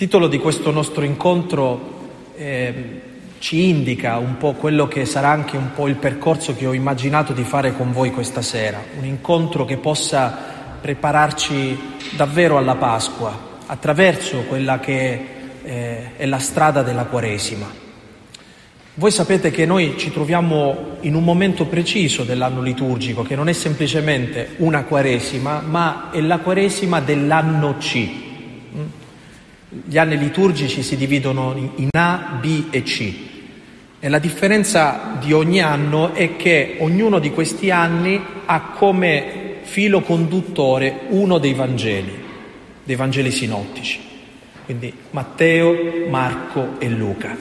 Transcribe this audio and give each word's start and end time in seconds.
titolo 0.00 0.28
di 0.28 0.38
questo 0.38 0.70
nostro 0.70 1.04
incontro 1.04 1.98
eh, 2.34 3.00
ci 3.38 3.68
indica 3.68 4.16
un 4.16 4.38
po' 4.38 4.54
quello 4.54 4.88
che 4.88 5.04
sarà 5.04 5.28
anche 5.28 5.58
un 5.58 5.72
po' 5.74 5.88
il 5.88 5.96
percorso 5.96 6.56
che 6.56 6.64
ho 6.64 6.72
immaginato 6.72 7.34
di 7.34 7.42
fare 7.42 7.76
con 7.76 7.92
voi 7.92 8.10
questa 8.10 8.40
sera, 8.40 8.82
un 8.98 9.04
incontro 9.04 9.66
che 9.66 9.76
possa 9.76 10.38
prepararci 10.80 11.78
davvero 12.16 12.56
alla 12.56 12.76
Pasqua 12.76 13.58
attraverso 13.66 14.44
quella 14.48 14.80
che 14.80 15.26
eh, 15.62 16.16
è 16.16 16.24
la 16.24 16.38
strada 16.38 16.80
della 16.80 17.04
Quaresima. 17.04 17.70
Voi 18.94 19.10
sapete 19.10 19.50
che 19.50 19.66
noi 19.66 19.98
ci 19.98 20.10
troviamo 20.10 20.96
in 21.00 21.14
un 21.14 21.24
momento 21.24 21.66
preciso 21.66 22.24
dell'anno 22.24 22.62
liturgico, 22.62 23.22
che 23.22 23.36
non 23.36 23.50
è 23.50 23.52
semplicemente 23.52 24.54
una 24.60 24.84
Quaresima, 24.84 25.60
ma 25.60 26.08
è 26.10 26.22
la 26.22 26.38
Quaresima 26.38 27.00
dell'anno 27.00 27.76
C. 27.76 28.28
Gli 29.72 29.98
anni 29.98 30.18
liturgici 30.18 30.82
si 30.82 30.96
dividono 30.96 31.54
in 31.76 31.88
A, 31.92 32.38
B 32.40 32.64
e 32.70 32.82
C 32.82 33.12
e 34.00 34.08
la 34.08 34.18
differenza 34.18 35.18
di 35.20 35.32
ogni 35.32 35.60
anno 35.60 36.14
è 36.14 36.34
che 36.36 36.76
ognuno 36.80 37.18
di 37.18 37.30
questi 37.30 37.70
anni 37.70 38.20
ha 38.46 38.60
come 38.74 39.58
filo 39.62 40.00
conduttore 40.00 41.02
uno 41.10 41.38
dei 41.38 41.52
Vangeli, 41.52 42.18
dei 42.82 42.96
Vangeli 42.96 43.30
sinottici, 43.30 44.00
quindi 44.64 44.92
Matteo, 45.10 46.08
Marco 46.08 46.76
e 46.78 46.88
Luca. 46.88 47.36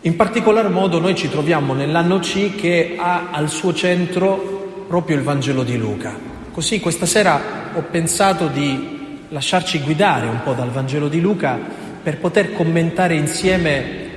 In 0.00 0.16
particolar 0.16 0.68
modo 0.68 0.98
noi 0.98 1.14
ci 1.14 1.28
troviamo 1.28 1.74
nell'anno 1.74 2.18
C 2.18 2.56
che 2.56 2.96
ha 2.98 3.28
al 3.30 3.50
suo 3.50 3.72
centro 3.72 4.84
proprio 4.88 5.16
il 5.16 5.22
Vangelo 5.22 5.62
di 5.62 5.76
Luca. 5.76 6.18
Così 6.50 6.80
questa 6.80 7.06
sera 7.06 7.70
ho 7.74 7.82
pensato 7.82 8.48
di 8.48 9.01
lasciarci 9.32 9.80
guidare 9.80 10.26
un 10.26 10.42
po' 10.42 10.52
dal 10.52 10.70
Vangelo 10.70 11.08
di 11.08 11.20
Luca 11.20 11.58
per 12.02 12.18
poter 12.18 12.52
commentare 12.52 13.14
insieme 13.14 14.10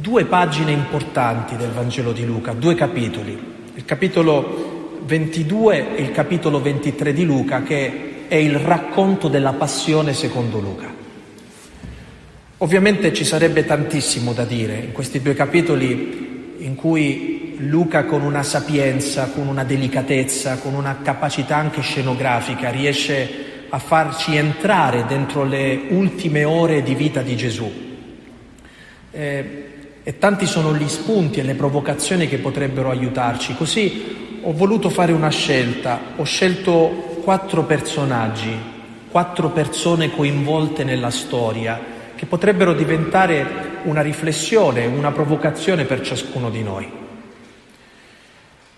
due 0.00 0.24
pagine 0.24 0.72
importanti 0.72 1.54
del 1.56 1.70
Vangelo 1.70 2.12
di 2.12 2.24
Luca, 2.24 2.52
due 2.52 2.74
capitoli, 2.74 3.38
il 3.74 3.84
capitolo 3.84 5.00
22 5.04 5.96
e 5.96 6.02
il 6.02 6.12
capitolo 6.12 6.62
23 6.62 7.12
di 7.12 7.24
Luca 7.24 7.62
che 7.62 8.26
è 8.26 8.36
il 8.36 8.56
racconto 8.56 9.28
della 9.28 9.52
passione 9.52 10.14
secondo 10.14 10.58
Luca. 10.60 10.92
Ovviamente 12.58 13.12
ci 13.12 13.24
sarebbe 13.24 13.66
tantissimo 13.66 14.32
da 14.32 14.44
dire 14.44 14.76
in 14.76 14.92
questi 14.92 15.20
due 15.20 15.34
capitoli 15.34 16.54
in 16.58 16.74
cui 16.74 17.56
Luca 17.58 18.04
con 18.04 18.22
una 18.22 18.42
sapienza, 18.42 19.28
con 19.28 19.46
una 19.46 19.64
delicatezza, 19.64 20.56
con 20.56 20.72
una 20.72 21.00
capacità 21.02 21.56
anche 21.56 21.82
scenografica 21.82 22.70
riesce 22.70 23.50
a 23.50 23.53
a 23.74 23.78
farci 23.80 24.36
entrare 24.36 25.04
dentro 25.04 25.42
le 25.42 25.86
ultime 25.88 26.44
ore 26.44 26.84
di 26.84 26.94
vita 26.94 27.22
di 27.22 27.36
Gesù. 27.36 27.68
Eh, 29.10 29.68
e 30.00 30.18
tanti 30.18 30.46
sono 30.46 30.76
gli 30.76 30.86
spunti 30.88 31.40
e 31.40 31.42
le 31.42 31.54
provocazioni 31.54 32.28
che 32.28 32.38
potrebbero 32.38 32.90
aiutarci. 32.90 33.56
Così 33.56 34.38
ho 34.42 34.52
voluto 34.52 34.90
fare 34.90 35.10
una 35.10 35.28
scelta, 35.28 35.98
ho 36.14 36.22
scelto 36.22 37.18
quattro 37.24 37.64
personaggi, 37.64 38.56
quattro 39.10 39.50
persone 39.50 40.14
coinvolte 40.14 40.84
nella 40.84 41.10
storia, 41.10 41.80
che 42.14 42.26
potrebbero 42.26 42.74
diventare 42.74 43.80
una 43.84 44.02
riflessione, 44.02 44.86
una 44.86 45.10
provocazione 45.10 45.84
per 45.84 46.00
ciascuno 46.00 46.48
di 46.48 46.62
noi. 46.62 47.03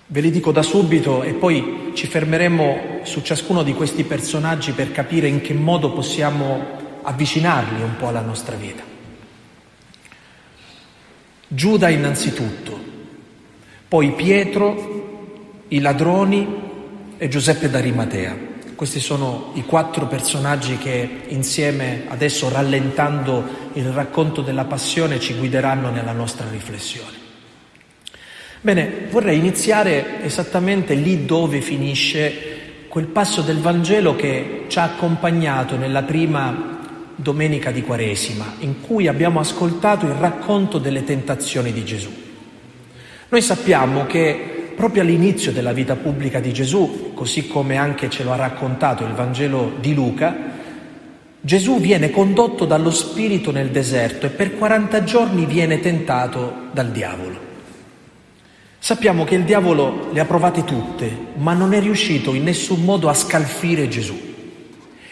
Ve 0.09 0.21
li 0.21 0.31
dico 0.31 0.53
da 0.53 0.63
subito 0.63 1.25
e 1.25 1.35
poi 1.35 1.91
ci 1.95 2.07
fermeremo 2.07 3.01
su 3.03 3.23
ciascuno 3.23 3.65
di 3.65 3.75
questi 3.75 4.05
personaggi 4.05 4.71
per 4.73 4.93
capire 4.93 5.27
in 5.27 5.41
che 5.41 5.53
modo 5.53 5.91
possiamo 5.93 6.65
avvicinarli 7.03 7.83
un 7.83 7.97
po' 7.97 8.07
alla 8.09 8.21
nostra 8.21 8.55
vita. 8.55 8.85
Giuda 11.49 11.89
innanzitutto, 11.89 12.79
poi 13.89 14.13
Pietro, 14.13 15.65
i 15.69 15.81
ladroni 15.81 16.47
e 17.17 17.29
Giuseppe 17.29 17.69
d'Arimatea. 17.69 18.55
Questi 18.77 19.01
sono 19.01 19.53
i 19.55 19.65
quattro 19.65 20.07
personaggi 20.07 20.77
che 20.79 21.23
insieme, 21.29 22.05
adesso 22.09 22.49
rallentando 22.49 23.71
il 23.73 23.91
racconto 23.91 24.43
della 24.43 24.67
passione, 24.67 25.19
ci 25.19 25.35
guideranno 25.35 25.91
nella 25.91 26.13
nostra 26.13 26.47
riflessione. 26.49 27.26
Bene, 28.61 29.07
vorrei 29.11 29.39
iniziare 29.39 30.23
esattamente 30.23 30.95
lì 30.95 31.25
dove 31.25 31.61
finisce 31.61 32.55
quel 32.89 33.07
passo 33.07 33.43
del 33.43 33.59
Vangelo 33.59 34.17
che 34.17 34.65
ci 34.69 34.79
ha 34.79 34.85
accompagnato 34.85 35.77
nella 35.77 36.03
prima 36.03 36.79
domenica 37.15 37.71
di 37.71 37.83
Quaresima, 37.83 38.55
in 38.61 38.81
cui 38.81 39.07
abbiamo 39.07 39.39
ascoltato 39.39 40.07
il 40.07 40.13
racconto 40.13 40.79
delle 40.79 41.05
tentazioni 41.05 41.73
di 41.73 41.85
Gesù. 41.85 42.11
Noi 43.29 43.43
sappiamo 43.43 44.07
che 44.07 44.73
proprio 44.75 45.03
all'inizio 45.03 45.53
della 45.53 45.73
vita 45.73 45.97
pubblica 45.97 46.41
di 46.41 46.53
Gesù, 46.53 47.13
così 47.15 47.47
come 47.47 47.77
anche 47.77 48.11
ce 48.11 48.25
lo 48.25 48.33
ha 48.33 48.37
raccontato 48.37 49.05
il 49.05 49.13
Vangelo 49.13 49.75
di 49.81 49.95
Luca, 49.95 50.55
Gesù 51.41 51.81
viene 51.81 52.11
condotto 52.11 52.65
dallo 52.65 52.91
Spirito 52.91 53.53
nel 53.53 53.71
deserto 53.71 54.27
e 54.27 54.31
per 54.31 54.57
40 54.57 55.05
giorni 55.05 55.47
viene 55.47 55.81
tentato 55.81 56.69
dal 56.73 56.91
diavolo. 56.91 57.46
Sappiamo 58.79 59.25
che 59.25 59.35
il 59.35 59.45
diavolo 59.45 60.11
le 60.13 60.21
ha 60.21 60.25
provate 60.25 60.65
tutte, 60.65 61.11
ma 61.37 61.55
non 61.55 61.73
è 61.73 61.81
riuscito 61.81 62.35
in 62.35 62.45
nessun 62.45 62.85
modo 62.85 63.09
a 63.09 63.15
scalfire 63.15 63.89
Gesù. 63.89 64.15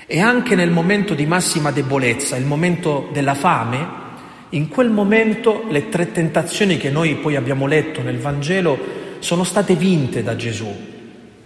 E 0.06 0.20
anche 0.20 0.54
nel 0.54 0.70
momento 0.70 1.14
di 1.14 1.26
massima 1.26 1.70
debolezza, 1.70 2.36
il 2.36 2.44
momento 2.44 3.08
della 3.12 3.34
fame, 3.34 4.02
in 4.50 4.68
quel 4.68 4.90
momento 4.90 5.64
le 5.68 5.88
tre 5.88 6.12
tentazioni 6.12 6.76
che 6.76 6.90
noi 6.90 7.16
poi 7.16 7.34
abbiamo 7.36 7.66
letto 7.66 8.02
nel 8.02 8.18
Vangelo 8.18 8.78
sono 9.18 9.42
state 9.42 9.74
vinte 9.74 10.22
da 10.22 10.36
Gesù, 10.36 10.68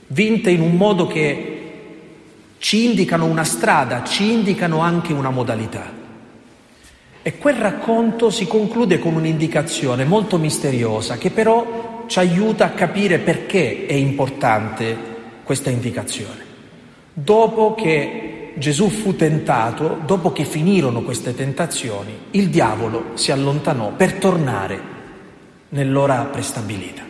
vinte 0.08 0.50
in 0.50 0.60
un 0.60 0.74
modo 0.74 1.06
che 1.06 1.54
ci 2.58 2.84
indicano 2.84 3.24
una 3.24 3.44
strada, 3.44 4.02
ci 4.02 4.32
indicano 4.32 4.80
anche 4.80 5.12
una 5.12 5.30
modalità. 5.30 5.94
E 7.22 7.38
quel 7.38 7.54
racconto 7.54 8.30
si 8.30 8.46
conclude 8.46 8.98
con 8.98 9.14
un'indicazione 9.14 10.04
molto 10.04 10.36
misteriosa 10.38 11.16
che 11.16 11.30
però 11.30 11.88
ci 12.08 12.19
aiuta 12.19 12.64
a 12.64 12.70
capire 12.70 13.19
perché 13.19 13.86
è 13.86 13.92
importante 13.92 14.96
questa 15.44 15.70
indicazione. 15.70 16.46
Dopo 17.12 17.74
che 17.74 18.52
Gesù 18.56 18.88
fu 18.88 19.14
tentato, 19.14 20.00
dopo 20.04 20.32
che 20.32 20.44
finirono 20.44 21.02
queste 21.02 21.34
tentazioni, 21.34 22.12
il 22.32 22.48
diavolo 22.48 23.10
si 23.14 23.30
allontanò 23.30 23.92
per 23.92 24.14
tornare 24.14 24.80
nell'ora 25.70 26.24
prestabilita. 26.24 27.02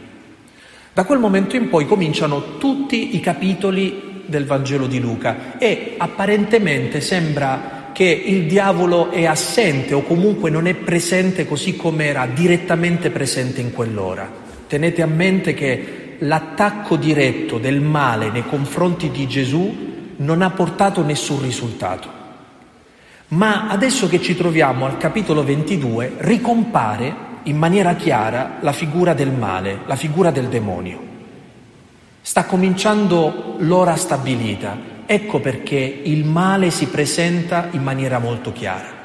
Da 0.92 1.04
quel 1.04 1.20
momento 1.20 1.54
in 1.54 1.68
poi 1.68 1.86
cominciano 1.86 2.58
tutti 2.58 3.14
i 3.14 3.20
capitoli 3.20 4.24
del 4.26 4.46
Vangelo 4.46 4.86
di 4.86 4.98
Luca 4.98 5.58
e 5.58 5.94
apparentemente 5.96 7.00
sembra 7.00 7.90
che 7.92 8.04
il 8.04 8.46
diavolo 8.46 9.10
è 9.10 9.24
assente 9.24 9.94
o 9.94 10.02
comunque 10.02 10.50
non 10.50 10.66
è 10.66 10.74
presente 10.74 11.46
così 11.46 11.76
come 11.76 12.06
era 12.06 12.26
direttamente 12.26 13.10
presente 13.10 13.60
in 13.60 13.72
quell'ora. 13.72 14.46
Tenete 14.68 15.00
a 15.00 15.06
mente 15.06 15.54
che 15.54 16.16
l'attacco 16.18 16.96
diretto 16.96 17.58
del 17.58 17.80
male 17.80 18.30
nei 18.30 18.44
confronti 18.46 19.10
di 19.10 19.26
Gesù 19.26 19.86
non 20.16 20.42
ha 20.42 20.50
portato 20.50 21.02
nessun 21.02 21.40
risultato. 21.40 22.16
Ma 23.28 23.68
adesso 23.68 24.08
che 24.08 24.20
ci 24.20 24.36
troviamo 24.36 24.84
al 24.84 24.98
capitolo 24.98 25.42
22 25.42 26.16
ricompare 26.18 27.26
in 27.44 27.56
maniera 27.56 27.94
chiara 27.94 28.58
la 28.60 28.72
figura 28.72 29.14
del 29.14 29.30
male, 29.30 29.80
la 29.86 29.96
figura 29.96 30.30
del 30.30 30.48
demonio. 30.48 31.00
Sta 32.20 32.44
cominciando 32.44 33.54
l'ora 33.60 33.96
stabilita, 33.96 34.76
ecco 35.06 35.40
perché 35.40 35.76
il 36.04 36.26
male 36.26 36.70
si 36.70 36.88
presenta 36.88 37.68
in 37.70 37.82
maniera 37.82 38.18
molto 38.18 38.52
chiara. 38.52 38.96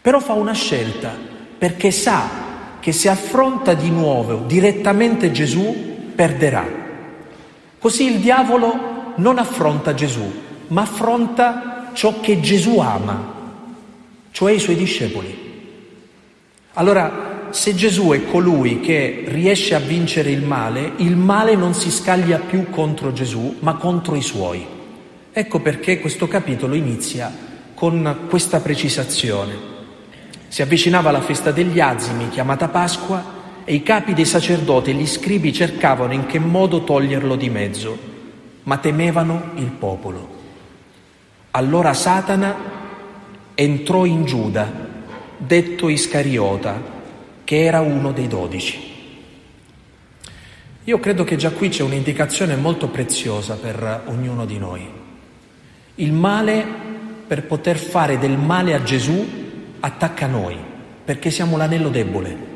Però 0.00 0.20
fa 0.20 0.32
una 0.32 0.54
scelta 0.54 1.14
perché 1.58 1.90
sa 1.90 2.43
che 2.84 2.92
se 2.92 3.08
affronta 3.08 3.72
di 3.72 3.88
nuovo 3.88 4.44
direttamente 4.46 5.32
Gesù, 5.32 6.12
perderà. 6.14 6.66
Così 7.78 8.04
il 8.04 8.18
diavolo 8.18 9.14
non 9.16 9.38
affronta 9.38 9.94
Gesù, 9.94 10.30
ma 10.66 10.82
affronta 10.82 11.92
ciò 11.94 12.20
che 12.20 12.40
Gesù 12.40 12.78
ama, 12.80 13.32
cioè 14.32 14.52
i 14.52 14.58
suoi 14.58 14.76
discepoli. 14.76 15.34
Allora, 16.74 17.48
se 17.48 17.74
Gesù 17.74 18.10
è 18.10 18.22
colui 18.26 18.80
che 18.80 19.24
riesce 19.28 19.74
a 19.74 19.78
vincere 19.78 20.30
il 20.30 20.42
male, 20.42 20.92
il 20.96 21.16
male 21.16 21.56
non 21.56 21.72
si 21.72 21.90
scaglia 21.90 22.38
più 22.38 22.68
contro 22.68 23.14
Gesù, 23.14 23.56
ma 23.60 23.76
contro 23.76 24.14
i 24.14 24.20
suoi. 24.20 24.62
Ecco 25.32 25.58
perché 25.60 26.00
questo 26.00 26.28
capitolo 26.28 26.74
inizia 26.74 27.32
con 27.72 28.26
questa 28.28 28.60
precisazione. 28.60 29.73
Si 30.54 30.62
avvicinava 30.62 31.10
la 31.10 31.20
festa 31.20 31.50
degli 31.50 31.80
azimi, 31.80 32.28
chiamata 32.28 32.68
Pasqua, 32.68 33.24
e 33.64 33.74
i 33.74 33.82
capi 33.82 34.14
dei 34.14 34.24
sacerdoti 34.24 34.90
e 34.90 34.94
gli 34.94 35.04
scribi 35.04 35.52
cercavano 35.52 36.12
in 36.12 36.26
che 36.26 36.38
modo 36.38 36.84
toglierlo 36.84 37.34
di 37.34 37.50
mezzo, 37.50 37.98
ma 38.62 38.78
temevano 38.78 39.50
il 39.56 39.70
popolo. 39.70 40.28
Allora 41.50 41.92
Satana 41.92 42.54
entrò 43.56 44.04
in 44.04 44.24
Giuda, 44.26 44.70
detto 45.38 45.88
Iscariota, 45.88 46.80
che 47.42 47.64
era 47.64 47.80
uno 47.80 48.12
dei 48.12 48.28
dodici. 48.28 48.78
Io 50.84 51.00
credo 51.00 51.24
che 51.24 51.34
già 51.34 51.50
qui 51.50 51.68
c'è 51.68 51.82
un'indicazione 51.82 52.54
molto 52.54 52.86
preziosa 52.86 53.56
per 53.56 54.02
ognuno 54.04 54.46
di 54.46 54.58
noi. 54.58 54.88
Il 55.96 56.12
male, 56.12 56.64
per 57.26 57.44
poter 57.44 57.76
fare 57.76 58.20
del 58.20 58.38
male 58.38 58.72
a 58.72 58.84
Gesù, 58.84 59.42
attacca 59.84 60.26
noi, 60.26 60.56
perché 61.04 61.30
siamo 61.30 61.58
l'anello 61.58 61.90
debole. 61.90 62.52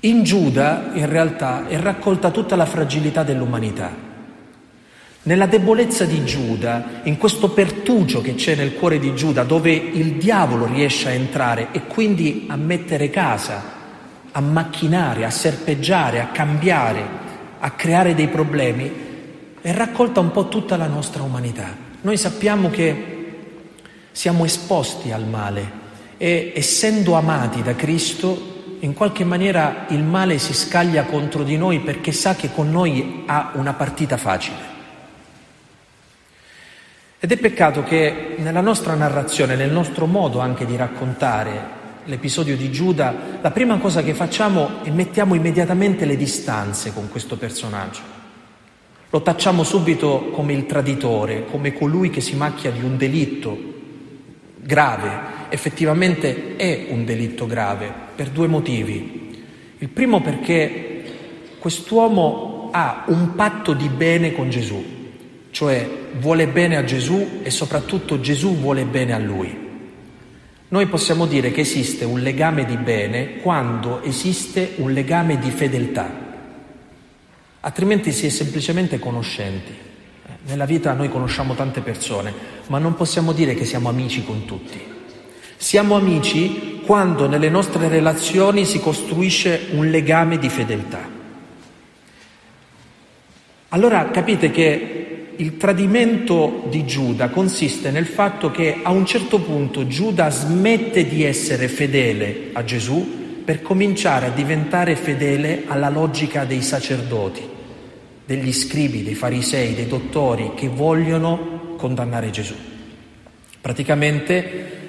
In 0.00 0.24
Giuda, 0.24 0.90
in 0.94 1.08
realtà, 1.08 1.68
è 1.68 1.78
raccolta 1.78 2.32
tutta 2.32 2.56
la 2.56 2.66
fragilità 2.66 3.22
dell'umanità. 3.22 4.10
Nella 5.22 5.46
debolezza 5.46 6.04
di 6.04 6.24
Giuda, 6.24 7.02
in 7.04 7.16
questo 7.18 7.50
pertugio 7.50 8.20
che 8.20 8.34
c'è 8.34 8.56
nel 8.56 8.74
cuore 8.74 8.98
di 8.98 9.14
Giuda, 9.14 9.44
dove 9.44 9.70
il 9.70 10.14
diavolo 10.14 10.66
riesce 10.66 11.08
a 11.08 11.12
entrare 11.12 11.68
e 11.70 11.86
quindi 11.86 12.46
a 12.48 12.56
mettere 12.56 13.08
casa, 13.08 13.62
a 14.32 14.40
macchinare, 14.40 15.24
a 15.24 15.30
serpeggiare, 15.30 16.20
a 16.20 16.30
cambiare, 16.32 17.04
a 17.60 17.70
creare 17.70 18.16
dei 18.16 18.26
problemi, 18.26 18.90
è 19.60 19.72
raccolta 19.72 20.18
un 20.18 20.32
po' 20.32 20.48
tutta 20.48 20.76
la 20.76 20.88
nostra 20.88 21.22
umanità. 21.22 21.76
Noi 22.00 22.16
sappiamo 22.16 22.70
che 22.70 23.10
siamo 24.10 24.44
esposti 24.44 25.12
al 25.12 25.28
male 25.28 25.81
e 26.22 26.52
essendo 26.54 27.14
amati 27.14 27.64
da 27.64 27.74
Cristo, 27.74 28.76
in 28.78 28.94
qualche 28.94 29.24
maniera 29.24 29.86
il 29.88 30.04
male 30.04 30.38
si 30.38 30.54
scaglia 30.54 31.02
contro 31.02 31.42
di 31.42 31.56
noi 31.56 31.80
perché 31.80 32.12
sa 32.12 32.36
che 32.36 32.52
con 32.52 32.70
noi 32.70 33.24
ha 33.26 33.50
una 33.54 33.72
partita 33.72 34.16
facile. 34.16 34.70
Ed 37.18 37.32
è 37.32 37.36
peccato 37.36 37.82
che 37.82 38.36
nella 38.38 38.60
nostra 38.60 38.94
narrazione, 38.94 39.56
nel 39.56 39.72
nostro 39.72 40.06
modo 40.06 40.38
anche 40.38 40.64
di 40.64 40.76
raccontare 40.76 41.80
l'episodio 42.04 42.56
di 42.56 42.70
Giuda, 42.70 43.12
la 43.40 43.50
prima 43.50 43.78
cosa 43.78 44.04
che 44.04 44.14
facciamo 44.14 44.84
è 44.84 44.90
mettiamo 44.90 45.34
immediatamente 45.34 46.04
le 46.04 46.16
distanze 46.16 46.92
con 46.92 47.08
questo 47.08 47.36
personaggio. 47.36 48.00
Lo 49.10 49.22
tacciamo 49.22 49.64
subito 49.64 50.30
come 50.30 50.52
il 50.52 50.66
traditore, 50.66 51.46
come 51.46 51.72
colui 51.72 52.10
che 52.10 52.20
si 52.20 52.36
macchia 52.36 52.70
di 52.70 52.84
un 52.84 52.96
delitto 52.96 53.58
grave. 54.60 55.40
Effettivamente 55.52 56.56
è 56.56 56.86
un 56.88 57.04
delitto 57.04 57.46
grave 57.46 57.92
per 58.14 58.30
due 58.30 58.46
motivi. 58.46 59.44
Il 59.78 59.88
primo 59.88 60.20
perché 60.20 61.02
quest'uomo 61.58 62.70
ha 62.72 63.04
un 63.08 63.34
patto 63.34 63.74
di 63.74 63.88
bene 63.88 64.32
con 64.32 64.48
Gesù 64.48 65.00
cioè 65.52 65.86
vuole 66.18 66.48
bene 66.48 66.76
a 66.76 66.82
Gesù 66.82 67.40
e 67.42 67.50
soprattutto 67.50 68.20
Gesù 68.20 68.56
vuole 68.56 68.84
bene 68.84 69.12
a 69.12 69.18
lui. 69.18 69.60
Noi 70.68 70.86
possiamo 70.86 71.26
dire 71.26 71.52
che 71.52 71.60
esiste 71.60 72.06
un 72.06 72.20
legame 72.20 72.64
di 72.64 72.76
bene 72.78 73.36
quando 73.36 74.02
esiste 74.02 74.72
un 74.76 74.92
legame 74.92 75.38
di 75.38 75.50
fedeltà, 75.50 76.10
altrimenti 77.60 78.10
si 78.12 78.26
è 78.26 78.30
semplicemente 78.30 78.98
conoscenti. 78.98 79.90
Nella 80.44 80.64
vita 80.64 80.94
noi 80.94 81.10
conosciamo 81.10 81.54
tante 81.54 81.82
persone, 81.82 82.32
ma 82.68 82.78
non 82.78 82.94
possiamo 82.94 83.32
dire 83.32 83.54
che 83.54 83.66
siamo 83.66 83.90
amici 83.90 84.24
con 84.24 84.46
tutti. 84.46 84.80
Siamo 85.62 85.94
amici 85.94 86.80
quando 86.84 87.28
nelle 87.28 87.48
nostre 87.48 87.86
relazioni 87.86 88.64
si 88.64 88.80
costruisce 88.80 89.68
un 89.70 89.90
legame 89.90 90.36
di 90.36 90.48
fedeltà. 90.48 91.08
Allora 93.68 94.10
capite 94.10 94.50
che 94.50 95.34
il 95.36 95.56
tradimento 95.58 96.64
di 96.68 96.84
Giuda 96.84 97.28
consiste 97.28 97.92
nel 97.92 98.06
fatto 98.06 98.50
che 98.50 98.80
a 98.82 98.90
un 98.90 99.06
certo 99.06 99.38
punto 99.38 99.86
Giuda 99.86 100.30
smette 100.30 101.06
di 101.06 101.22
essere 101.22 101.68
fedele 101.68 102.50
a 102.54 102.64
Gesù 102.64 103.42
per 103.44 103.62
cominciare 103.62 104.26
a 104.26 104.30
diventare 104.30 104.96
fedele 104.96 105.62
alla 105.68 105.90
logica 105.90 106.44
dei 106.44 106.60
sacerdoti, 106.60 107.48
degli 108.26 108.52
scribi, 108.52 109.04
dei 109.04 109.14
farisei, 109.14 109.76
dei 109.76 109.86
dottori 109.86 110.54
che 110.56 110.66
vogliono 110.66 111.76
condannare 111.76 112.30
Gesù. 112.30 112.54
Praticamente 113.60 114.80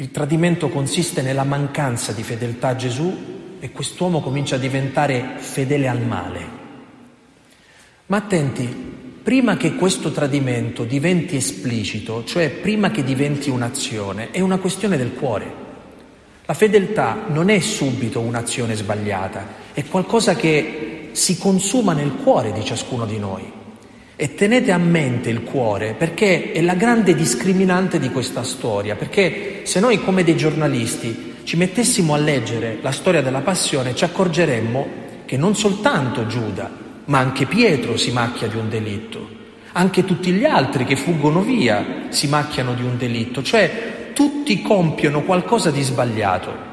il 0.00 0.12
tradimento 0.12 0.68
consiste 0.68 1.22
nella 1.22 1.42
mancanza 1.42 2.12
di 2.12 2.22
fedeltà 2.22 2.68
a 2.68 2.76
Gesù 2.76 3.56
e 3.58 3.72
quest'uomo 3.72 4.20
comincia 4.20 4.54
a 4.54 4.58
diventare 4.58 5.34
fedele 5.38 5.88
al 5.88 6.00
male. 6.00 6.56
Ma 8.06 8.18
attenti, 8.18 8.64
prima 9.20 9.56
che 9.56 9.74
questo 9.74 10.12
tradimento 10.12 10.84
diventi 10.84 11.34
esplicito, 11.34 12.22
cioè 12.22 12.48
prima 12.48 12.92
che 12.92 13.02
diventi 13.02 13.50
un'azione, 13.50 14.30
è 14.30 14.38
una 14.38 14.58
questione 14.58 14.96
del 14.96 15.14
cuore. 15.14 15.66
La 16.44 16.54
fedeltà 16.54 17.24
non 17.26 17.50
è 17.50 17.58
subito 17.58 18.20
un'azione 18.20 18.76
sbagliata, 18.76 19.46
è 19.72 19.84
qualcosa 19.84 20.36
che 20.36 21.08
si 21.10 21.38
consuma 21.38 21.92
nel 21.92 22.14
cuore 22.22 22.52
di 22.52 22.64
ciascuno 22.64 23.04
di 23.04 23.18
noi. 23.18 23.57
E 24.20 24.34
tenete 24.34 24.72
a 24.72 24.78
mente 24.78 25.30
il 25.30 25.44
cuore 25.44 25.94
perché 25.96 26.50
è 26.50 26.60
la 26.60 26.74
grande 26.74 27.14
discriminante 27.14 28.00
di 28.00 28.10
questa 28.10 28.42
storia, 28.42 28.96
perché 28.96 29.60
se 29.62 29.78
noi 29.78 30.02
come 30.02 30.24
dei 30.24 30.36
giornalisti 30.36 31.36
ci 31.44 31.56
mettessimo 31.56 32.14
a 32.14 32.18
leggere 32.18 32.78
la 32.80 32.90
storia 32.90 33.22
della 33.22 33.42
passione 33.42 33.94
ci 33.94 34.02
accorgeremmo 34.02 34.86
che 35.24 35.36
non 35.36 35.54
soltanto 35.54 36.26
Giuda, 36.26 36.68
ma 37.04 37.18
anche 37.20 37.46
Pietro 37.46 37.96
si 37.96 38.10
macchia 38.10 38.48
di 38.48 38.56
un 38.56 38.68
delitto, 38.68 39.28
anche 39.74 40.04
tutti 40.04 40.32
gli 40.32 40.44
altri 40.44 40.84
che 40.84 40.96
fuggono 40.96 41.40
via 41.42 42.06
si 42.08 42.26
macchiano 42.26 42.74
di 42.74 42.82
un 42.82 42.98
delitto, 42.98 43.40
cioè 43.44 44.10
tutti 44.14 44.60
compiono 44.62 45.22
qualcosa 45.22 45.70
di 45.70 45.82
sbagliato. 45.82 46.66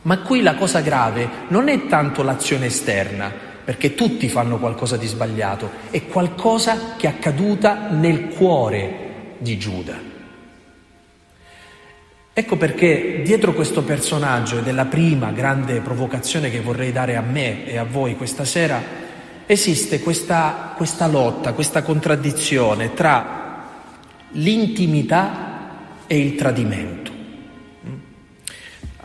Ma 0.00 0.20
qui 0.20 0.40
la 0.40 0.54
cosa 0.54 0.80
grave 0.80 1.28
non 1.48 1.68
è 1.68 1.86
tanto 1.88 2.22
l'azione 2.22 2.66
esterna, 2.66 3.49
perché 3.64 3.94
tutti 3.94 4.28
fanno 4.28 4.58
qualcosa 4.58 4.96
di 4.96 5.06
sbagliato, 5.06 5.70
è 5.90 6.06
qualcosa 6.06 6.94
che 6.96 7.06
è 7.06 7.10
accaduta 7.10 7.88
nel 7.90 8.28
cuore 8.28 9.08
di 9.38 9.58
Giuda. 9.58 10.08
Ecco 12.32 12.56
perché 12.56 13.22
dietro 13.22 13.52
questo 13.52 13.82
personaggio, 13.82 14.58
ed 14.58 14.68
è 14.68 14.72
la 14.72 14.86
prima 14.86 15.30
grande 15.30 15.80
provocazione 15.80 16.50
che 16.50 16.60
vorrei 16.60 16.92
dare 16.92 17.16
a 17.16 17.20
me 17.20 17.66
e 17.66 17.76
a 17.76 17.84
voi 17.84 18.16
questa 18.16 18.44
sera, 18.44 18.80
esiste 19.46 20.00
questa, 20.00 20.74
questa 20.76 21.06
lotta, 21.06 21.52
questa 21.52 21.82
contraddizione 21.82 22.94
tra 22.94 23.68
l'intimità 24.32 25.48
e 26.06 26.18
il 26.18 26.34
tradimento. 26.36 27.10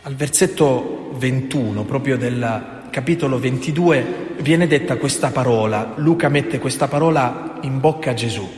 Al 0.02 0.14
versetto 0.14 1.12
21, 1.18 1.84
proprio 1.84 2.16
del 2.16 2.75
capitolo 2.90 3.38
22, 3.38 4.34
viene 4.38 4.66
detta 4.66 4.96
questa 4.96 5.30
parola, 5.30 5.94
Luca 5.96 6.28
mette 6.28 6.58
questa 6.58 6.88
parola 6.88 7.58
in 7.62 7.80
bocca 7.80 8.10
a 8.10 8.14
Gesù. 8.14 8.48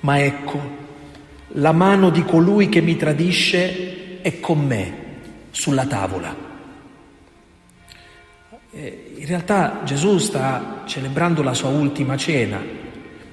Ma 0.00 0.22
ecco, 0.22 0.60
la 1.54 1.72
mano 1.72 2.10
di 2.10 2.24
colui 2.24 2.68
che 2.68 2.80
mi 2.80 2.96
tradisce 2.96 4.20
è 4.22 4.40
con 4.40 4.64
me 4.64 4.94
sulla 5.50 5.86
tavola. 5.86 6.48
Eh, 8.72 9.14
in 9.16 9.26
realtà 9.26 9.80
Gesù 9.84 10.18
sta 10.18 10.82
celebrando 10.86 11.42
la 11.42 11.54
sua 11.54 11.70
ultima 11.70 12.16
cena, 12.16 12.62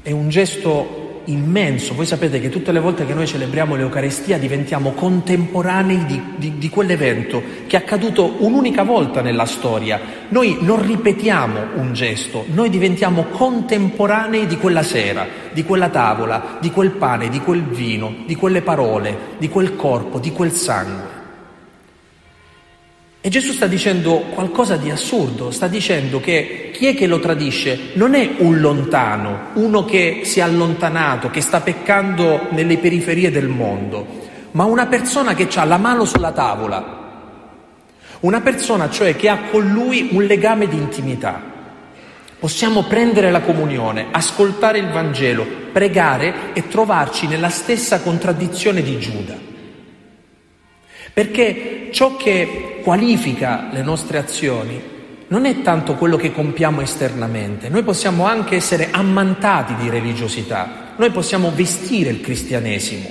è 0.02 0.12
un 0.12 0.30
gesto 0.30 1.07
immenso. 1.28 1.94
Voi 1.94 2.06
sapete 2.06 2.40
che 2.40 2.50
tutte 2.50 2.72
le 2.72 2.80
volte 2.80 3.06
che 3.06 3.14
noi 3.14 3.28
celebriamo 3.28 3.76
l'Eucarestia 3.76 4.38
diventiamo 4.38 4.92
contemporanei 4.92 6.06
di, 6.06 6.22
di, 6.36 6.58
di, 6.58 6.70
quell'evento 6.70 7.42
che 7.68 7.78
è 7.78 7.80
accaduto 7.80 8.36
un'unica 8.40 8.84
volta 8.84 9.22
nella 9.22 9.46
storia. 9.46 10.00
Noi 10.30 10.58
non 10.62 10.86
ripetiamo 10.86 11.76
un 11.76 11.94
gesto, 11.94 12.46
noi 12.48 12.70
diventiamo 12.70 13.26
contemporanei 13.26 14.48
di 14.48 14.58
quella 14.58 14.84
sera, 14.84 15.28
di 15.52 15.64
quella 15.64 15.90
tavola, 15.90 16.58
di 16.62 16.72
quel 16.72 16.92
pane, 16.92 17.30
di 17.30 17.40
quel 17.40 17.64
vino, 17.64 18.14
di 18.26 18.36
quelle 18.36 18.62
parole, 18.62 19.36
di 19.38 19.50
quel 19.50 19.76
corpo, 19.76 20.20
di 20.20 20.32
quel 20.32 20.52
sangue. 20.52 21.17
E 23.28 23.30
Gesù 23.30 23.52
sta 23.52 23.68
dicendo 23.68 24.20
qualcosa 24.34 24.78
di 24.78 24.90
assurdo, 24.90 25.52
sta 25.52 25.68
dicendo 25.68 26.22
che 26.22 26.70
chi 26.72 26.86
è 26.86 26.96
che 26.96 27.08
lo 27.08 27.20
tradisce 27.20 27.90
non 27.96 28.14
è 28.16 28.36
un 28.38 28.62
lontano, 28.62 29.48
uno 29.56 29.84
che 29.84 30.22
si 30.24 30.40
è 30.40 30.44
allontanato, 30.44 31.30
che 31.30 31.42
sta 31.42 31.60
peccando 31.60 32.48
nelle 32.52 32.78
periferie 32.78 33.30
del 33.30 33.50
mondo, 33.50 34.08
ma 34.52 34.64
una 34.64 34.86
persona 34.86 35.34
che 35.34 35.50
ha 35.54 35.66
la 35.66 35.76
mano 35.76 36.06
sulla 36.06 36.32
tavola, 36.32 37.42
una 38.22 38.40
persona 38.40 38.90
cioè 38.90 39.18
che 39.18 39.28
ha 39.28 39.40
con 39.52 39.74
lui 39.74 40.08
un 40.14 40.24
legame 40.24 40.70
di 40.70 40.78
intimità. 40.78 41.44
Possiamo 42.40 42.84
prendere 42.84 43.30
la 43.30 43.42
comunione, 43.42 44.08
ascoltare 44.10 44.78
il 44.78 44.88
Vangelo, 44.88 45.46
pregare 45.74 46.54
e 46.54 46.70
trovarci 46.70 47.28
nella 47.28 47.50
stessa 47.50 48.00
contraddizione 48.00 48.82
di 48.82 48.98
Giuda. 48.98 49.57
Perché 51.18 51.90
ciò 51.92 52.16
che 52.16 52.82
qualifica 52.84 53.70
le 53.72 53.82
nostre 53.82 54.20
azioni 54.20 54.80
non 55.30 55.48
è 55.48 55.64
tanto 55.64 55.96
quello 55.96 56.16
che 56.16 56.32
compiamo 56.32 56.80
esternamente, 56.80 57.70
noi 57.70 57.82
possiamo 57.82 58.28
anche 58.28 58.56
essere 58.56 58.90
ammantati 58.92 59.74
di 59.78 59.90
religiosità, 59.90 60.94
noi 60.96 61.10
possiamo 61.10 61.52
vestire 61.52 62.12
il 62.12 62.22
cristianesimo, 62.22 63.10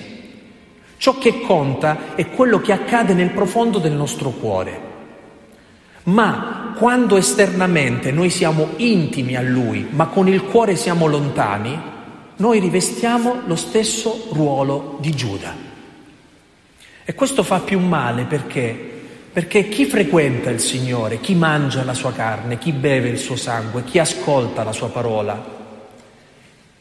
Ciò 0.99 1.19
che 1.19 1.41
conta 1.41 2.15
è 2.15 2.31
quello 2.31 2.61
che 2.61 2.71
accade 2.71 3.13
nel 3.13 3.31
profondo 3.31 3.81
del 3.81 3.95
nostro 3.95 4.31
cuore. 4.31 4.81
Ma 6.05 6.75
quando 6.79 7.17
esternamente 7.17 8.13
noi 8.13 8.31
siamo 8.31 8.69
intimi 8.77 9.35
a 9.35 9.43
Lui, 9.43 9.89
ma 9.91 10.07
con 10.07 10.29
il 10.29 10.45
cuore 10.45 10.77
siamo 10.77 11.07
lontani, 11.09 11.77
noi 12.37 12.61
rivestiamo 12.61 13.41
lo 13.47 13.57
stesso 13.57 14.29
ruolo 14.31 14.97
di 15.01 15.11
Giuda. 15.11 15.65
E 17.09 17.15
questo 17.15 17.45
fa 17.45 17.61
più 17.61 17.79
male 17.79 18.25
perché? 18.25 18.95
Perché 19.33 19.69
chi 19.69 19.85
frequenta 19.85 20.51
il 20.51 20.59
Signore, 20.59 21.21
chi 21.21 21.37
mangia 21.37 21.85
la 21.85 21.95
sua 21.95 22.13
carne, 22.13 22.59
chi 22.59 22.73
beve 22.73 23.09
il 23.09 23.19
suo 23.19 23.37
sangue, 23.37 23.85
chi 23.85 24.01
ascolta 24.01 24.65
la 24.65 24.73
sua 24.73 24.89
parola, 24.89 25.55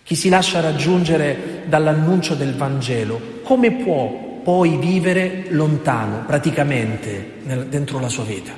chi 0.02 0.16
si 0.16 0.30
lascia 0.30 0.62
raggiungere 0.62 1.66
dall'annuncio 1.68 2.34
del 2.34 2.56
Vangelo, 2.56 3.42
come 3.44 3.72
può 3.74 4.40
poi 4.44 4.78
vivere 4.78 5.46
lontano, 5.50 6.24
praticamente, 6.26 7.34
nel, 7.44 7.68
dentro 7.68 8.00
la 8.00 8.10
sua 8.10 8.24
vita? 8.24 8.52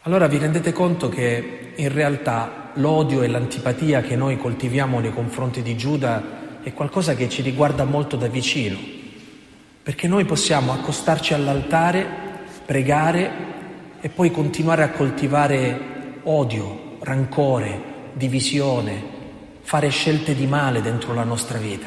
Allora 0.00 0.26
vi 0.26 0.38
rendete 0.38 0.72
conto 0.72 1.08
che 1.08 1.74
in 1.76 1.92
realtà 1.92 2.72
l'odio 2.74 3.22
e 3.22 3.28
l'antipatia 3.28 4.00
che 4.00 4.16
noi 4.16 4.36
coltiviamo 4.36 4.98
nei 4.98 5.12
confronti 5.12 5.62
di 5.62 5.76
Giuda 5.76 6.60
è 6.60 6.72
qualcosa 6.72 7.14
che 7.14 7.28
ci 7.28 7.42
riguarda 7.42 7.84
molto 7.84 8.16
da 8.16 8.26
vicino, 8.26 8.96
perché 9.88 10.06
noi 10.06 10.26
possiamo 10.26 10.74
accostarci 10.74 11.32
all'altare, 11.32 12.06
pregare 12.66 13.30
e 14.02 14.10
poi 14.10 14.30
continuare 14.30 14.82
a 14.82 14.90
coltivare 14.90 16.20
odio, 16.24 16.98
rancore, 17.00 18.10
divisione, 18.12 19.02
fare 19.62 19.88
scelte 19.88 20.34
di 20.34 20.46
male 20.46 20.82
dentro 20.82 21.14
la 21.14 21.24
nostra 21.24 21.56
vita. 21.56 21.86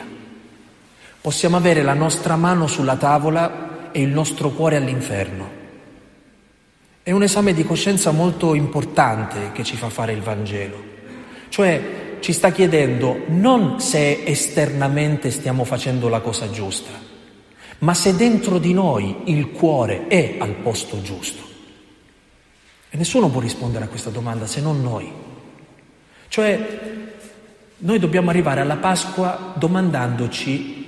Possiamo 1.21 1.57
avere 1.57 1.83
la 1.83 1.93
nostra 1.93 2.35
mano 2.37 2.65
sulla 2.65 2.95
tavola 2.95 3.91
e 3.91 4.01
il 4.01 4.09
nostro 4.09 4.49
cuore 4.49 4.77
all'inferno. 4.77 5.49
È 7.03 7.11
un 7.11 7.21
esame 7.21 7.53
di 7.53 7.63
coscienza 7.63 8.09
molto 8.09 8.55
importante 8.55 9.51
che 9.51 9.63
ci 9.63 9.75
fa 9.75 9.89
fare 9.89 10.13
il 10.13 10.21
Vangelo. 10.21 10.83
Cioè 11.49 12.17
ci 12.19 12.33
sta 12.33 12.49
chiedendo 12.51 13.25
non 13.27 13.79
se 13.79 14.23
esternamente 14.23 15.29
stiamo 15.29 15.63
facendo 15.65 16.09
la 16.09 16.19
cosa 16.21 16.49
giusta, 16.49 17.09
ma 17.81 17.93
se 17.93 18.15
dentro 18.15 18.59
di 18.59 18.73
noi 18.73 19.23
il 19.25 19.51
cuore 19.51 20.07
è 20.07 20.37
al 20.39 20.55
posto 20.55 21.01
giusto. 21.01 21.49
E 22.89 22.97
nessuno 22.97 23.29
può 23.29 23.39
rispondere 23.39 23.85
a 23.85 23.87
questa 23.87 24.09
domanda 24.09 24.45
se 24.45 24.61
non 24.61 24.81
noi. 24.81 25.11
Cioè, 26.27 26.79
noi 27.77 27.99
dobbiamo 27.99 28.29
arrivare 28.29 28.61
alla 28.61 28.77
Pasqua 28.77 29.53
domandandoci 29.57 30.79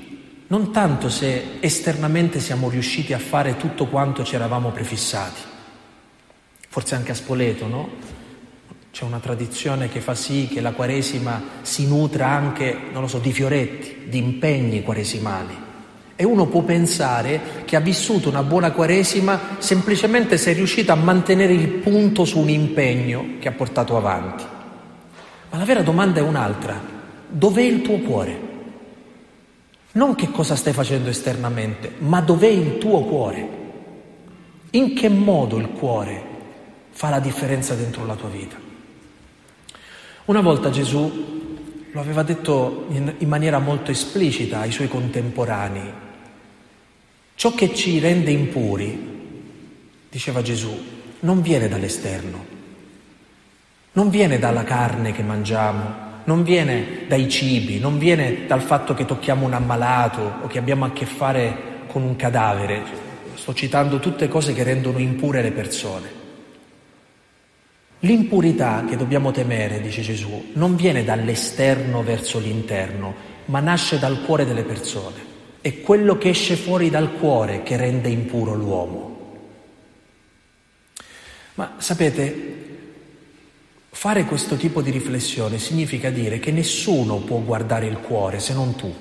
non 0.47 0.71
tanto 0.71 1.09
se 1.09 1.57
esternamente 1.61 2.39
siamo 2.39 2.69
riusciti 2.69 3.11
a 3.13 3.17
fare 3.17 3.57
tutto 3.57 3.87
quanto 3.87 4.23
ci 4.23 4.35
eravamo 4.35 4.69
prefissati, 4.69 5.41
forse 6.69 6.93
anche 6.93 7.11
a 7.11 7.15
Spoleto, 7.15 7.65
no? 7.65 7.89
C'è 8.91 9.03
una 9.03 9.17
tradizione 9.17 9.89
che 9.89 9.99
fa 9.99 10.13
sì 10.13 10.47
che 10.47 10.61
la 10.61 10.73
Quaresima 10.73 11.41
si 11.63 11.87
nutra 11.87 12.27
anche, 12.27 12.77
non 12.91 13.01
lo 13.01 13.07
so, 13.07 13.17
di 13.17 13.33
fioretti, 13.33 14.09
di 14.09 14.19
impegni 14.19 14.83
quaresimali. 14.83 15.62
E 16.15 16.23
uno 16.23 16.45
può 16.45 16.61
pensare 16.61 17.63
che 17.65 17.75
ha 17.75 17.79
vissuto 17.79 18.29
una 18.29 18.43
buona 18.43 18.71
Quaresima 18.71 19.57
semplicemente 19.57 20.37
se 20.37 20.51
è 20.51 20.53
riuscito 20.53 20.91
a 20.91 20.95
mantenere 20.95 21.53
il 21.53 21.67
punto 21.67 22.23
su 22.23 22.39
un 22.39 22.49
impegno 22.49 23.37
che 23.39 23.47
ha 23.47 23.53
portato 23.53 23.97
avanti. 23.97 24.43
Ma 25.49 25.57
la 25.57 25.65
vera 25.65 25.81
domanda 25.81 26.19
è 26.19 26.23
un'altra. 26.23 26.79
Dov'è 27.27 27.61
il 27.61 27.81
tuo 27.81 27.97
cuore? 27.99 28.51
Non 29.93 30.15
che 30.15 30.31
cosa 30.31 30.55
stai 30.55 30.73
facendo 30.73 31.09
esternamente, 31.09 31.93
ma 31.99 32.21
dov'è 32.21 32.47
il 32.47 32.77
tuo 32.77 33.01
cuore? 33.03 33.61
In 34.71 34.95
che 34.95 35.09
modo 35.09 35.57
il 35.57 35.69
cuore 35.69 36.23
fa 36.89 37.09
la 37.09 37.19
differenza 37.19 37.75
dentro 37.75 38.05
la 38.05 38.15
tua 38.15 38.29
vita? 38.29 38.55
Una 40.25 40.41
volta 40.41 40.69
Gesù 40.69 41.41
lo 41.91 41.99
aveva 41.99 42.23
detto 42.23 42.85
in, 42.89 43.27
maniera 43.27 43.59
molto 43.59 43.91
esplicita 43.91 44.61
ai 44.61 44.71
suoi 44.71 44.87
contemporanei. 44.87 46.02
Ciò 47.43 47.53
che 47.53 47.75
ci 47.75 47.99
rende 47.99 48.31
impuri, 48.31 48.97
diceva 50.09 50.41
Gesù, 50.41 50.81
non 51.19 51.41
viene 51.41 51.67
dall'esterno, 51.67 52.45
non 53.91 54.09
viene 54.09 54.39
dalla 54.39 54.63
carne 54.63 55.11
che 55.11 55.23
mangiamo, 55.23 55.93
non 56.23 56.43
viene 56.43 56.99
dai 57.05 57.27
cibi, 57.29 57.79
non 57.79 57.97
viene 57.97 58.45
dal 58.45 58.61
fatto 58.61 58.93
che 58.93 59.03
tocchiamo 59.03 59.45
un 59.45 59.51
ammalato 59.51 60.35
o 60.43 60.47
che 60.47 60.57
abbiamo 60.57 60.85
a 60.85 60.93
che 60.93 61.05
fare 61.05 61.81
con 61.87 62.03
un 62.03 62.15
cadavere. 62.15 62.81
Sto 63.33 63.53
citando 63.53 63.99
tutte 63.99 64.29
cose 64.29 64.53
che 64.53 64.63
rendono 64.63 64.99
impure 64.99 65.41
le 65.41 65.51
persone. 65.51 66.09
L'impurità 67.99 68.85
che 68.87 68.95
dobbiamo 68.95 69.31
temere, 69.31 69.81
dice 69.81 70.01
Gesù, 70.01 70.51
non 70.53 70.77
viene 70.77 71.03
dall'esterno 71.03 72.03
verso 72.03 72.39
l'interno, 72.39 73.13
ma 73.47 73.59
nasce 73.59 73.99
dal 73.99 74.23
cuore 74.23 74.45
delle 74.45 74.63
persone. 74.63 75.32
È 75.63 75.81
quello 75.81 76.17
che 76.17 76.29
esce 76.29 76.55
fuori 76.55 76.89
dal 76.89 77.13
cuore 77.13 77.63
che 77.63 77.77
rende 77.77 78.09
impuro 78.09 78.53
l'uomo. 78.53 79.11
Ma 81.55 81.75
sapete, 81.77 82.53
Fare 83.93 84.25
questo 84.25 84.57
tipo 84.57 84.81
di 84.81 84.89
riflessione 84.89 85.59
significa 85.59 86.09
dire 86.09 86.39
che 86.39 86.51
nessuno 86.51 87.17
può 87.17 87.37
guardare 87.37 87.85
il 87.85 87.99
cuore 87.99 88.39
se 88.39 88.51
non 88.53 88.75
tu. 88.75 88.93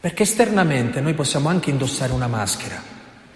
Perché 0.00 0.24
esternamente 0.24 1.00
noi 1.00 1.14
possiamo 1.14 1.48
anche 1.48 1.70
indossare 1.70 2.12
una 2.12 2.26
maschera, 2.26 2.82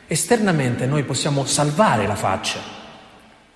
esternamente 0.09 0.87
noi 0.87 1.05
possiamo 1.05 1.47
salvare 1.47 2.07
la 2.07 2.17
faccia, 2.17 2.61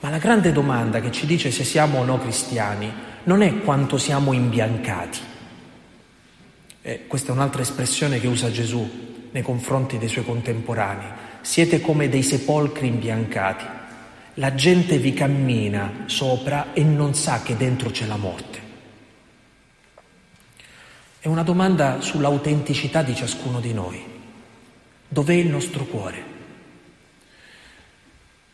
ma 0.00 0.08
la 0.08 0.18
grande 0.18 0.52
domanda 0.52 1.00
che 1.00 1.10
ci 1.10 1.26
dice 1.26 1.50
se 1.50 1.64
siamo 1.64 1.98
o 1.98 2.04
no 2.04 2.18
cristiani 2.18 2.90
non 3.24 3.42
è 3.42 3.58
quanto 3.58 3.98
siamo 3.98 4.32
imbiancati. 4.32 5.18
E 6.88 7.08
questa 7.08 7.32
è 7.32 7.34
un'altra 7.34 7.62
espressione 7.62 8.20
che 8.20 8.28
usa 8.28 8.48
Gesù 8.48 8.88
nei 9.32 9.42
confronti 9.42 9.98
dei 9.98 10.06
suoi 10.06 10.24
contemporanei. 10.24 11.08
Siete 11.40 11.80
come 11.80 12.08
dei 12.08 12.22
sepolcri 12.22 12.86
imbiancati. 12.86 13.64
La 14.34 14.54
gente 14.54 14.96
vi 14.98 15.12
cammina 15.12 16.04
sopra 16.06 16.72
e 16.74 16.84
non 16.84 17.12
sa 17.14 17.42
che 17.42 17.56
dentro 17.56 17.90
c'è 17.90 18.06
la 18.06 18.14
morte. 18.14 18.60
È 21.18 21.26
una 21.26 21.42
domanda 21.42 22.00
sull'autenticità 22.00 23.02
di 23.02 23.16
ciascuno 23.16 23.58
di 23.58 23.72
noi. 23.72 24.00
Dov'è 25.08 25.34
il 25.34 25.48
nostro 25.48 25.86
cuore? 25.86 26.22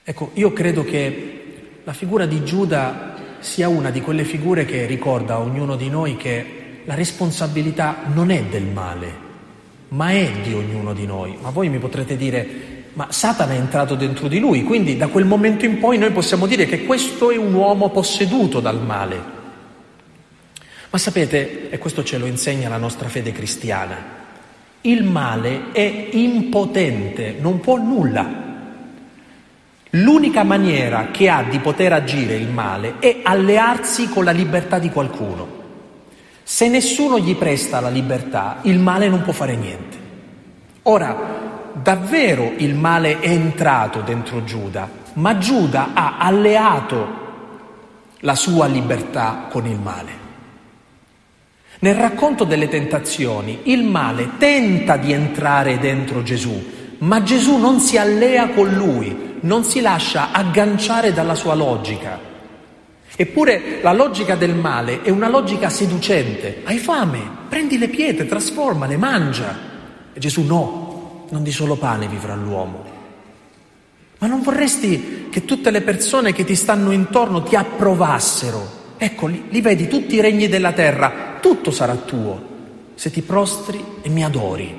Ecco, 0.04 0.30
io 0.32 0.54
credo 0.54 0.84
che 0.84 1.80
la 1.84 1.92
figura 1.92 2.24
di 2.24 2.42
Giuda 2.44 3.36
sia 3.40 3.68
una 3.68 3.90
di 3.90 4.00
quelle 4.00 4.24
figure 4.24 4.64
che 4.64 4.86
ricorda 4.86 5.34
a 5.34 5.40
ognuno 5.40 5.76
di 5.76 5.90
noi 5.90 6.16
che 6.16 6.60
la 6.84 6.94
responsabilità 6.94 8.02
non 8.12 8.30
è 8.30 8.42
del 8.44 8.64
male, 8.64 9.30
ma 9.88 10.10
è 10.10 10.30
di 10.42 10.52
ognuno 10.52 10.92
di 10.92 11.06
noi. 11.06 11.36
Ma 11.40 11.50
voi 11.50 11.68
mi 11.68 11.78
potrete 11.78 12.16
dire, 12.16 12.70
ma 12.94 13.06
Satana 13.10 13.52
è 13.52 13.56
entrato 13.56 13.94
dentro 13.94 14.28
di 14.28 14.38
lui, 14.38 14.64
quindi 14.64 14.96
da 14.96 15.08
quel 15.08 15.24
momento 15.24 15.64
in 15.64 15.78
poi 15.78 15.98
noi 15.98 16.10
possiamo 16.10 16.46
dire 16.46 16.66
che 16.66 16.84
questo 16.84 17.30
è 17.30 17.36
un 17.36 17.54
uomo 17.54 17.90
posseduto 17.90 18.60
dal 18.60 18.82
male. 18.82 19.40
Ma 20.90 20.98
sapete, 20.98 21.70
e 21.70 21.78
questo 21.78 22.04
ce 22.04 22.18
lo 22.18 22.26
insegna 22.26 22.68
la 22.68 22.76
nostra 22.76 23.08
fede 23.08 23.32
cristiana, 23.32 24.20
il 24.82 25.04
male 25.04 25.72
è 25.72 26.08
impotente, 26.12 27.36
non 27.40 27.60
può 27.60 27.78
nulla. 27.78 28.40
L'unica 29.90 30.42
maniera 30.42 31.08
che 31.10 31.28
ha 31.28 31.44
di 31.48 31.58
poter 31.60 31.92
agire 31.92 32.34
il 32.34 32.48
male 32.48 32.94
è 32.98 33.20
allearsi 33.22 34.08
con 34.08 34.24
la 34.24 34.32
libertà 34.32 34.78
di 34.78 34.90
qualcuno. 34.90 35.60
Se 36.54 36.68
nessuno 36.68 37.18
gli 37.18 37.35
presta 37.35 37.80
la 37.80 37.88
libertà, 37.88 38.59
il 38.64 38.78
male 38.78 39.09
non 39.09 39.23
può 39.23 39.32
fare 39.32 39.56
niente. 39.56 39.97
Ora, 40.82 41.71
davvero 41.73 42.52
il 42.59 42.75
male 42.75 43.21
è 43.21 43.30
entrato 43.30 44.02
dentro 44.02 44.44
Giuda, 44.44 44.87
ma 45.14 45.38
Giuda 45.38 45.92
ha 45.94 46.18
alleato 46.18 47.06
la 48.18 48.35
sua 48.35 48.66
libertà 48.66 49.47
con 49.49 49.66
il 49.66 49.80
male. 49.80 50.11
Nel 51.78 51.94
racconto 51.94 52.44
delle 52.44 52.68
tentazioni 52.68 53.61
il 53.62 53.85
male 53.85 54.32
tenta 54.37 54.99
di 54.99 55.11
entrare 55.11 55.78
dentro 55.78 56.23
Gesù, 56.23 56.62
ma 56.99 57.23
Gesù 57.23 57.56
non 57.56 57.80
si 57.80 57.97
allea 57.97 58.50
con 58.50 58.68
lui, 58.68 59.38
non 59.40 59.64
si 59.64 59.80
lascia 59.80 60.32
agganciare 60.32 61.14
dalla 61.14 61.35
sua 61.35 61.54
logica. 61.54 62.31
Eppure 63.14 63.81
la 63.83 63.92
logica 63.92 64.35
del 64.37 64.54
male 64.54 65.02
è 65.02 65.11
una 65.11 65.28
logica 65.28 65.69
seducente. 65.69 66.62
Hai 66.64 66.78
fame? 66.78 67.21
Prendi 67.49 67.78
le 67.78 67.88
pietre, 67.88 68.26
trasformale, 68.26 68.97
mangia. 68.97 69.71
E 70.12 70.19
Gesù 70.19 70.42
no, 70.42 71.26
non 71.31 71.42
di 71.42 71.52
solo 71.52 71.76
pane 71.76 72.09
vivrà 72.09 72.35
l'uomo. 72.35 72.90
Ma 74.19 74.26
non 74.26 74.40
vorresti 74.40 75.28
che 75.31 75.45
tutte 75.45 75.71
le 75.71 75.83
persone 75.83 76.33
che 76.33 76.45
ti 76.45 76.54
stanno 76.54 76.92
intorno 76.92 77.42
ti 77.42 77.57
approvassero? 77.57 78.81
Ecco, 78.97 79.26
li, 79.26 79.47
li 79.49 79.61
vedi 79.61 79.88
tutti 79.88 80.14
i 80.14 80.21
regni 80.21 80.49
della 80.49 80.73
terra, 80.73 81.38
tutto 81.40 81.71
sarà 81.71 81.97
tuo. 81.97 82.50
se 82.95 83.11
ti 83.11 83.23
prostri 83.23 83.85
e 84.02 84.09
mi 84.09 84.25
adori. 84.25 84.73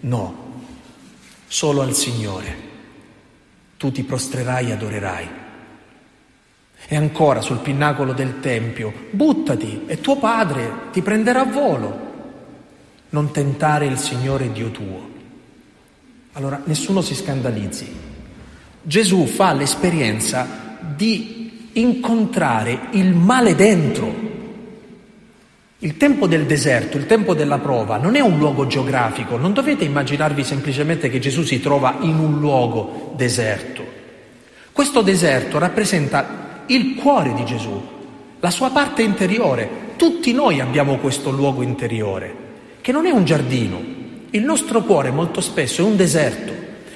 No, 0.00 0.34
solo 1.46 1.82
al 1.82 1.94
Signore. 1.94 2.68
Tu 3.76 3.92
ti 3.92 4.02
prostrerai 4.02 4.70
e 4.70 4.72
adorerai. 4.72 5.28
E 6.86 6.96
ancora 6.96 7.40
sul 7.40 7.58
pinnacolo 7.58 8.12
del 8.12 8.40
Tempio, 8.40 8.92
buttati 9.10 9.82
e 9.86 10.00
tuo 10.00 10.16
padre 10.16 10.72
ti 10.92 11.02
prenderà 11.02 11.40
a 11.40 11.44
volo. 11.44 12.08
Non 13.10 13.30
tentare 13.30 13.86
il 13.86 13.98
Signore 13.98 14.52
Dio 14.52 14.70
tuo. 14.70 15.08
Allora 16.32 16.60
nessuno 16.64 17.00
si 17.00 17.14
scandalizzi. 17.14 18.08
Gesù 18.82 19.26
fa 19.26 19.52
l'esperienza 19.52 20.78
di 20.80 21.68
incontrare 21.72 22.88
il 22.92 23.14
male 23.14 23.54
dentro 23.54 24.28
il 25.82 25.96
tempo 25.96 26.26
del 26.26 26.44
deserto, 26.44 26.98
il 26.98 27.06
tempo 27.06 27.34
della 27.34 27.58
prova, 27.58 27.96
non 27.96 28.14
è 28.14 28.20
un 28.20 28.36
luogo 28.36 28.66
geografico, 28.66 29.38
non 29.38 29.54
dovete 29.54 29.84
immaginarvi 29.84 30.44
semplicemente 30.44 31.08
che 31.08 31.18
Gesù 31.18 31.42
si 31.42 31.58
trova 31.58 31.96
in 32.02 32.18
un 32.18 32.38
luogo 32.38 33.14
deserto. 33.16 33.82
Questo 34.72 35.00
deserto 35.00 35.58
rappresenta 35.58 36.49
il 36.70 36.94
cuore 36.94 37.34
di 37.34 37.44
Gesù, 37.44 37.80
la 38.40 38.50
sua 38.50 38.70
parte 38.70 39.02
interiore. 39.02 39.88
Tutti 39.96 40.32
noi 40.32 40.60
abbiamo 40.60 40.96
questo 40.96 41.30
luogo 41.30 41.62
interiore, 41.62 42.34
che 42.80 42.92
non 42.92 43.06
è 43.06 43.10
un 43.10 43.24
giardino. 43.24 43.80
Il 44.30 44.42
nostro 44.44 44.82
cuore 44.82 45.10
molto 45.10 45.40
spesso 45.40 45.82
è 45.82 45.84
un 45.84 45.96
deserto 45.96 46.52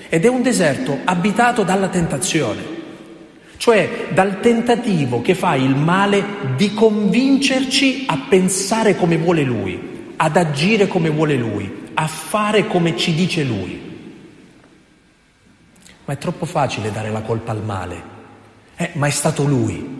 ed 0.08 0.24
è 0.24 0.28
un 0.28 0.42
deserto 0.42 0.98
abitato 1.04 1.64
dalla 1.64 1.88
tentazione 1.88 2.74
cioè 3.56 4.08
dal 4.12 4.40
tentativo 4.40 5.22
che 5.22 5.34
fa 5.34 5.54
il 5.54 5.74
male 5.74 6.24
di 6.54 6.74
convincerci 6.74 8.04
a 8.06 8.18
pensare 8.28 8.94
come 8.94 9.16
vuole 9.16 9.42
lui, 9.42 10.12
ad 10.16 10.36
agire 10.36 10.86
come 10.86 11.08
vuole 11.08 11.34
lui, 11.36 11.72
a 11.94 12.06
fare 12.06 12.66
come 12.66 12.94
ci 12.94 13.14
dice 13.14 13.42
lui. 13.42 13.80
Ma 16.04 16.12
è 16.12 16.18
troppo 16.18 16.44
facile 16.44 16.92
dare 16.92 17.10
la 17.10 17.22
colpa 17.22 17.52
al 17.52 17.64
male. 17.64 18.13
Eh, 18.76 18.90
ma 18.94 19.06
è 19.06 19.10
stato 19.10 19.44
lui. 19.44 19.92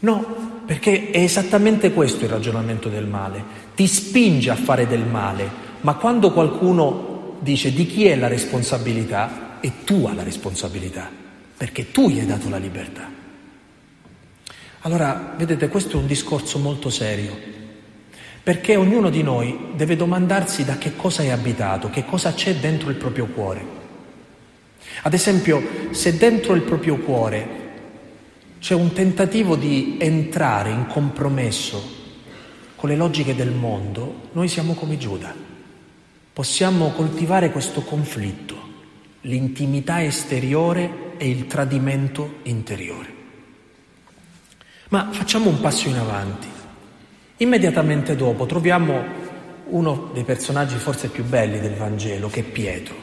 No, 0.00 0.62
perché 0.66 1.10
è 1.10 1.18
esattamente 1.18 1.92
questo 1.92 2.24
il 2.24 2.30
ragionamento 2.30 2.88
del 2.88 3.06
male. 3.06 3.42
Ti 3.74 3.86
spinge 3.86 4.50
a 4.50 4.56
fare 4.56 4.86
del 4.86 5.04
male, 5.04 5.48
ma 5.80 5.94
quando 5.94 6.32
qualcuno 6.32 7.36
dice 7.40 7.72
di 7.72 7.86
chi 7.86 8.06
è 8.06 8.16
la 8.16 8.28
responsabilità, 8.28 9.58
è 9.60 9.70
tua 9.84 10.12
la 10.12 10.22
responsabilità 10.22 11.22
perché 11.56 11.90
tu 11.92 12.10
gli 12.10 12.18
hai 12.18 12.26
dato 12.26 12.48
la 12.48 12.58
libertà. 12.58 13.10
Allora, 14.80 15.34
vedete, 15.36 15.68
questo 15.68 15.96
è 15.96 16.00
un 16.00 16.06
discorso 16.06 16.58
molto 16.58 16.90
serio, 16.90 17.34
perché 18.42 18.76
ognuno 18.76 19.08
di 19.08 19.22
noi 19.22 19.70
deve 19.74 19.96
domandarsi 19.96 20.64
da 20.64 20.76
che 20.76 20.94
cosa 20.96 21.22
è 21.22 21.30
abitato, 21.30 21.88
che 21.88 22.04
cosa 22.04 22.34
c'è 22.34 22.56
dentro 22.56 22.90
il 22.90 22.96
proprio 22.96 23.26
cuore. 23.26 23.82
Ad 25.02 25.14
esempio, 25.14 25.62
se 25.92 26.16
dentro 26.18 26.54
il 26.54 26.62
proprio 26.62 26.98
cuore 26.98 27.62
c'è 28.64 28.72
un 28.72 28.94
tentativo 28.94 29.56
di 29.56 29.98
entrare 30.00 30.70
in 30.70 30.86
compromesso 30.86 31.82
con 32.76 32.88
le 32.88 32.96
logiche 32.96 33.34
del 33.34 33.50
mondo, 33.50 34.30
noi 34.32 34.48
siamo 34.48 34.72
come 34.72 34.96
Giuda. 34.96 35.34
Possiamo 36.32 36.92
coltivare 36.92 37.50
questo 37.50 37.82
conflitto, 37.82 38.56
l'intimità 39.20 40.02
esteriore 40.02 41.12
e 41.18 41.28
il 41.28 41.46
tradimento 41.46 42.36
interiore. 42.44 43.14
Ma 44.88 45.08
facciamo 45.10 45.50
un 45.50 45.60
passo 45.60 45.90
in 45.90 45.98
avanti. 45.98 46.48
Immediatamente 47.36 48.16
dopo 48.16 48.46
troviamo 48.46 49.04
uno 49.66 50.08
dei 50.14 50.24
personaggi 50.24 50.76
forse 50.76 51.08
più 51.08 51.24
belli 51.24 51.60
del 51.60 51.74
Vangelo, 51.74 52.30
che 52.30 52.40
è 52.40 52.44
Pietro. 52.44 52.94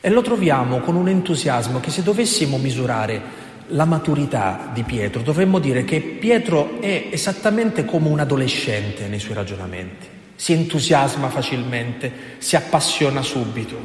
E 0.00 0.08
lo 0.10 0.22
troviamo 0.22 0.78
con 0.78 0.94
un 0.94 1.08
entusiasmo 1.08 1.80
che 1.80 1.90
se 1.90 2.04
dovessimo 2.04 2.56
misurare 2.56 3.46
la 3.68 3.84
maturità 3.84 4.70
di 4.72 4.82
Pietro, 4.82 5.22
dovremmo 5.22 5.58
dire 5.58 5.84
che 5.84 6.00
Pietro 6.00 6.80
è 6.80 7.08
esattamente 7.10 7.84
come 7.84 8.08
un 8.08 8.20
adolescente 8.20 9.06
nei 9.08 9.18
suoi 9.18 9.34
ragionamenti. 9.34 10.06
Si 10.34 10.52
entusiasma 10.52 11.28
facilmente, 11.28 12.12
si 12.38 12.56
appassiona 12.56 13.22
subito, 13.22 13.76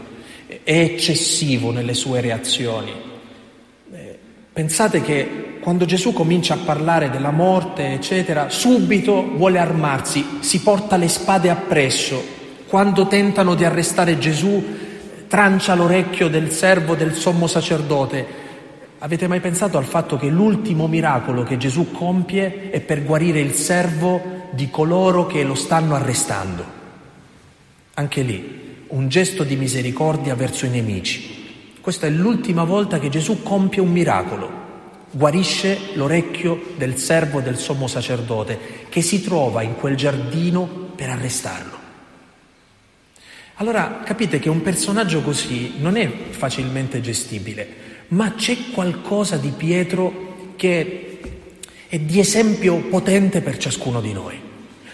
è 0.48 0.78
eccessivo 0.80 1.72
nelle 1.72 1.93
sue 1.93 2.22
reazioni. 2.22 2.91
Eh, 3.91 4.17
pensate 4.54 5.02
che 5.02 5.58
quando 5.60 5.86
Gesù 5.86 6.13
comincia 6.13 6.56
a 6.56 6.60
parlare 6.63 7.10
della 7.10 7.32
morte, 7.32 7.93
eccetera, 7.93 8.50
subito 8.50 9.36
vuole 9.36 9.60
armarsi, 9.60 10.39
si 10.41 10.62
porta 10.62 10.98
le 10.98 11.08
spade 11.08 11.50
appresso. 11.50 12.22
Quando 12.67 13.08
tentano 13.08 13.56
di 13.56 13.63
arrestare 13.63 14.17
Gesù, 14.17 14.63
trancia 15.28 15.74
l'orecchio 15.74 16.28
del 16.28 16.52
servo 16.52 16.96
del 16.96 17.15
sommo 17.15 17.48
sacerdote. 17.48 18.42
Avete 19.04 19.28
mai 19.28 19.42
pensato 19.42 19.78
al 19.78 19.84
fatto 19.84 20.16
che 20.16 20.30
l'ultimo 20.30 20.88
miracolo 20.88 21.44
che 21.44 21.58
Gesù 21.58 21.92
compie 21.92 22.70
è 22.70 22.80
per 22.80 23.04
guarire 23.04 23.42
il 23.42 23.52
servo 23.52 24.48
di 24.52 24.70
coloro 24.70 25.26
che 25.26 25.44
lo 25.44 25.56
stanno 25.56 25.96
arrestando? 25.96 26.66
Anche 27.96 28.22
lì 28.22 28.62
un 28.88 29.10
gesto 29.10 29.44
di 29.44 29.58
misericordia 29.58 30.36
verso 30.36 30.66
i 30.66 30.70
nemici. 30.70 31.76
Questa 31.82 32.08
è 32.08 32.10
l'ultima 32.10 32.63
volta 32.63 32.98
che 32.98 33.10
Gesù 33.10 33.44
compie 33.44 33.82
un 33.82 33.92
miracolo. 33.92 34.50
Guarisce 35.12 35.78
l'orecchio 35.96 36.68
del 36.78 36.96
servo 36.98 37.42
del 37.42 37.58
sommo 37.58 37.88
sacerdote 37.88 38.58
che 38.88 39.02
si 39.02 39.22
trova 39.22 39.63
in 39.63 39.76
quel 39.76 39.98
giardino 39.98 40.66
per 40.96 41.10
arrestarlo. 41.10 41.78
Allora 43.56 44.00
capite 44.06 44.39
che 44.39 44.48
un 44.48 44.62
personaggio 44.62 45.22
così 45.22 45.74
non 45.80 45.98
è 45.98 46.10
facilmente 46.30 47.02
gestibile, 47.02 47.92
ma 48.10 48.34
c'è 48.34 48.72
qualcosa 48.72 49.38
di 49.38 49.54
Pietro 49.56 50.54
che 50.56 51.20
è 51.88 52.00
di 52.00 52.20
esempio 52.20 52.78
potente 52.78 53.42
per 53.42 53.58
ciascuno 53.58 54.02
di 54.02 54.13
noi. 54.13 54.39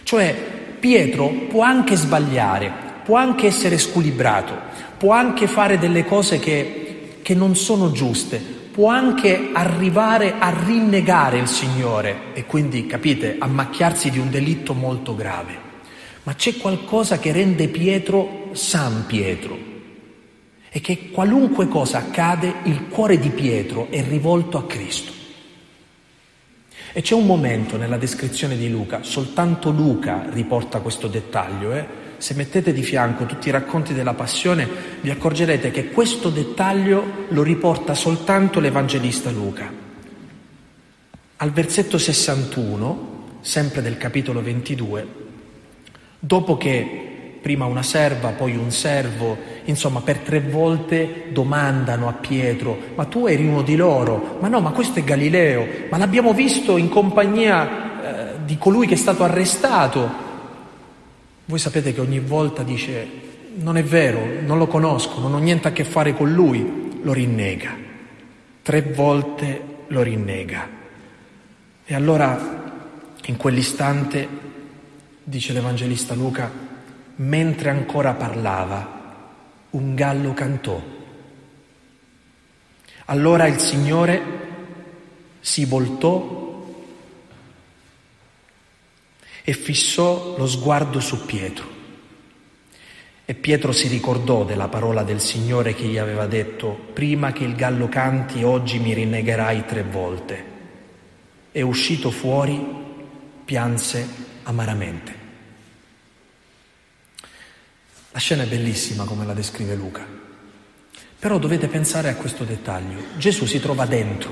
Cioè 0.04 0.36
Pietro 0.80 1.30
può 1.50 1.63
anche 1.63 1.95
sbagliare, 1.95 2.72
può 3.04 3.17
anche 3.17 3.48
essere 3.48 3.78
squilibrato, 3.78 4.54
può 4.98 5.13
anche 5.13 5.48
fare 5.48 5.78
delle 5.78 6.06
cose 6.06 6.39
che, 6.39 7.19
che 7.22 7.34
non 7.36 7.56
sono 7.56 7.91
giuste, 7.91 8.38
può 8.38 8.89
anche 8.89 9.50
arrivare 9.54 10.36
a 10.39 10.54
rinnegare 10.65 11.38
il 11.38 11.48
Signore 11.48 12.34
e 12.34 12.45
quindi, 12.45 12.86
capite, 12.86 13.36
a 13.38 13.48
macchiarsi 13.48 14.10
di 14.10 14.19
un 14.19 14.30
delitto 14.30 14.74
molto 14.74 15.15
grave. 15.15 15.67
Ma 16.24 16.36
c'è 16.36 16.58
qualcosa 16.58 17.19
che 17.19 17.32
rende 17.32 17.67
Pietro 17.67 18.50
San 18.54 19.06
Pietro 19.06 19.68
e 20.69 20.82
che 20.82 21.10
qualunque 21.12 21.67
cosa 21.67 21.97
accade, 21.97 22.55
il 22.63 22.88
cuore 22.88 23.17
di 23.17 23.29
Pietro 23.29 23.88
è 23.89 24.03
rivolto 24.03 24.58
a 24.58 24.65
Cristo. 24.65 25.12
E 26.91 27.01
c'è 27.01 27.13
un 27.13 27.25
momento 27.25 27.77
nella 27.77 27.97
descrizione 27.97 28.58
di 28.58 28.69
Luca, 28.69 29.03
soltanto 29.03 29.69
Luca 29.71 30.25
riporta 30.29 30.79
questo 30.79 31.08
dettaglio, 31.08 31.73
eh? 31.73 32.08
se 32.17 32.34
mettete 32.34 32.73
di 32.73 32.84
fianco 32.84 33.25
tutti 33.25 33.47
i 33.47 33.51
racconti 33.51 33.93
della 33.93 34.13
passione, 34.13 34.67
vi 35.01 35.10
accorgerete 35.10 35.71
che 35.71 35.89
questo 35.89 36.29
dettaglio 36.29 37.25
lo 37.29 37.43
riporta 37.43 37.93
soltanto 37.93 38.60
l'Evangelista 38.60 39.32
Luca. 39.32 39.71
Al 41.38 41.51
versetto 41.51 41.97
61, 41.97 43.38
sempre 43.39 43.82
del 43.82 43.97
capitolo 43.97 44.41
22, 44.41 45.08
dopo 46.19 46.58
che 46.58 47.09
prima 47.41 47.65
una 47.65 47.84
serva, 47.84 48.30
poi 48.30 48.56
un 48.56 48.71
servo, 48.71 49.38
insomma 49.65 50.02
per 50.02 50.17
tre 50.19 50.39
volte 50.41 51.25
domandano 51.32 52.08
a 52.08 52.13
Pietro, 52.13 52.78
ma 52.95 53.06
tu 53.06 53.28
eri 53.28 53.45
uno 53.45 53.62
di 53.62 53.75
loro? 53.75 54.38
Ma 54.39 54.47
no, 54.47 54.60
ma 54.60 54.71
questo 54.71 54.99
è 54.99 55.04
Galileo, 55.04 55.65
ma 55.89 55.97
l'abbiamo 55.97 56.34
visto 56.34 56.78
in 56.78 56.89
compagnia 56.89 57.67
eh, 58.02 58.36
di 58.45 58.58
colui 58.58 58.88
che 58.88 58.95
è 58.95 58.97
stato 58.97 59.23
arrestato. 59.23 60.28
Voi 61.45 61.60
sapete 61.60 61.93
che 61.93 62.02
ogni 62.02 62.19
volta 62.19 62.63
dice 62.63 63.28
non 63.56 63.78
è 63.78 63.84
vero, 63.84 64.19
non 64.45 64.58
lo 64.58 64.67
conosco, 64.67 65.19
non 65.19 65.34
ho 65.34 65.39
niente 65.39 65.67
a 65.67 65.71
che 65.71 65.84
fare 65.84 66.13
con 66.13 66.32
lui, 66.32 66.99
lo 67.02 67.13
rinnega. 67.13 67.75
Tre 68.62 68.82
volte 68.82 69.62
lo 69.88 70.02
rinnega. 70.02 70.67
E 71.86 71.95
allora 71.95 72.60
in 73.25 73.38
quell'istante, 73.38 74.28
dice 75.23 75.54
l'Evangelista 75.54 76.13
Luca, 76.13 76.67
mentre 77.19 77.69
ancora 77.69 78.13
parlava, 78.13 78.97
un 79.71 79.95
gallo 79.95 80.34
cantò. 80.34 80.82
Allora 83.05 83.47
il 83.47 83.60
Signore 83.60 84.21
si 85.39 85.65
voltò 85.65 86.65
e 89.43 89.53
fissò 89.53 90.38
lo 90.38 90.47
sguardo 90.47 90.99
su 90.99 91.25
Pietro. 91.25 91.77
E 93.25 93.34
Pietro 93.36 93.71
si 93.71 93.88
ricordò 93.88 94.43
della 94.43 94.69
parola 94.69 95.03
del 95.03 95.19
Signore 95.19 95.75
che 95.75 95.86
gli 95.86 95.97
aveva 95.97 96.25
detto, 96.25 96.69
prima 96.93 97.32
che 97.32 97.43
il 97.43 97.55
gallo 97.55 97.88
canti 97.89 98.43
oggi 98.43 98.79
mi 98.79 98.93
rinnegherai 98.93 99.65
tre 99.65 99.84
volte. 99.84 100.45
E 101.51 101.62
uscito 101.62 102.12
fuori 102.12 102.65
pianse 103.43 104.08
amaramente. 104.43 105.29
La 108.12 108.19
scena 108.19 108.43
è 108.43 108.48
bellissima 108.48 109.04
come 109.04 109.26
la 109.26 109.34
descrive 109.34 109.76
Luca. 109.76 110.04
Però 111.19 111.38
dovete 111.38 111.67
pensare 111.67 112.10
a 112.10 112.15
questo 112.15 112.43
dettaglio. 112.43 113.04
Gesù 113.17 113.45
si 113.45 113.60
trova 113.60 113.86
dentro 113.86 114.32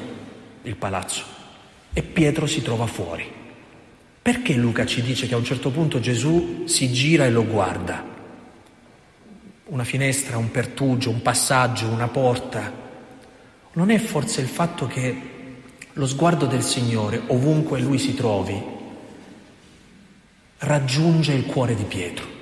il 0.63 0.75
palazzo 0.75 1.23
e 1.93 2.01
Pietro 2.01 2.47
si 2.47 2.61
trova 2.63 2.87
fuori. 2.87 3.31
Perché 4.21 4.53
Luca 4.55 4.85
ci 4.85 5.01
dice 5.01 5.27
che 5.27 5.35
a 5.35 5.37
un 5.37 5.43
certo 5.43 5.69
punto 5.69 5.99
Gesù 5.99 6.63
si 6.65 6.91
gira 6.91 7.25
e 7.25 7.29
lo 7.29 7.45
guarda? 7.45 8.03
Una 9.65 9.83
finestra, 9.83 10.37
un 10.37 10.49
pertugio, 10.49 11.11
un 11.11 11.21
passaggio, 11.21 11.87
una 11.87 12.07
porta. 12.07 12.73
Non 13.73 13.91
è 13.91 13.99
forse 13.99 14.41
il 14.41 14.47
fatto 14.47 14.87
che 14.87 15.21
lo 15.93 16.07
sguardo 16.07 16.45
del 16.45 16.63
Signore, 16.63 17.21
ovunque 17.27 17.79
lui 17.79 17.99
si 17.99 18.15
trovi, 18.15 18.61
raggiunge 20.59 21.33
il 21.33 21.45
cuore 21.45 21.75
di 21.75 21.83
Pietro? 21.83 22.36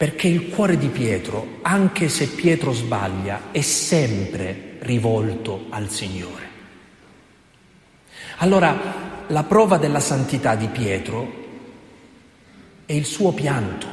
Perché 0.00 0.28
il 0.28 0.48
cuore 0.48 0.78
di 0.78 0.88
Pietro, 0.88 1.58
anche 1.60 2.08
se 2.08 2.28
Pietro 2.28 2.72
sbaglia, 2.72 3.50
è 3.50 3.60
sempre 3.60 4.78
rivolto 4.78 5.66
al 5.68 5.90
Signore. 5.90 6.48
Allora, 8.38 9.24
la 9.26 9.42
prova 9.42 9.76
della 9.76 10.00
santità 10.00 10.54
di 10.54 10.68
Pietro 10.68 11.34
è 12.86 12.94
il 12.94 13.04
suo 13.04 13.32
pianto. 13.32 13.86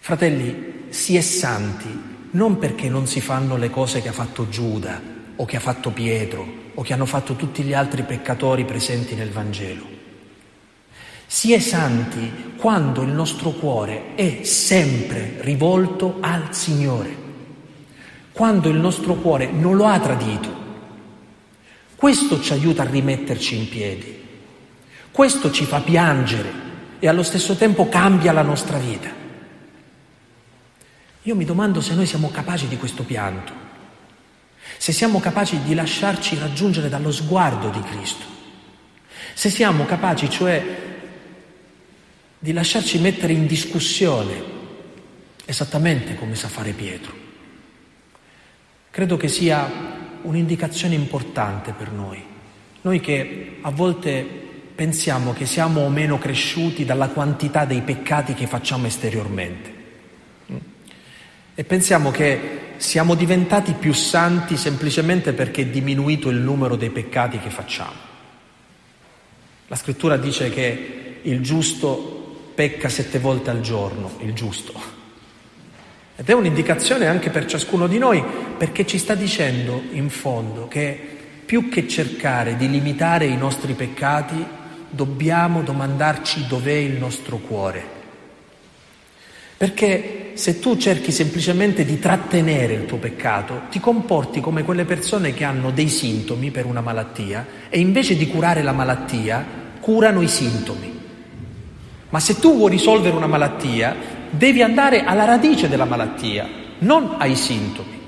Fratelli, 0.00 0.86
si 0.88 1.14
è 1.14 1.20
santi 1.20 2.26
non 2.32 2.58
perché 2.58 2.88
non 2.88 3.06
si 3.06 3.20
fanno 3.20 3.56
le 3.56 3.70
cose 3.70 4.02
che 4.02 4.08
ha 4.08 4.12
fatto 4.12 4.48
Giuda 4.48 5.00
o 5.36 5.44
che 5.44 5.56
ha 5.56 5.60
fatto 5.60 5.92
Pietro 5.92 6.72
o 6.74 6.82
che 6.82 6.92
hanno 6.94 7.06
fatto 7.06 7.36
tutti 7.36 7.62
gli 7.62 7.74
altri 7.74 8.02
peccatori 8.02 8.64
presenti 8.64 9.14
nel 9.14 9.30
Vangelo 9.30 9.93
si 11.34 11.52
è 11.52 11.58
santi 11.58 12.52
quando 12.56 13.02
il 13.02 13.08
nostro 13.08 13.50
cuore 13.50 14.14
è 14.14 14.44
sempre 14.44 15.38
rivolto 15.40 16.18
al 16.20 16.54
Signore, 16.54 17.16
quando 18.30 18.68
il 18.68 18.76
nostro 18.76 19.14
cuore 19.14 19.50
non 19.50 19.74
lo 19.74 19.86
ha 19.86 19.98
tradito. 19.98 20.48
Questo 21.96 22.40
ci 22.40 22.52
aiuta 22.52 22.82
a 22.82 22.88
rimetterci 22.88 23.56
in 23.56 23.68
piedi, 23.68 24.16
questo 25.10 25.50
ci 25.50 25.64
fa 25.64 25.80
piangere 25.80 26.52
e 27.00 27.08
allo 27.08 27.24
stesso 27.24 27.56
tempo 27.56 27.88
cambia 27.88 28.30
la 28.30 28.42
nostra 28.42 28.78
vita. 28.78 29.10
Io 31.22 31.34
mi 31.34 31.44
domando 31.44 31.80
se 31.80 31.96
noi 31.96 32.06
siamo 32.06 32.30
capaci 32.30 32.68
di 32.68 32.76
questo 32.76 33.02
pianto, 33.02 33.52
se 34.78 34.92
siamo 34.92 35.18
capaci 35.18 35.60
di 35.64 35.74
lasciarci 35.74 36.38
raggiungere 36.38 36.88
dallo 36.88 37.10
sguardo 37.10 37.70
di 37.70 37.80
Cristo, 37.80 38.24
se 39.34 39.50
siamo 39.50 39.84
capaci 39.84 40.30
cioè 40.30 40.92
di 42.44 42.52
lasciarci 42.52 42.98
mettere 42.98 43.32
in 43.32 43.46
discussione, 43.46 44.42
esattamente 45.46 46.14
come 46.14 46.34
sa 46.34 46.46
fare 46.48 46.72
Pietro. 46.72 47.14
Credo 48.90 49.16
che 49.16 49.28
sia 49.28 49.66
un'indicazione 50.20 50.94
importante 50.94 51.72
per 51.72 51.90
noi, 51.90 52.22
noi 52.82 53.00
che 53.00 53.56
a 53.62 53.70
volte 53.70 54.26
pensiamo 54.74 55.32
che 55.32 55.46
siamo 55.46 55.86
o 55.86 55.88
meno 55.88 56.18
cresciuti 56.18 56.84
dalla 56.84 57.08
quantità 57.08 57.64
dei 57.64 57.80
peccati 57.80 58.34
che 58.34 58.46
facciamo 58.46 58.88
esteriormente 58.88 59.72
e 61.54 61.64
pensiamo 61.64 62.10
che 62.10 62.74
siamo 62.76 63.14
diventati 63.14 63.72
più 63.72 63.94
santi 63.94 64.58
semplicemente 64.58 65.32
perché 65.32 65.62
è 65.62 65.66
diminuito 65.68 66.28
il 66.28 66.40
numero 66.40 66.76
dei 66.76 66.90
peccati 66.90 67.38
che 67.38 67.48
facciamo. 67.48 68.12
La 69.68 69.76
scrittura 69.76 70.18
dice 70.18 70.50
che 70.50 71.20
il 71.22 71.40
giusto 71.40 72.13
pecca 72.54 72.88
sette 72.88 73.18
volte 73.18 73.50
al 73.50 73.60
giorno, 73.60 74.12
il 74.20 74.32
giusto. 74.32 75.02
Ed 76.16 76.28
è 76.28 76.32
un'indicazione 76.32 77.06
anche 77.06 77.30
per 77.30 77.46
ciascuno 77.46 77.86
di 77.88 77.98
noi, 77.98 78.22
perché 78.56 78.86
ci 78.86 78.98
sta 78.98 79.14
dicendo 79.14 79.82
in 79.90 80.10
fondo 80.10 80.68
che 80.68 80.98
più 81.44 81.68
che 81.68 81.88
cercare 81.88 82.56
di 82.56 82.70
limitare 82.70 83.26
i 83.26 83.36
nostri 83.36 83.74
peccati, 83.74 84.44
dobbiamo 84.88 85.62
domandarci 85.62 86.46
dov'è 86.46 86.72
il 86.72 86.92
nostro 86.92 87.38
cuore. 87.38 88.02
Perché 89.56 90.32
se 90.34 90.58
tu 90.58 90.76
cerchi 90.76 91.10
semplicemente 91.10 91.84
di 91.84 91.98
trattenere 91.98 92.74
il 92.74 92.86
tuo 92.86 92.98
peccato, 92.98 93.62
ti 93.70 93.80
comporti 93.80 94.40
come 94.40 94.62
quelle 94.62 94.84
persone 94.84 95.34
che 95.34 95.44
hanno 95.44 95.70
dei 95.70 95.88
sintomi 95.88 96.50
per 96.50 96.66
una 96.66 96.80
malattia 96.80 97.46
e 97.68 97.78
invece 97.78 98.16
di 98.16 98.26
curare 98.26 98.62
la 98.62 98.72
malattia, 98.72 99.44
curano 99.80 100.22
i 100.22 100.28
sintomi. 100.28 100.93
Ma 102.14 102.20
se 102.20 102.38
tu 102.38 102.56
vuoi 102.56 102.70
risolvere 102.70 103.16
una 103.16 103.26
malattia, 103.26 103.96
devi 104.30 104.62
andare 104.62 105.02
alla 105.02 105.24
radice 105.24 105.68
della 105.68 105.84
malattia, 105.84 106.48
non 106.78 107.16
ai 107.18 107.34
sintomi. 107.34 108.00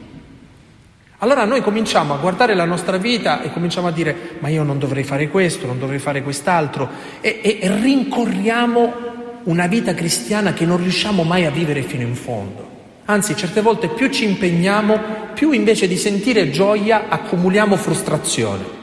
Allora 1.18 1.44
noi 1.44 1.60
cominciamo 1.60 2.14
a 2.14 2.18
guardare 2.18 2.54
la 2.54 2.66
nostra 2.66 2.98
vita 2.98 3.42
e 3.42 3.50
cominciamo 3.50 3.88
a 3.88 3.90
dire 3.90 4.36
ma 4.38 4.46
io 4.46 4.62
non 4.62 4.78
dovrei 4.78 5.02
fare 5.02 5.28
questo, 5.28 5.66
non 5.66 5.80
dovrei 5.80 5.98
fare 5.98 6.22
quest'altro 6.22 6.88
e, 7.20 7.40
e, 7.42 7.58
e 7.60 7.80
rincorriamo 7.80 8.94
una 9.42 9.66
vita 9.66 9.92
cristiana 9.92 10.52
che 10.52 10.64
non 10.64 10.76
riusciamo 10.76 11.24
mai 11.24 11.44
a 11.44 11.50
vivere 11.50 11.82
fino 11.82 12.02
in 12.02 12.14
fondo. 12.14 12.68
Anzi, 13.06 13.34
certe 13.34 13.60
volte 13.60 13.88
più 13.88 14.08
ci 14.08 14.22
impegniamo, 14.22 15.00
più 15.34 15.50
invece 15.50 15.88
di 15.88 15.96
sentire 15.96 16.52
gioia 16.52 17.08
accumuliamo 17.08 17.74
frustrazione. 17.74 18.75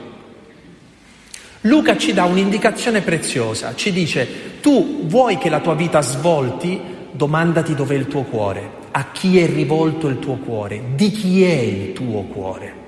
Luca 1.65 1.95
ci 1.97 2.11
dà 2.11 2.25
un'indicazione 2.25 3.01
preziosa, 3.01 3.73
ci 3.73 3.93
dice 3.93 4.59
tu 4.59 5.05
vuoi 5.05 5.37
che 5.37 5.49
la 5.49 5.61
tua 5.61 5.75
vita 5.75 6.01
svolti, 6.01 6.79
domandati 7.11 7.73
dov'è 7.73 7.95
il 7.95 8.07
tuo 8.07 8.23
cuore, 8.23 8.69
a 8.91 9.11
chi 9.11 9.39
è 9.39 9.47
rivolto 9.47 10.07
il 10.07 10.19
tuo 10.19 10.35
cuore, 10.35 10.81
di 10.95 11.11
chi 11.11 11.43
è 11.43 11.53
il 11.59 11.93
tuo 11.93 12.23
cuore. 12.23 12.81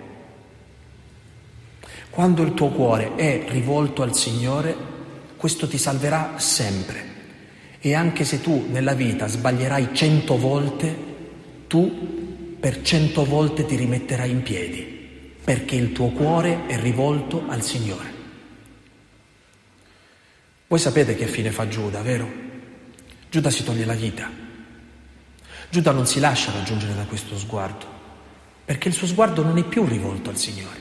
Quando 2.09 2.41
il 2.43 2.53
tuo 2.53 2.67
cuore 2.69 3.15
è 3.15 3.45
rivolto 3.47 4.01
al 4.01 4.13
Signore, 4.13 4.75
questo 5.37 5.67
ti 5.67 5.77
salverà 5.77 6.33
sempre. 6.35 7.13
E 7.79 7.93
anche 7.93 8.25
se 8.25 8.41
tu 8.41 8.65
nella 8.69 8.93
vita 8.93 9.27
sbaglierai 9.27 9.89
cento 9.93 10.37
volte, 10.37 10.95
tu 11.67 12.57
per 12.59 12.81
cento 12.81 13.23
volte 13.23 13.65
ti 13.65 13.75
rimetterai 13.75 14.29
in 14.29 14.41
piedi, 14.41 15.29
perché 15.43 15.75
il 15.75 15.93
tuo 15.93 16.07
cuore 16.09 16.65
è 16.67 16.77
rivolto 16.77 17.43
al 17.47 17.61
Signore. 17.61 18.14
Voi 20.75 20.83
sapete 20.83 21.15
che 21.15 21.27
fine 21.27 21.51
fa 21.51 21.69
Giuda, 21.69 22.01
vero? 22.01 22.29
Giuda 23.29 23.49
si 23.49 23.63
toglie 23.63 23.85
la 23.85 23.93
vita. 23.93 24.29
Giuda 25.69 25.91
non 25.91 26.05
si 26.05 26.19
lascia 26.19 26.51
raggiungere 26.51 26.93
da 26.93 27.03
questo 27.03 27.37
sguardo, 27.37 27.85
perché 28.65 28.89
il 28.89 28.93
suo 28.93 29.07
sguardo 29.07 29.41
non 29.41 29.57
è 29.57 29.63
più 29.63 29.85
rivolto 29.85 30.29
al 30.29 30.35
Signore. 30.35 30.77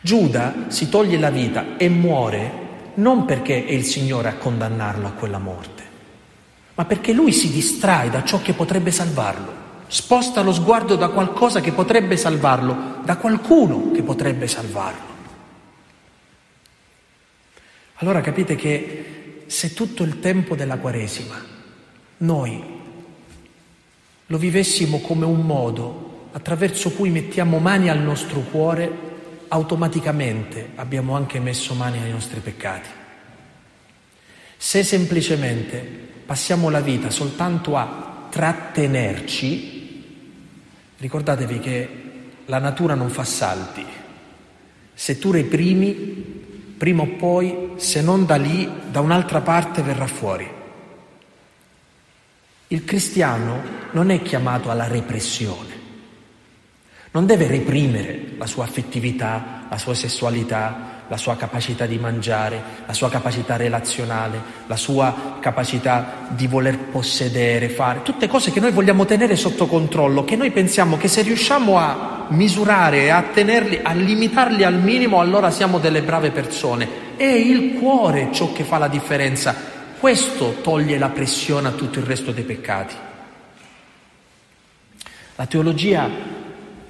Giuda 0.00 0.66
si 0.68 0.88
toglie 0.88 1.18
la 1.18 1.30
vita 1.30 1.76
e 1.78 1.88
muore 1.88 2.92
non 2.94 3.24
perché 3.24 3.66
è 3.66 3.72
il 3.72 3.82
Signore 3.82 4.28
a 4.28 4.36
condannarlo 4.36 5.08
a 5.08 5.14
quella 5.14 5.38
morte, 5.38 5.82
ma 6.76 6.84
perché 6.84 7.12
lui 7.12 7.32
si 7.32 7.50
distrae 7.50 8.08
da 8.08 8.22
ciò 8.22 8.40
che 8.40 8.52
potrebbe 8.52 8.92
salvarlo, 8.92 9.52
sposta 9.88 10.42
lo 10.42 10.52
sguardo 10.52 10.94
da 10.94 11.08
qualcosa 11.08 11.60
che 11.60 11.72
potrebbe 11.72 12.16
salvarlo, 12.16 13.00
da 13.04 13.16
qualcuno 13.16 13.90
che 13.90 14.04
potrebbe 14.04 14.46
salvarlo. 14.46 15.09
Allora 18.00 18.22
capite 18.22 18.56
che 18.56 19.42
se 19.46 19.74
tutto 19.74 20.04
il 20.04 20.20
tempo 20.20 20.54
della 20.56 20.78
Quaresima 20.78 21.38
noi 22.18 22.62
lo 24.26 24.38
vivessimo 24.38 25.00
come 25.00 25.26
un 25.26 25.40
modo 25.40 26.28
attraverso 26.32 26.92
cui 26.92 27.10
mettiamo 27.10 27.58
mani 27.58 27.90
al 27.90 28.00
nostro 28.00 28.40
cuore, 28.40 28.90
automaticamente 29.48 30.70
abbiamo 30.76 31.14
anche 31.14 31.40
messo 31.40 31.74
mani 31.74 31.98
ai 31.98 32.10
nostri 32.10 32.40
peccati. 32.40 32.88
Se 34.56 34.82
semplicemente 34.82 35.78
passiamo 36.24 36.70
la 36.70 36.80
vita 36.80 37.10
soltanto 37.10 37.76
a 37.76 38.28
trattenerci, 38.30 40.04
ricordatevi 40.96 41.58
che 41.58 41.88
la 42.46 42.58
natura 42.58 42.94
non 42.94 43.10
fa 43.10 43.24
salti. 43.24 43.84
Se 44.94 45.18
tu 45.18 45.32
reprimi, 45.32 46.39
prima 46.80 47.02
o 47.02 47.08
poi, 47.08 47.72
se 47.76 48.00
non 48.00 48.24
da 48.24 48.36
lì, 48.36 48.66
da 48.90 49.00
un'altra 49.00 49.42
parte 49.42 49.82
verrà 49.82 50.06
fuori. 50.06 50.50
Il 52.68 52.86
cristiano 52.86 53.60
non 53.90 54.08
è 54.08 54.22
chiamato 54.22 54.70
alla 54.70 54.86
repressione, 54.86 55.74
non 57.10 57.26
deve 57.26 57.48
reprimere 57.48 58.32
la 58.38 58.46
sua 58.46 58.64
affettività, 58.64 59.66
la 59.68 59.76
sua 59.76 59.92
sessualità, 59.92 60.99
la 61.10 61.16
sua 61.16 61.36
capacità 61.36 61.86
di 61.86 61.98
mangiare, 61.98 62.62
la 62.86 62.92
sua 62.92 63.10
capacità 63.10 63.56
relazionale, 63.56 64.40
la 64.68 64.76
sua 64.76 65.38
capacità 65.40 66.28
di 66.28 66.46
voler 66.46 66.78
possedere, 66.78 67.68
fare, 67.68 68.02
tutte 68.02 68.28
cose 68.28 68.52
che 68.52 68.60
noi 68.60 68.70
vogliamo 68.70 69.04
tenere 69.04 69.34
sotto 69.34 69.66
controllo, 69.66 70.24
che 70.24 70.36
noi 70.36 70.52
pensiamo 70.52 70.96
che 70.96 71.08
se 71.08 71.22
riusciamo 71.22 71.76
a 71.76 72.26
misurare 72.28 73.10
a 73.10 73.22
tenerli, 73.22 73.80
a 73.82 73.92
limitarli 73.92 74.62
al 74.62 74.78
minimo, 74.78 75.18
allora 75.18 75.50
siamo 75.50 75.80
delle 75.80 76.02
brave 76.02 76.30
persone. 76.30 76.88
È 77.16 77.24
il 77.24 77.74
cuore 77.80 78.28
ciò 78.30 78.52
che 78.52 78.62
fa 78.62 78.78
la 78.78 78.86
differenza. 78.86 79.52
Questo 79.98 80.58
toglie 80.62 80.96
la 80.96 81.08
pressione 81.08 81.66
a 81.66 81.72
tutto 81.72 81.98
il 81.98 82.06
resto 82.06 82.30
dei 82.30 82.44
peccati. 82.44 82.94
La 85.34 85.46
teologia 85.46 86.08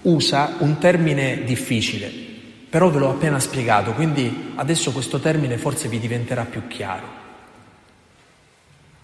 usa 0.02 0.56
un 0.58 0.76
termine 0.76 1.42
difficile, 1.44 2.12
però 2.70 2.88
ve 2.88 3.00
l'ho 3.00 3.10
appena 3.10 3.40
spiegato, 3.40 3.92
quindi 3.94 4.52
adesso 4.54 4.92
questo 4.92 5.18
termine 5.18 5.58
forse 5.58 5.88
vi 5.88 5.98
diventerà 5.98 6.44
più 6.44 6.68
chiaro. 6.68 7.18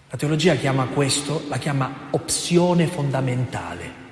La 0.09 0.15
teologia 0.15 0.55
chiama 0.55 0.85
questo, 0.85 1.43
la 1.49 1.57
chiama 1.57 2.07
opzione 2.11 2.87
fondamentale. 2.87 4.05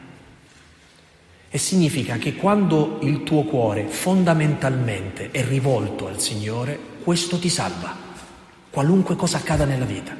E 1.49 1.57
significa 1.57 2.17
che 2.17 2.35
quando 2.35 2.99
il 3.03 3.23
tuo 3.23 3.43
cuore 3.43 3.85
fondamentalmente 3.85 5.31
è 5.31 5.45
rivolto 5.45 6.07
al 6.07 6.19
Signore, 6.19 6.77
questo 7.01 7.39
ti 7.39 7.47
salva, 7.47 7.95
qualunque 8.69 9.15
cosa 9.15 9.37
accada 9.37 9.63
nella 9.63 9.85
vita. 9.85 10.13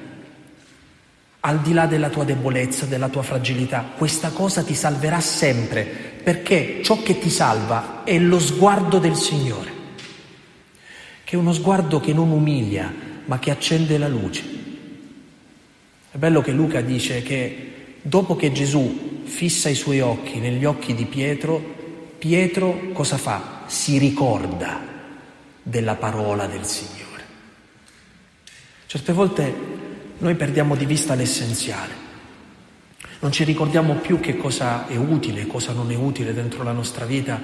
Al 1.42 1.60
di 1.60 1.74
là 1.74 1.88
della 1.88 2.10
tua 2.10 2.24
debolezza, 2.24 2.86
della 2.86 3.10
tua 3.10 3.22
fragilità, 3.22 3.84
questa 3.98 4.30
cosa 4.30 4.64
ti 4.64 4.74
salverà 4.74 5.20
sempre, 5.20 6.15
perché 6.26 6.80
ciò 6.82 7.04
che 7.04 7.20
ti 7.20 7.30
salva 7.30 8.04
è 8.04 8.18
lo 8.18 8.40
sguardo 8.40 8.98
del 8.98 9.16
Signore, 9.16 9.72
che 11.24 11.36
è 11.36 11.38
uno 11.38 11.54
sguardo 11.54 12.00
che 12.00 12.14
non 12.14 12.32
umilia, 12.32 12.92
ma 13.26 13.38
che 13.38 13.52
accende 13.52 14.00
la 14.00 14.08
luce. 14.08 14.44
È 16.10 16.18
bello 16.18 16.42
che 16.42 16.52
Luca 16.52 16.82
dice 16.82 17.22
che 17.22 17.98
dopo 18.02 18.36
che 18.36 18.52
Gesù 18.52 19.22
fissa 19.26 19.70
i 19.70 19.76
suoi 19.76 20.00
occhi 20.00 20.40
negli 20.40 20.66
occhi 20.66 20.96
di 20.96 21.06
Pietro, 21.06 21.62
Pietro 22.18 22.90
cosa 22.92 23.18
fa? 23.18 23.62
Si 23.68 24.00
ricorda 24.00 24.82
della 25.62 25.94
parola 25.94 26.48
del 26.48 26.66
Signore. 26.66 27.24
Certe 28.88 29.14
volte 29.14 29.54
noi 30.18 30.34
perdiamo 30.34 30.76
di 30.76 30.88
vista 30.88 31.14
l'essenziale, 31.14 31.94
non 33.20 33.32
ci 33.32 33.44
ricordiamo 33.44 33.96
più 33.96 34.20
che 34.20 34.38
cosa 34.38 34.88
è 34.88 34.96
utile, 34.96 35.48
cosa 35.48 35.74
non 35.74 35.92
è 35.92 35.96
utile 35.96 36.34
dentro 36.34 36.64
la 36.64 36.72
nostra 36.72 37.06
vita. 37.06 37.40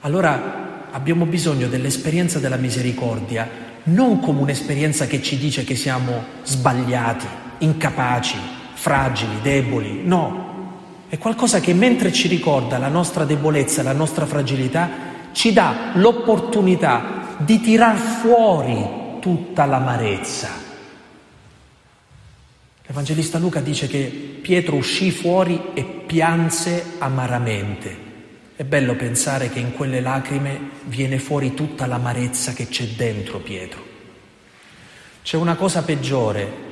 Allora 0.00 0.88
abbiamo 0.90 1.26
bisogno 1.26 1.68
dell'esperienza 1.68 2.38
della 2.38 2.56
misericordia, 2.56 3.48
non 3.84 4.20
come 4.20 4.40
un'esperienza 4.40 5.06
che 5.06 5.22
ci 5.22 5.36
dice 5.38 5.64
che 5.64 5.76
siamo 5.76 6.24
sbagliati, 6.42 7.26
incapaci, 7.58 8.38
fragili, 8.74 9.40
deboli, 9.42 10.00
no, 10.04 10.48
è 11.08 11.18
qualcosa 11.18 11.60
che 11.60 11.74
mentre 11.74 12.12
ci 12.12 12.28
ricorda 12.28 12.78
la 12.78 12.88
nostra 12.88 13.24
debolezza, 13.24 13.82
la 13.82 13.92
nostra 13.92 14.26
fragilità, 14.26 14.88
ci 15.32 15.52
dà 15.52 15.90
l'opportunità 15.94 17.34
di 17.38 17.60
tirar 17.60 17.96
fuori 17.96 19.18
tutta 19.20 19.64
l'amarezza. 19.64 20.48
L'Evangelista 22.86 23.38
Luca 23.38 23.60
dice 23.60 23.86
che 23.86 24.29
Pietro 24.40 24.76
uscì 24.76 25.10
fuori 25.10 25.70
e 25.74 25.84
pianse 25.84 26.94
amaramente. 26.98 28.08
È 28.56 28.64
bello 28.64 28.94
pensare 28.96 29.48
che 29.48 29.58
in 29.58 29.72
quelle 29.72 30.00
lacrime 30.00 30.70
viene 30.84 31.18
fuori 31.18 31.54
tutta 31.54 31.86
l'amarezza 31.86 32.52
che 32.52 32.68
c'è 32.68 32.84
dentro 32.88 33.38
Pietro. 33.38 33.82
C'è 35.22 35.36
una 35.36 35.54
cosa 35.54 35.82
peggiore 35.82 36.68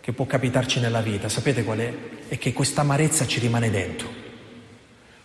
che 0.00 0.12
può 0.12 0.26
capitarci 0.26 0.80
nella 0.80 1.00
vita, 1.00 1.28
sapete 1.28 1.64
qual 1.64 1.78
è? 1.78 1.92
È 2.28 2.38
che 2.38 2.52
questa 2.52 2.82
amarezza 2.82 3.26
ci 3.26 3.40
rimane 3.40 3.70
dentro. 3.70 4.08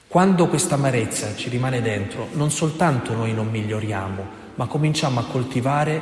Quando 0.08 0.48
questa 0.48 0.76
amarezza 0.76 1.36
ci 1.36 1.50
rimane 1.50 1.82
dentro, 1.82 2.30
non 2.34 2.52
soltanto 2.52 3.14
noi 3.14 3.34
non 3.34 3.50
miglioriamo, 3.50 4.28
ma 4.56 4.68
cominciamo 4.68 5.20
a 5.20 5.26
coltivare 5.26 6.02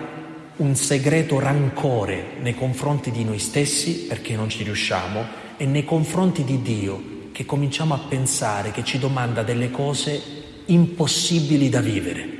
un 0.57 0.75
segreto 0.75 1.39
rancore 1.39 2.37
nei 2.39 2.55
confronti 2.55 3.09
di 3.11 3.23
noi 3.23 3.39
stessi 3.39 4.05
perché 4.07 4.35
non 4.35 4.49
ci 4.49 4.63
riusciamo 4.63 5.40
e 5.61 5.65
nei 5.67 5.85
confronti 5.85 6.43
di 6.43 6.63
Dio 6.63 7.29
che 7.31 7.45
cominciamo 7.45 7.93
a 7.93 7.99
pensare 7.99 8.71
che 8.71 8.83
ci 8.83 8.97
domanda 8.97 9.43
delle 9.43 9.69
cose 9.69 10.19
impossibili 10.65 11.69
da 11.69 11.81
vivere. 11.81 12.39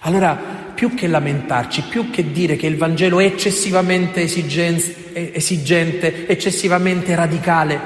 Allora, 0.00 0.34
più 0.74 0.94
che 0.94 1.06
lamentarci, 1.06 1.82
più 1.82 2.10
che 2.10 2.32
dire 2.32 2.56
che 2.56 2.66
il 2.66 2.76
Vangelo 2.76 3.20
è 3.20 3.26
eccessivamente 3.26 4.20
esigente, 4.20 6.26
eccessivamente 6.26 7.14
radicale, 7.14 7.80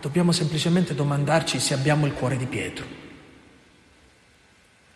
dobbiamo 0.00 0.32
semplicemente 0.32 0.94
domandarci 0.94 1.60
se 1.60 1.74
abbiamo 1.74 2.06
il 2.06 2.14
cuore 2.14 2.38
di 2.38 2.46
Pietro. 2.46 2.86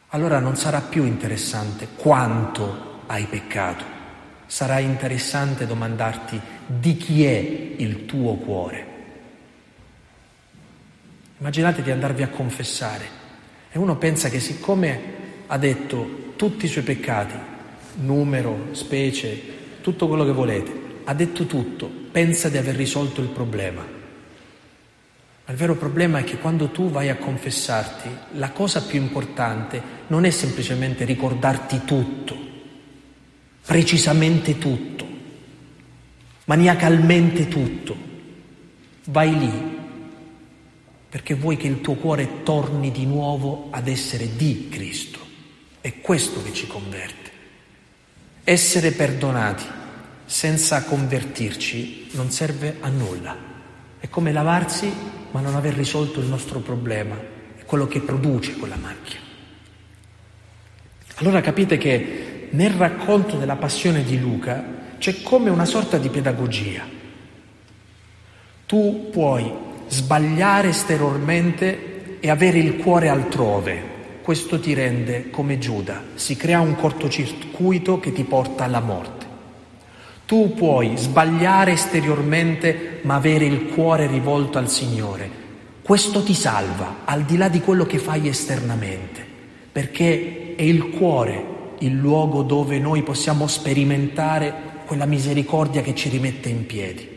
Allora 0.09 0.39
non 0.39 0.57
sarà 0.57 0.81
più 0.81 1.05
interessante 1.05 1.89
quanto 1.95 3.03
hai 3.05 3.25
peccato, 3.25 4.01
sarà 4.53 4.81
interessante 4.81 5.67
domandarti 5.67 6.39
di 6.67 6.99
chi 6.99 7.25
è 7.25 7.73
il 7.79 8.05
tuo 8.05 8.35
cuore. 8.35 8.87
Immaginate 11.39 11.81
di 11.81 11.91
andarvi 11.91 12.23
a 12.23 12.29
confessare 12.29 13.09
e 13.71 13.79
uno 13.79 13.97
pensa 13.97 14.29
che 14.29 14.41
siccome 14.41 15.01
ha 15.47 15.57
detto 15.57 16.35
tutti 16.37 16.67
i 16.67 16.69
suoi 16.69 16.85
peccati, 16.85 17.35
numero, 18.03 18.69
specie, 18.73 19.41
tutto 19.81 20.07
quello 20.07 20.27
che 20.27 20.33
volete, 20.33 20.73
ha 21.05 21.15
detto 21.15 21.47
tutto, 21.47 21.91
pensa 22.13 22.51
di 22.51 22.59
aver 22.59 22.77
risolto 22.77 23.23
il 23.23 23.29
problema. 23.29 23.81
Ma 23.81 25.51
il 25.51 25.57
vero 25.57 25.77
problema 25.77 26.19
è 26.19 26.25
che 26.25 26.37
quando 26.37 26.69
tu 26.69 26.91
vai 26.91 27.09
a 27.09 27.17
confessarti, 27.17 28.11
la 28.33 28.51
cosa 28.51 28.83
più 28.83 29.01
importante 29.01 29.81
non 30.09 30.27
è 30.27 30.31
semplicemente 30.31 31.07
ricordarti 31.07 31.85
tutto, 31.87 32.51
precisamente 33.65 34.59
tutto, 34.59 35.07
maniacalmente 36.45 37.49
tutto. 37.49 38.11
Vai 39.07 39.39
lì 39.39 39.81
perché 41.09 41.35
vuoi 41.35 41.57
che 41.57 41.67
il 41.67 41.81
tuo 41.81 41.95
cuore 41.95 42.43
torni 42.43 42.91
di 42.91 43.05
nuovo 43.05 43.69
ad 43.71 43.89
essere 43.89 44.35
di 44.37 44.69
Cristo. 44.71 45.19
È 45.81 46.01
questo 46.01 46.43
che 46.43 46.53
ci 46.53 46.67
converte. 46.67 47.31
Essere 48.45 48.93
perdonati 48.93 49.65
senza 50.25 50.83
convertirci 50.85 52.09
non 52.13 52.31
serve 52.31 52.77
a 52.81 52.89
nulla. 52.89 53.37
È 53.99 54.09
come 54.09 54.33
lavarsi 54.33 54.91
ma 55.33 55.41
non 55.41 55.55
aver 55.55 55.75
risolto 55.75 56.21
il 56.21 56.27
nostro 56.27 56.61
problema, 56.61 57.19
è 57.57 57.65
quello 57.65 57.87
che 57.87 58.01
produce 58.01 58.57
quella 58.57 58.77
macchia. 58.77 59.19
Allora 61.17 61.41
capite 61.41 61.79
che 61.79 62.32
nel 62.53 62.71
racconto 62.71 63.37
della 63.37 63.57
passione 63.57 64.03
di 64.03 64.19
Luca 64.19 64.81
c'è 64.99 65.23
come 65.23 65.51
una 65.51 65.65
sorta 65.65 65.99
di 65.99 66.09
pedagogia. 66.09 66.83
Tu 68.67 69.09
puoi 69.11 69.51
sbagliare 69.89 70.69
esteriormente 70.69 72.19
e 72.21 72.31
avere 72.31 72.59
il 72.59 72.77
cuore 72.77 73.09
altrove, 73.09 73.91
questo 74.23 74.61
ti 74.61 74.75
rende 74.75 75.31
come 75.31 75.59
Giuda, 75.59 76.03
si 76.15 76.37
crea 76.37 76.61
un 76.61 76.77
cortocircuito 76.77 77.99
che 77.99 78.13
ti 78.13 78.23
porta 78.25 78.65
alla 78.65 78.81
morte. 78.81 79.27
Tu 80.25 80.55
puoi 80.55 80.93
sbagliare 80.97 81.73
esteriormente 81.73 83.01
ma 83.03 83.17
avere 83.17 83.45
il 83.45 83.67
cuore 83.67 84.07
rivolto 84.07 84.59
al 84.59 84.69
Signore. 84.69 85.41
Questo 85.83 86.23
ti 86.23 86.33
salva 86.33 86.99
al 87.05 87.25
di 87.25 87.37
là 87.37 87.49
di 87.49 87.61
quello 87.61 87.85
che 87.85 87.99
fai 87.99 88.29
esternamente, 88.29 89.27
perché 89.73 90.55
è 90.55 90.63
il 90.63 90.91
cuore 90.91 91.52
il 91.83 91.95
luogo 91.95 92.43
dove 92.43 92.79
noi 92.79 93.03
possiamo 93.03 93.47
sperimentare 93.47 94.71
quella 94.87 95.05
misericordia 95.07 95.83
che 95.83 95.95
ci 95.95 96.09
rimette 96.09 96.49
in 96.49 96.67
piedi. 96.67 97.09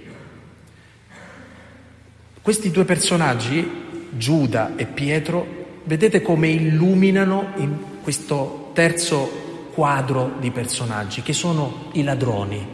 Questi 2.41 2.69
due 2.69 2.86
personaggi, 2.86 3.84
Giuda 4.12 4.75
e 4.75 4.86
Pietro, 4.86 5.82
vedete 5.84 6.21
come 6.21 6.47
illuminano 6.47 7.54
in 7.56 7.75
questo 8.04 8.71
terzo 8.73 9.69
quadro 9.73 10.34
di 10.39 10.51
personaggi, 10.51 11.21
che 11.21 11.34
sono 11.34 11.89
i 11.93 12.04
ladroni. 12.04 12.67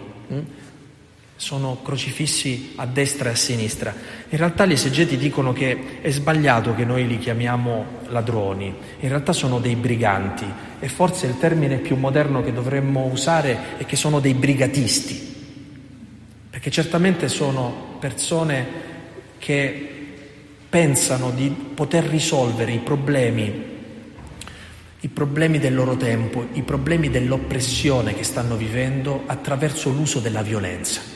Sono 1.41 1.79
crocifissi 1.81 2.73
a 2.75 2.85
destra 2.85 3.29
e 3.29 3.31
a 3.31 3.35
sinistra. 3.35 3.91
In 4.29 4.37
realtà 4.37 4.67
gli 4.67 4.73
esegeti 4.73 5.17
dicono 5.17 5.53
che 5.53 5.99
è 5.99 6.11
sbagliato 6.11 6.75
che 6.75 6.85
noi 6.85 7.07
li 7.07 7.17
chiamiamo 7.17 7.83
ladroni, 8.09 8.71
in 8.99 9.09
realtà 9.09 9.33
sono 9.33 9.57
dei 9.57 9.75
briganti 9.75 10.45
e 10.79 10.87
forse 10.87 11.25
il 11.25 11.39
termine 11.39 11.77
più 11.77 11.95
moderno 11.95 12.43
che 12.43 12.53
dovremmo 12.53 13.05
usare 13.05 13.79
è 13.79 13.87
che 13.87 13.95
sono 13.95 14.19
dei 14.19 14.35
brigatisti, 14.35 15.35
perché 16.47 16.69
certamente 16.69 17.27
sono 17.27 17.95
persone 17.99 18.67
che 19.39 19.89
pensano 20.69 21.31
di 21.31 21.49
poter 21.73 22.03
risolvere 22.03 22.71
i 22.71 22.79
problemi, 22.79 23.63
i 24.99 25.07
problemi 25.07 25.57
del 25.57 25.73
loro 25.73 25.97
tempo, 25.97 26.45
i 26.53 26.61
problemi 26.61 27.09
dell'oppressione 27.09 28.13
che 28.13 28.23
stanno 28.23 28.55
vivendo 28.55 29.23
attraverso 29.25 29.89
l'uso 29.89 30.19
della 30.19 30.43
violenza. 30.43 31.10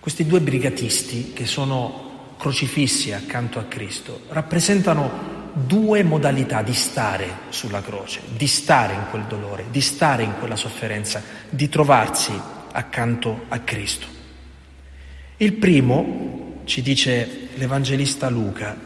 Questi 0.00 0.26
due 0.26 0.40
brigatisti 0.40 1.32
che 1.34 1.44
sono 1.44 2.34
crocifissi 2.38 3.12
accanto 3.12 3.58
a 3.58 3.64
Cristo 3.64 4.22
rappresentano 4.30 5.38
due 5.52 6.02
modalità 6.02 6.62
di 6.62 6.72
stare 6.72 7.28
sulla 7.50 7.82
croce, 7.82 8.22
di 8.34 8.46
stare 8.46 8.94
in 8.94 9.04
quel 9.10 9.24
dolore, 9.24 9.66
di 9.70 9.82
stare 9.82 10.22
in 10.22 10.34
quella 10.38 10.56
sofferenza, 10.56 11.22
di 11.50 11.68
trovarsi 11.68 12.32
accanto 12.72 13.44
a 13.48 13.58
Cristo. 13.58 14.06
Il 15.36 15.52
primo, 15.54 16.62
ci 16.64 16.80
dice 16.80 17.48
l'Evangelista 17.56 18.30
Luca, 18.30 18.76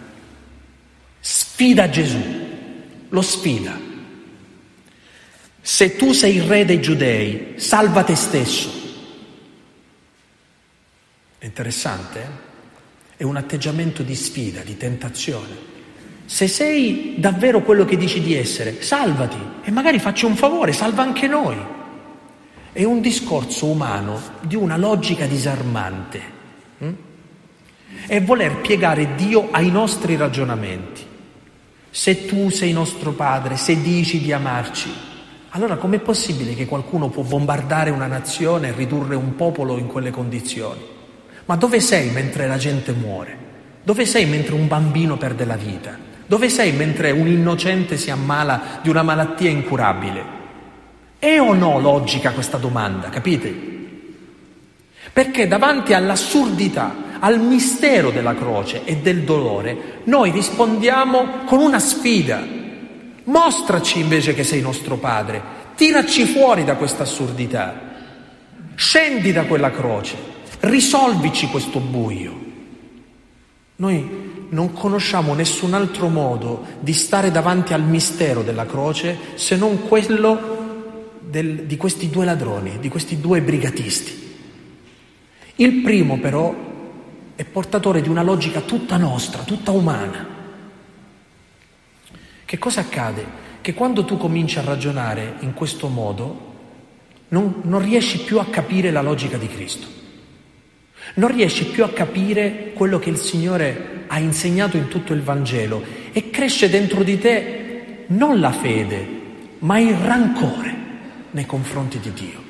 sfida 1.21 1.89
Gesù, 1.89 2.23
lo 3.09 3.23
sfida. 3.23 3.79
Se 5.61 5.97
tu 5.97 6.13
sei 6.13 6.37
il 6.37 6.43
re 6.43 6.65
dei 6.65 6.81
giudei, 6.81 7.55
salva 7.57 8.03
te 8.03 8.17
stesso. 8.17 8.83
È 11.45 11.49
interessante? 11.49 12.27
È 13.19 13.23
un 13.23 13.37
atteggiamento 13.37 14.03
di 14.03 14.15
sfida, 14.15 14.63
di 14.63 14.79
tentazione. 14.79 15.55
Se 16.25 16.49
sei 16.49 17.17
davvero 17.19 17.61
quello 17.61 17.85
che 17.85 17.99
dici 17.99 18.23
di 18.23 18.35
essere, 18.35 18.81
salvati 18.81 19.37
e 19.63 19.71
magari 19.71 19.99
facci 19.99 20.25
un 20.25 20.37
favore, 20.37 20.73
salva 20.73 21.03
anche 21.03 21.27
noi. 21.27 21.55
È 22.73 22.83
un 22.83 23.03
discorso 23.03 23.67
umano 23.67 24.19
di 24.41 24.57
una 24.57 24.79
logica 24.79 25.27
disarmante. 25.27 26.23
Hm? 26.79 26.93
È 28.07 28.23
voler 28.23 28.63
piegare 28.63 29.15
Dio 29.15 29.51
ai 29.51 29.71
nostri 29.71 30.17
ragionamenti. 30.17 31.03
Se 31.91 32.25
tu 32.25 32.49
sei 32.49 32.73
nostro 32.73 33.13
padre, 33.13 33.59
se 33.59 33.83
dici 33.83 34.19
di 34.23 34.33
amarci, 34.33 34.91
allora 35.51 35.77
com'è 35.77 35.99
possibile 35.99 36.55
che 36.55 36.65
qualcuno 36.65 37.11
può 37.11 37.23
bombardare 37.23 37.91
una 37.91 38.07
nazione 38.07 38.69
e 38.69 38.73
ridurre 38.73 39.15
un 39.15 39.37
popolo 39.37 39.77
in 39.77 39.89
quelle 39.89 40.11
condizioni? 40.11 40.94
Ma 41.47 41.57
dove 41.57 41.81
sei 41.81 42.11
mentre 42.11 42.47
la 42.47 42.57
gente 42.57 42.93
muore? 42.93 43.37
Dove 43.83 44.07
sei 44.07 44.25
mentre 44.25 44.55
un 44.55 44.67
bambino 44.67 45.17
perde 45.19 45.45
la 45.45 45.57
vita? 45.57 45.97
Dove 46.27 46.49
sei 46.49 46.73
mentre 46.73 47.11
un 47.11 47.27
innocente 47.27 47.99
si 47.99 48.11
ammala 48.11 48.81
di 48.83 48.89
una 48.89 49.03
malattia 49.03 49.51
incurabile? 49.51 50.25
È 51.19 51.39
o 51.39 51.53
no 51.53 51.79
logica 51.79 52.33
questa 52.33 52.57
domanda, 52.57 53.11
capite? 53.11 53.73
Perché 55.13 55.47
davanti 55.47 55.93
all'assurdità, 55.93 56.95
al 57.21 57.39
mistero 57.41 58.11
della 58.11 58.35
croce 58.35 58.85
e 58.85 58.97
del 58.97 59.23
dolore, 59.23 60.01
noi 60.05 60.31
rispondiamo 60.31 61.45
con 61.45 61.61
una 61.61 61.79
sfida. 61.79 62.43
Mostraci 63.25 64.01
invece 64.01 64.35
che 64.35 64.45
sei 64.45 64.61
nostro 64.61 64.97
Padre, 64.97 65.43
tiraci 65.77 66.25
fuori 66.25 66.65
da 66.65 66.77
questa 66.77 67.03
assurdità, 67.03 67.93
scendi 68.75 69.33
da 69.33 69.45
quella 69.45 69.71
croce, 69.71 70.17
risolvici 70.65 71.49
questo 71.49 71.81
buio. 71.81 72.43
Noi 73.77 74.47
non 74.51 74.73
conosciamo 74.73 75.35
nessun 75.35 75.75
altro 75.75 76.09
modo 76.09 76.65
di 76.81 76.93
stare 76.93 77.31
davanti 77.31 77.73
al 77.73 77.83
mistero 77.83 78.43
della 78.43 78.67
croce 78.67 79.17
se 79.35 79.57
non 79.57 79.89
quello 79.89 81.19
del, 81.21 81.65
di 81.65 81.77
questi 81.77 82.09
due 82.09 82.25
ladroni, 82.25 82.79
di 82.79 82.89
questi 82.89 83.21
due 83.21 83.41
brigatisti. 83.41 84.23
Il 85.57 85.83
primo 85.83 86.19
però 86.19 86.55
è 87.35 87.45
portatore 87.45 88.01
di 88.01 88.09
una 88.09 88.23
logica 88.23 88.61
tutta 88.61 88.97
nostra, 88.97 89.43
tutta 89.43 89.73
umana. 89.73 90.33
Che 92.45 92.59
cosa 92.59 92.81
accade? 92.81 93.43
Che 93.61 93.75
quando 93.75 94.05
tu 94.05 94.17
cominci 94.17 94.59
a 94.59 94.63
ragionare 94.63 95.37
in 95.41 95.55
questo 95.55 95.89
modo 95.89 96.53
non, 97.29 97.63
non 97.63 97.81
riesci 97.83 98.19
più 98.19 98.39
a 98.39 98.47
capire 98.47 98.91
la 98.93 99.03
logica 99.03 99.37
di 99.37 99.49
Cristo. 99.49 100.03
Non 101.15 101.33
riesci 101.33 101.67
più 101.67 101.85
a 101.85 101.91
capire 101.91 102.73
quello 102.75 102.99
che 102.99 103.11
il 103.11 103.19
Signore 103.19 104.05
ha 104.09 104.19
insegnato 104.19 104.77
in 104.77 104.89
tutto 104.89 105.13
il 105.13 105.23
Vangelo 105.23 105.83
e 106.13 106.31
cresce 106.31 106.69
dentro 106.69 107.03
di 107.03 107.19
te 107.19 108.05
non 108.09 108.41
la 108.41 108.53
fede, 108.53 109.07
ma 109.61 109.79
il 109.79 109.95
rancore 109.95 110.75
nei 111.31 111.47
confronti 111.47 111.99
di 112.01 112.13
Dio. 112.13 112.43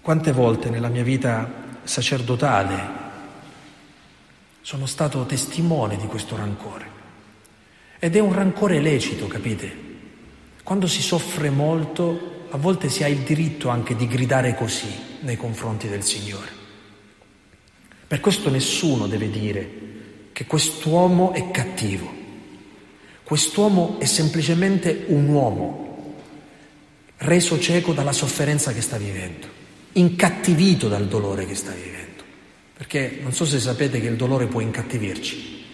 Quante 0.00 0.32
volte 0.32 0.70
nella 0.70 0.88
mia 0.88 1.02
vita 1.02 1.50
sacerdotale 1.82 3.06
sono 4.60 4.86
stato 4.86 5.24
testimone 5.24 5.96
di 5.96 6.06
questo 6.06 6.36
rancore. 6.36 6.96
Ed 7.98 8.14
è 8.14 8.20
un 8.20 8.32
rancore 8.32 8.80
lecito, 8.80 9.26
capite? 9.26 9.86
Quando 10.62 10.86
si 10.86 11.02
soffre 11.02 11.50
molto, 11.50 12.46
a 12.50 12.58
volte 12.58 12.88
si 12.88 13.02
ha 13.02 13.08
il 13.08 13.18
diritto 13.18 13.70
anche 13.70 13.96
di 13.96 14.06
gridare 14.06 14.54
così 14.54 15.07
nei 15.20 15.36
confronti 15.36 15.88
del 15.88 16.02
Signore. 16.02 16.48
Per 18.06 18.20
questo 18.20 18.50
nessuno 18.50 19.06
deve 19.06 19.30
dire 19.30 19.70
che 20.32 20.46
quest'uomo 20.46 21.32
è 21.32 21.50
cattivo. 21.50 22.10
Quest'uomo 23.22 23.98
è 24.00 24.06
semplicemente 24.06 25.04
un 25.08 25.28
uomo 25.28 26.14
reso 27.18 27.58
cieco 27.58 27.92
dalla 27.92 28.12
sofferenza 28.12 28.72
che 28.72 28.80
sta 28.80 28.96
vivendo, 28.96 29.46
incattivito 29.92 30.88
dal 30.88 31.06
dolore 31.06 31.44
che 31.44 31.54
sta 31.54 31.72
vivendo. 31.72 32.22
Perché 32.74 33.18
non 33.20 33.32
so 33.32 33.44
se 33.44 33.58
sapete 33.58 34.00
che 34.00 34.06
il 34.06 34.16
dolore 34.16 34.46
può 34.46 34.60
incattivirci, 34.60 35.64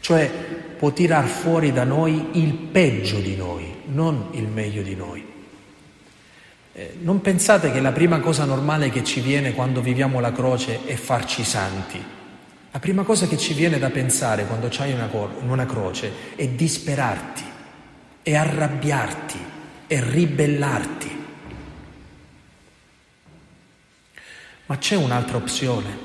cioè 0.00 0.30
può 0.78 0.92
tirar 0.92 1.26
fuori 1.26 1.72
da 1.72 1.84
noi 1.84 2.28
il 2.34 2.54
peggio 2.54 3.18
di 3.18 3.34
noi, 3.34 3.64
non 3.86 4.28
il 4.32 4.46
meglio 4.46 4.82
di 4.82 4.94
noi. 4.94 5.35
Eh, 6.78 6.98
non 7.00 7.22
pensate 7.22 7.72
che 7.72 7.80
la 7.80 7.90
prima 7.90 8.20
cosa 8.20 8.44
normale 8.44 8.90
che 8.90 9.02
ci 9.02 9.20
viene 9.20 9.54
quando 9.54 9.80
viviamo 9.80 10.20
la 10.20 10.30
croce 10.30 10.84
è 10.84 10.94
farci 10.94 11.42
santi. 11.42 12.04
La 12.70 12.78
prima 12.78 13.02
cosa 13.02 13.26
che 13.26 13.38
ci 13.38 13.54
viene 13.54 13.78
da 13.78 13.88
pensare 13.88 14.44
quando 14.44 14.68
c'hai 14.70 14.92
una, 14.92 15.08
una 15.46 15.64
croce 15.64 16.36
è 16.36 16.46
disperarti, 16.48 17.42
è 18.20 18.34
arrabbiarti, 18.34 19.38
è 19.86 20.02
ribellarti. 20.02 21.24
Ma 24.66 24.76
c'è 24.76 24.96
un'altra 24.96 25.38
opzione, 25.38 25.98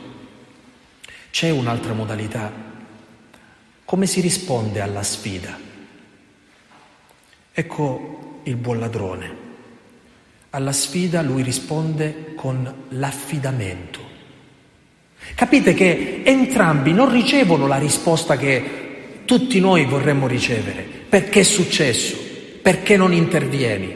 c'è 1.32 1.50
un'altra 1.50 1.92
modalità. 1.92 2.50
Come 3.84 4.06
si 4.06 4.22
risponde 4.22 4.80
alla 4.80 5.04
sfida? 5.04 5.60
Ecco 7.52 8.40
il 8.44 8.56
buon 8.56 8.80
ladrone. 8.80 9.51
Alla 10.54 10.74
sfida 10.74 11.22
lui 11.22 11.44
risponde 11.44 12.34
con 12.36 12.72
l'affidamento. 12.90 14.00
Capite 15.34 15.74
che 15.74 16.24
entrambi 16.26 16.92
non 16.92 17.10
ricevono 17.10 17.68
la 17.68 17.78
risposta 17.78 18.36
che 18.36 19.22
tutti 19.24 19.62
noi 19.62 19.86
vorremmo 19.86 20.28
ricevere. 20.28 20.86
Perché 21.08 21.40
è 21.40 21.44
successo? 21.44 22.18
Perché 22.62 22.98
non 22.98 23.14
intervieni? 23.14 23.96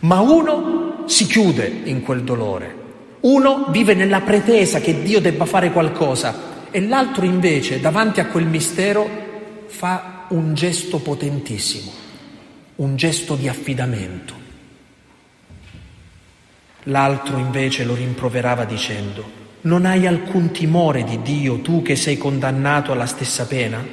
Ma 0.00 0.20
uno 0.20 1.04
si 1.06 1.26
chiude 1.26 1.82
in 1.84 2.00
quel 2.00 2.22
dolore, 2.22 2.74
uno 3.20 3.66
vive 3.68 3.92
nella 3.92 4.22
pretesa 4.22 4.80
che 4.80 5.02
Dio 5.02 5.20
debba 5.20 5.44
fare 5.44 5.72
qualcosa 5.72 6.68
e 6.70 6.80
l'altro 6.80 7.26
invece 7.26 7.80
davanti 7.80 8.20
a 8.20 8.26
quel 8.26 8.46
mistero 8.46 9.08
fa 9.66 10.24
un 10.30 10.54
gesto 10.54 11.00
potentissimo, 11.00 11.92
un 12.76 12.96
gesto 12.96 13.34
di 13.34 13.46
affidamento. 13.46 14.45
L'altro 16.88 17.38
invece 17.38 17.84
lo 17.84 17.94
rimproverava 17.94 18.64
dicendo, 18.64 19.44
non 19.62 19.86
hai 19.86 20.06
alcun 20.06 20.52
timore 20.52 21.02
di 21.02 21.20
Dio 21.20 21.60
tu 21.60 21.82
che 21.82 21.96
sei 21.96 22.16
condannato 22.16 22.92
alla 22.92 23.06
stessa 23.06 23.46
pena? 23.46 23.84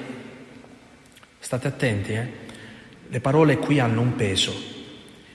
State 1.39 1.67
attenti, 1.67 2.11
eh? 2.11 2.27
Le 3.09 3.19
parole 3.19 3.57
qui 3.57 3.79
hanno 3.79 4.01
un 4.01 4.15
peso. 4.15 4.53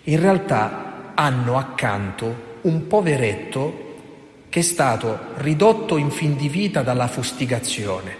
In 0.05 0.21
realtà 0.21 1.13
hanno 1.15 1.57
accanto 1.59 2.61
un 2.63 2.87
poveretto 2.87 3.87
che 4.49 4.61
è 4.61 4.63
stato 4.63 5.19
ridotto 5.39 5.97
in 5.97 6.11
fin 6.11 6.37
di 6.37 6.49
vita 6.49 6.83
dalla 6.83 7.09
fustigazione, 7.09 8.17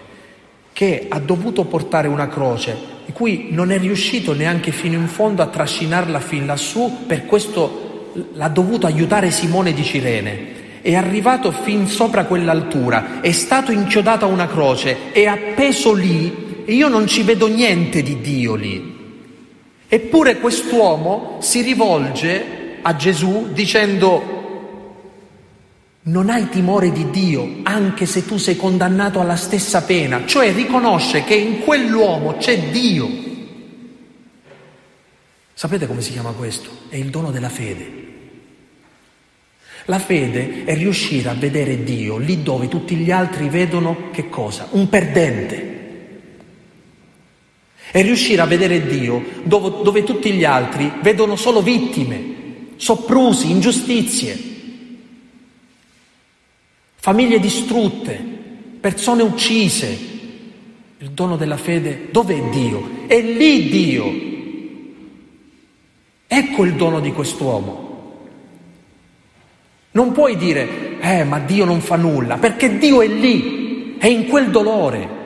che 0.73 1.07
ha 1.09 1.21
dovuto 1.21 1.65
portare 1.65 2.09
una 2.09 2.29
croce 2.29 2.77
di 3.07 3.13
cui 3.13 3.49
non 3.51 3.71
è 3.71 3.79
riuscito 3.79 4.35
neanche 4.35 4.73
fino 4.73 4.95
in 4.99 5.07
fondo 5.07 5.43
a 5.43 5.47
trascinarla 5.47 6.19
fin 6.19 6.45
lassù 6.45 7.07
per 7.07 7.25
questo 7.25 7.88
l'ha 8.33 8.49
dovuto 8.49 8.87
aiutare 8.87 9.31
Simone 9.31 9.73
di 9.73 9.85
Cirene. 9.85 10.57
È 10.81 10.95
arrivato 10.95 11.51
fin 11.51 11.87
sopra 11.87 12.25
quell'altura, 12.25 13.21
è 13.21 13.33
stato 13.33 13.73
inchiodato 13.73 14.25
a 14.25 14.29
una 14.29 14.47
croce, 14.47 15.13
è 15.13 15.27
appeso 15.27 15.93
lì 15.93 16.65
e 16.65 16.75
io 16.75 16.89
non 16.89 17.07
ci 17.07 17.23
vedo 17.23 17.47
niente 17.47 18.03
di 18.03 18.21
Dio 18.21 18.55
lì. 18.55 18.97
Eppure 19.89 20.39
quest'uomo 20.39 21.39
si 21.41 21.63
rivolge 21.63 22.79
a 22.83 22.95
Gesù 22.95 23.49
dicendo 23.53 24.37
non 26.09 26.31
hai 26.31 26.49
timore 26.49 26.91
di 26.91 27.11
Dio 27.11 27.61
anche 27.65 28.07
se 28.07 28.25
tu 28.25 28.39
sei 28.39 28.57
condannato 28.57 29.21
alla 29.21 29.37
stessa 29.37 29.83
pena, 29.83 30.25
cioè 30.27 30.53
riconosce 30.53 31.25
che 31.25 31.35
in 31.35 31.61
quell'uomo 31.61 32.37
c'è 32.37 32.71
Dio. 32.71 33.27
Sapete 35.53 35.87
come 35.87 36.01
si 36.01 36.13
chiama 36.13 36.31
questo? 36.31 36.71
È 36.89 36.97
il 36.97 37.11
dono 37.11 37.31
della 37.31 37.49
fede. 37.49 38.08
La 39.89 39.99
fede 39.99 40.65
è 40.65 40.75
riuscire 40.75 41.31
a 41.31 41.35
vedere 41.35 41.83
Dio 41.83 42.19
lì 42.19 42.43
dove 42.43 42.69
tutti 42.69 42.95
gli 42.95 43.11
altri 43.11 43.49
vedono 43.49 44.11
che 44.11 44.29
cosa? 44.29 44.69
Un 44.73 44.91
perdente. 44.91 45.77
È 47.91 48.03
riuscire 48.03 48.43
a 48.43 48.45
vedere 48.45 48.87
Dio 48.87 49.25
dove, 49.45 49.83
dove 49.83 50.05
tutti 50.05 50.31
gli 50.33 50.45
altri 50.45 50.93
vedono 51.01 51.37
solo 51.37 51.63
vittime, 51.63 52.35
soprusi, 52.77 53.51
ingiustizie, 53.51 54.39
famiglie 56.97 57.41
distrutte, 57.41 58.23
persone 58.81 59.23
uccise. 59.23 59.99
Il 60.99 61.13
dono 61.13 61.39
della 61.39 61.57
fede, 61.57 62.09
dove 62.11 62.35
è 62.35 62.51
Dio? 62.51 63.07
È 63.07 63.19
lì 63.23 63.71
Dio. 63.71 64.13
Ecco 66.27 66.65
il 66.65 66.75
dono 66.75 67.01
di 67.01 67.11
quest'uomo. 67.11 67.88
Non 69.91 70.13
puoi 70.13 70.37
dire, 70.37 70.99
eh, 71.01 71.25
ma 71.25 71.39
Dio 71.39 71.65
non 71.65 71.81
fa 71.81 71.97
nulla, 71.97 72.37
perché 72.37 72.79
Dio 72.79 73.03
è 73.03 73.07
lì, 73.07 73.97
è 73.99 74.07
in 74.07 74.27
quel 74.27 74.51
dolore. 74.51 75.17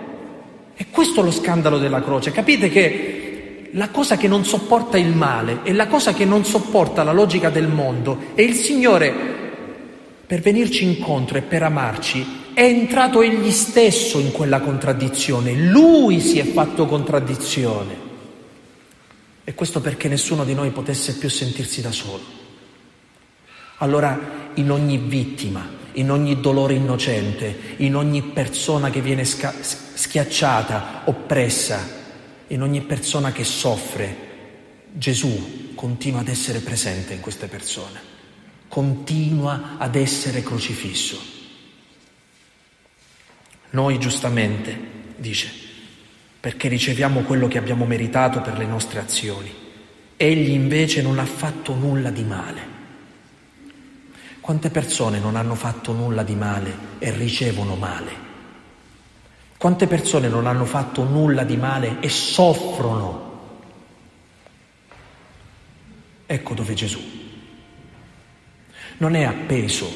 E 0.74 0.86
questo 0.90 1.20
è 1.20 1.24
lo 1.24 1.30
scandalo 1.30 1.78
della 1.78 2.02
croce. 2.02 2.32
Capite 2.32 2.68
che 2.68 3.70
la 3.72 3.88
cosa 3.88 4.16
che 4.16 4.28
non 4.28 4.44
sopporta 4.44 4.98
il 4.98 5.14
male 5.14 5.60
e 5.62 5.72
la 5.72 5.86
cosa 5.86 6.12
che 6.12 6.24
non 6.24 6.44
sopporta 6.44 7.02
la 7.02 7.12
logica 7.12 7.50
del 7.50 7.68
mondo 7.68 8.18
e 8.34 8.42
il 8.42 8.54
Signore, 8.54 9.40
per 10.26 10.40
venirci 10.40 10.84
incontro 10.84 11.38
e 11.38 11.42
per 11.42 11.62
amarci, 11.62 12.40
è 12.54 12.62
entrato 12.62 13.22
egli 13.22 13.50
stesso 13.50 14.18
in 14.18 14.30
quella 14.30 14.60
contraddizione. 14.60 15.54
Lui 15.54 16.20
si 16.20 16.38
è 16.38 16.44
fatto 16.44 16.86
contraddizione. 16.86 18.10
E 19.44 19.54
questo 19.54 19.80
perché 19.80 20.08
nessuno 20.08 20.44
di 20.44 20.54
noi 20.54 20.70
potesse 20.70 21.16
più 21.16 21.28
sentirsi 21.28 21.80
da 21.80 21.90
solo. 21.90 22.40
Allora 23.78 24.41
in 24.54 24.70
ogni 24.70 24.98
vittima, 24.98 25.68
in 25.92 26.10
ogni 26.10 26.40
dolore 26.40 26.74
innocente, 26.74 27.74
in 27.78 27.94
ogni 27.96 28.22
persona 28.22 28.90
che 28.90 29.00
viene 29.00 29.24
sca- 29.24 29.54
schiacciata, 29.60 31.02
oppressa, 31.04 32.00
in 32.48 32.62
ogni 32.62 32.82
persona 32.82 33.32
che 33.32 33.44
soffre, 33.44 34.30
Gesù 34.92 35.74
continua 35.74 36.20
ad 36.20 36.28
essere 36.28 36.60
presente 36.60 37.14
in 37.14 37.20
queste 37.20 37.46
persone, 37.46 38.00
continua 38.68 39.76
ad 39.78 39.96
essere 39.96 40.42
crocifisso. 40.42 41.18
Noi 43.70 43.98
giustamente, 43.98 44.78
dice, 45.16 45.50
perché 46.38 46.68
riceviamo 46.68 47.20
quello 47.20 47.48
che 47.48 47.56
abbiamo 47.56 47.86
meritato 47.86 48.40
per 48.40 48.58
le 48.58 48.66
nostre 48.66 48.98
azioni. 48.98 49.50
Egli 50.16 50.50
invece 50.50 51.00
non 51.00 51.18
ha 51.18 51.24
fatto 51.24 51.74
nulla 51.74 52.10
di 52.10 52.24
male. 52.24 52.71
Quante 54.42 54.70
persone 54.70 55.20
non 55.20 55.36
hanno 55.36 55.54
fatto 55.54 55.92
nulla 55.92 56.24
di 56.24 56.34
male 56.34 56.76
e 56.98 57.12
ricevono 57.12 57.76
male? 57.76 58.10
Quante 59.56 59.86
persone 59.86 60.26
non 60.26 60.48
hanno 60.48 60.64
fatto 60.64 61.04
nulla 61.04 61.44
di 61.44 61.56
male 61.56 62.00
e 62.00 62.08
soffrono? 62.08 63.30
Ecco 66.26 66.54
dove 66.54 66.74
Gesù 66.74 67.00
non 68.96 69.14
è 69.14 69.22
appeso 69.22 69.88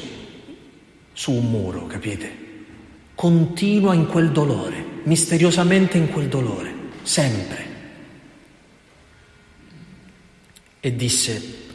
su 1.11 1.33
un 1.33 1.49
muro, 1.51 1.85
capite? 1.85 2.45
Continua 3.15 3.93
in 3.93 4.07
quel 4.07 4.31
dolore, 4.31 5.01
misteriosamente 5.03 5.97
in 5.97 6.09
quel 6.09 6.29
dolore, 6.29 6.73
sempre. 7.01 7.65
E 10.79 10.95
disse 10.95 11.65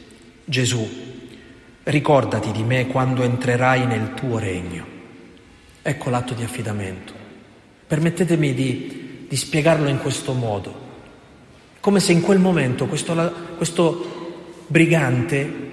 Gesù, 0.46 1.01
Ricordati 1.84 2.52
di 2.52 2.62
me 2.62 2.86
quando 2.86 3.24
entrerai 3.24 3.86
nel 3.86 4.14
tuo 4.14 4.38
regno. 4.38 4.86
Ecco 5.82 6.10
l'atto 6.10 6.32
di 6.32 6.44
affidamento. 6.44 7.12
Permettetemi 7.88 8.54
di, 8.54 9.26
di 9.28 9.36
spiegarlo 9.36 9.88
in 9.88 9.98
questo 9.98 10.32
modo. 10.32 10.90
Come 11.80 11.98
se 11.98 12.12
in 12.12 12.20
quel 12.20 12.38
momento 12.38 12.86
questo, 12.86 13.32
questo 13.56 14.36
brigante 14.68 15.70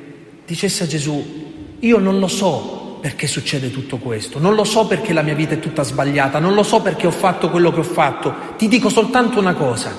dicesse 0.47 0.85
a 0.85 0.87
Gesù, 0.87 1.77
io 1.77 1.99
non 1.99 2.17
lo 2.17 2.27
so 2.27 2.97
perché 3.01 3.27
succede 3.27 3.69
tutto 3.69 3.97
questo, 3.97 4.39
non 4.39 4.55
lo 4.55 4.63
so 4.63 4.87
perché 4.87 5.13
la 5.13 5.21
mia 5.21 5.35
vita 5.35 5.53
è 5.53 5.59
tutta 5.59 5.83
sbagliata, 5.83 6.39
non 6.39 6.55
lo 6.55 6.63
so 6.63 6.81
perché 6.81 7.05
ho 7.05 7.11
fatto 7.11 7.51
quello 7.51 7.71
che 7.71 7.79
ho 7.81 7.83
fatto, 7.83 8.33
ti 8.57 8.67
dico 8.67 8.89
soltanto 8.89 9.39
una 9.39 9.53
cosa, 9.53 9.95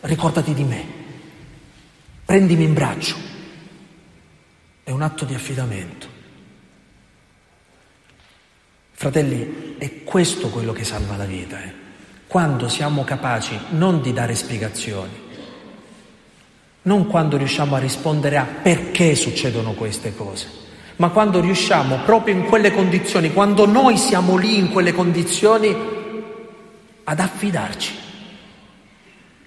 ricordati 0.00 0.52
di 0.52 0.64
me, 0.64 0.84
prendimi 2.24 2.64
in 2.64 2.74
braccio 2.74 3.31
è 4.84 4.90
un 4.90 5.02
atto 5.02 5.24
di 5.24 5.34
affidamento. 5.34 6.06
Fratelli, 8.92 9.76
è 9.78 10.04
questo 10.04 10.48
quello 10.48 10.72
che 10.72 10.84
salva 10.84 11.16
la 11.16 11.24
vita, 11.24 11.62
eh? 11.62 11.72
quando 12.26 12.68
siamo 12.68 13.04
capaci 13.04 13.58
non 13.70 14.00
di 14.00 14.12
dare 14.12 14.34
spiegazioni, 14.34 15.20
non 16.82 17.06
quando 17.06 17.36
riusciamo 17.36 17.74
a 17.74 17.78
rispondere 17.78 18.36
a 18.36 18.44
perché 18.44 19.14
succedono 19.14 19.72
queste 19.72 20.14
cose, 20.14 20.48
ma 20.96 21.10
quando 21.10 21.40
riusciamo 21.40 21.98
proprio 22.04 22.34
in 22.34 22.44
quelle 22.44 22.72
condizioni, 22.72 23.32
quando 23.32 23.66
noi 23.66 23.96
siamo 23.96 24.36
lì 24.36 24.58
in 24.58 24.70
quelle 24.70 24.92
condizioni, 24.92 26.00
ad 27.04 27.20
affidarci. 27.20 27.94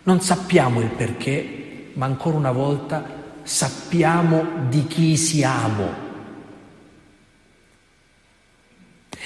Non 0.03 0.21
sappiamo 0.21 0.81
il 0.81 0.89
perché, 0.89 1.91
ma 1.93 2.05
ancora 2.05 2.37
una 2.37 2.51
volta 2.51 3.14
sappiamo 3.45 4.67
di 4.69 4.87
chi 4.87 5.15
siamo. 5.15 6.03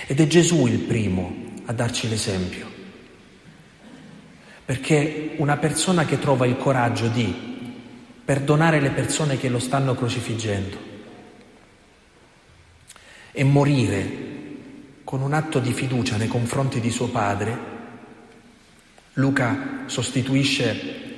Ed 0.07 0.19
è 0.19 0.27
Gesù 0.27 0.67
il 0.67 0.79
primo 0.79 1.33
a 1.65 1.73
darci 1.73 2.09
l'esempio, 2.09 2.67
perché 4.65 5.35
una 5.37 5.57
persona 5.57 6.03
che 6.05 6.19
trova 6.19 6.45
il 6.45 6.57
coraggio 6.57 7.07
di 7.07 7.47
perdonare 8.25 8.81
le 8.81 8.91
persone 8.91 9.37
che 9.37 9.49
lo 9.49 9.59
stanno 9.59 9.95
crocifiggendo 9.95 10.77
e 13.31 13.43
morire 13.43 14.27
con 15.03 15.21
un 15.21 15.33
atto 15.33 15.59
di 15.59 15.71
fiducia 15.71 16.17
nei 16.17 16.27
confronti 16.27 16.81
di 16.81 16.91
suo 16.91 17.07
padre, 17.07 17.57
Luca 19.13 19.83
sostituisce 19.85 21.08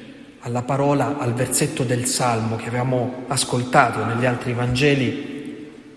alla 0.42 0.64
parola, 0.64 1.18
al 1.20 1.34
versetto 1.34 1.84
del 1.84 2.06
Salmo 2.06 2.56
che 2.56 2.68
avevamo 2.68 3.26
ascoltato 3.28 4.04
negli 4.06 4.26
altri 4.26 4.54
Vangeli, 4.54 5.30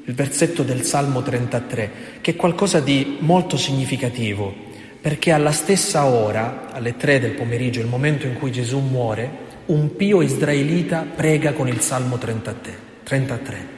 il 0.06 0.14
versetto 0.14 0.62
del 0.62 0.82
Salmo 0.82 1.22
33, 1.22 1.90
che 2.20 2.32
è 2.32 2.36
qualcosa 2.36 2.80
di 2.80 3.16
molto 3.20 3.56
significativo, 3.56 4.54
perché 5.00 5.32
alla 5.32 5.52
stessa 5.52 6.04
ora, 6.04 6.68
alle 6.72 6.96
tre 6.96 7.20
del 7.20 7.32
pomeriggio, 7.32 7.80
il 7.80 7.86
momento 7.86 8.26
in 8.26 8.34
cui 8.34 8.52
Gesù 8.52 8.80
muore, 8.80 9.42
un 9.66 9.96
pio 9.96 10.20
israelita 10.20 11.06
prega 11.14 11.54
con 11.54 11.68
il 11.68 11.80
Salmo 11.80 12.18
33. 12.18 12.78
33. 13.02 13.68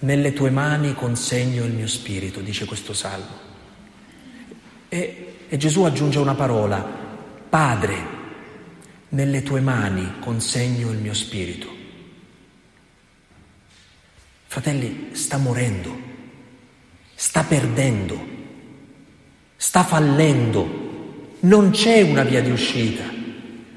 Nelle 0.00 0.32
tue 0.34 0.50
mani 0.50 0.94
consegno 0.94 1.64
il 1.64 1.72
mio 1.72 1.86
spirito, 1.86 2.40
dice 2.40 2.66
questo 2.66 2.92
Salmo. 2.92 3.50
E, 4.88 5.34
e 5.48 5.56
Gesù 5.56 5.84
aggiunge 5.84 6.18
una 6.18 6.34
parola, 6.34 6.86
Padre, 7.48 8.11
nelle 9.12 9.42
tue 9.42 9.60
mani 9.60 10.14
consegno 10.20 10.90
il 10.90 10.98
mio 10.98 11.14
spirito. 11.14 11.68
Fratelli, 14.46 15.08
sta 15.12 15.38
morendo, 15.38 15.96
sta 17.14 17.42
perdendo, 17.42 18.20
sta 19.56 19.82
fallendo, 19.82 21.36
non 21.40 21.70
c'è 21.70 22.02
una 22.02 22.22
via 22.22 22.42
di 22.42 22.50
uscita, 22.50 23.04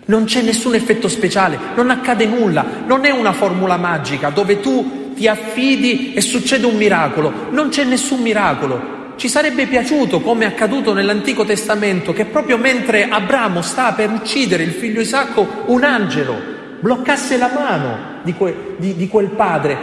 non 0.05 0.25
c'è 0.25 0.41
nessun 0.41 0.75
effetto 0.75 1.07
speciale, 1.07 1.57
non 1.75 1.89
accade 1.89 2.25
nulla, 2.25 2.83
non 2.85 3.05
è 3.05 3.11
una 3.11 3.33
formula 3.33 3.77
magica 3.77 4.29
dove 4.29 4.59
tu 4.59 5.13
ti 5.15 5.27
affidi 5.27 6.13
e 6.13 6.21
succede 6.21 6.65
un 6.65 6.75
miracolo, 6.75 7.49
non 7.51 7.69
c'è 7.69 7.83
nessun 7.83 8.21
miracolo, 8.21 9.04
ci 9.15 9.29
sarebbe 9.29 9.67
piaciuto, 9.67 10.21
come 10.21 10.45
è 10.45 10.47
accaduto 10.47 10.93
nell'Antico 10.93 11.45
Testamento, 11.45 12.13
che 12.13 12.25
proprio 12.25 12.57
mentre 12.57 13.07
Abramo 13.07 13.61
sta 13.61 13.93
per 13.93 14.09
uccidere 14.09 14.63
il 14.63 14.71
figlio 14.71 15.01
Isacco, 15.01 15.63
un 15.67 15.83
angelo 15.83 16.53
bloccasse 16.79 17.37
la 17.37 17.51
mano 17.53 17.97
di, 18.23 18.33
que, 18.33 18.75
di, 18.77 18.95
di 18.95 19.07
quel 19.07 19.29
padre 19.29 19.77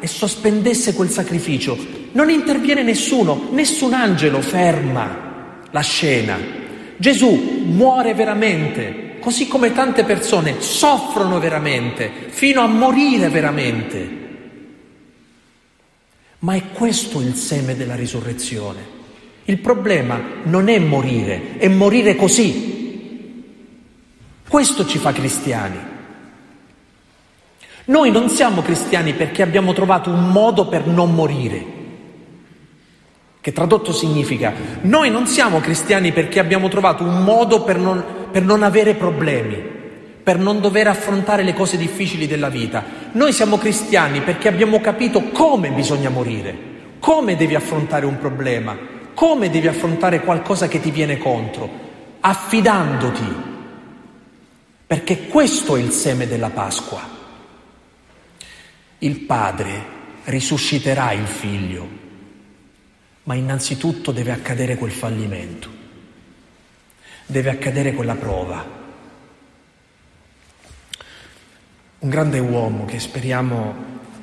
e 0.00 0.06
sospendesse 0.06 0.94
quel 0.94 1.08
sacrificio. 1.08 1.76
Non 2.12 2.30
interviene 2.30 2.82
nessuno, 2.82 3.48
nessun 3.50 3.94
angelo 3.94 4.40
ferma 4.40 5.62
la 5.70 5.80
scena. 5.80 6.36
Gesù 6.96 7.62
muore 7.64 8.14
veramente, 8.14 9.16
così 9.18 9.48
come 9.48 9.72
tante 9.72 10.04
persone 10.04 10.56
soffrono 10.60 11.40
veramente, 11.40 12.10
fino 12.28 12.60
a 12.60 12.66
morire 12.66 13.28
veramente. 13.30 14.22
Ma 16.44 16.56
è 16.56 16.62
questo 16.72 17.22
il 17.22 17.34
seme 17.36 17.74
della 17.74 17.94
risurrezione. 17.94 18.92
Il 19.46 19.58
problema 19.60 20.20
non 20.42 20.68
è 20.68 20.78
morire, 20.78 21.56
è 21.56 21.68
morire 21.68 22.16
così. 22.16 23.42
Questo 24.46 24.84
ci 24.84 24.98
fa 24.98 25.12
cristiani. 25.12 25.78
Noi 27.86 28.10
non 28.10 28.28
siamo 28.28 28.60
cristiani 28.60 29.14
perché 29.14 29.40
abbiamo 29.40 29.72
trovato 29.72 30.10
un 30.10 30.28
modo 30.28 30.68
per 30.68 30.86
non 30.86 31.14
morire, 31.14 31.64
che 33.40 33.52
tradotto 33.52 33.92
significa 33.92 34.52
noi 34.82 35.10
non 35.10 35.26
siamo 35.26 35.60
cristiani 35.60 36.12
perché 36.12 36.40
abbiamo 36.40 36.68
trovato 36.68 37.04
un 37.04 37.24
modo 37.24 37.62
per 37.62 37.78
non, 37.78 38.04
per 38.30 38.42
non 38.42 38.62
avere 38.62 38.94
problemi, 38.94 39.62
per 40.22 40.38
non 40.38 40.60
dover 40.60 40.88
affrontare 40.88 41.42
le 41.42 41.54
cose 41.54 41.78
difficili 41.78 42.26
della 42.26 42.50
vita. 42.50 43.03
Noi 43.14 43.32
siamo 43.32 43.58
cristiani 43.58 44.22
perché 44.22 44.48
abbiamo 44.48 44.80
capito 44.80 45.22
come 45.30 45.70
bisogna 45.70 46.10
morire, 46.10 46.56
come 46.98 47.36
devi 47.36 47.54
affrontare 47.54 48.06
un 48.06 48.18
problema, 48.18 48.76
come 49.14 49.50
devi 49.50 49.68
affrontare 49.68 50.20
qualcosa 50.20 50.66
che 50.66 50.80
ti 50.80 50.90
viene 50.90 51.16
contro, 51.16 51.70
affidandoti, 52.18 53.34
perché 54.84 55.28
questo 55.28 55.76
è 55.76 55.80
il 55.80 55.92
seme 55.92 56.26
della 56.26 56.50
Pasqua. 56.50 57.08
Il 58.98 59.20
Padre 59.20 59.84
risusciterà 60.24 61.12
il 61.12 61.26
Figlio, 61.26 61.88
ma 63.22 63.34
innanzitutto 63.34 64.10
deve 64.10 64.32
accadere 64.32 64.76
quel 64.76 64.90
fallimento, 64.90 65.68
deve 67.26 67.50
accadere 67.50 67.92
quella 67.92 68.16
prova. 68.16 68.82
Un 72.04 72.10
grande 72.10 72.38
uomo 72.38 72.84
che 72.84 73.00
speriamo 73.00 73.74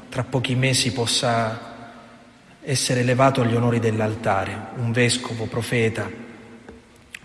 tra 0.07 0.23
pochi 0.23 0.53
mesi 0.53 0.91
possa 0.91 1.95
essere 2.61 2.99
elevato 2.99 3.41
agli 3.41 3.55
onori 3.55 3.79
dell'altare, 3.79 4.55
un 4.75 4.91
vescovo, 4.91 5.47
profeta, 5.47 6.07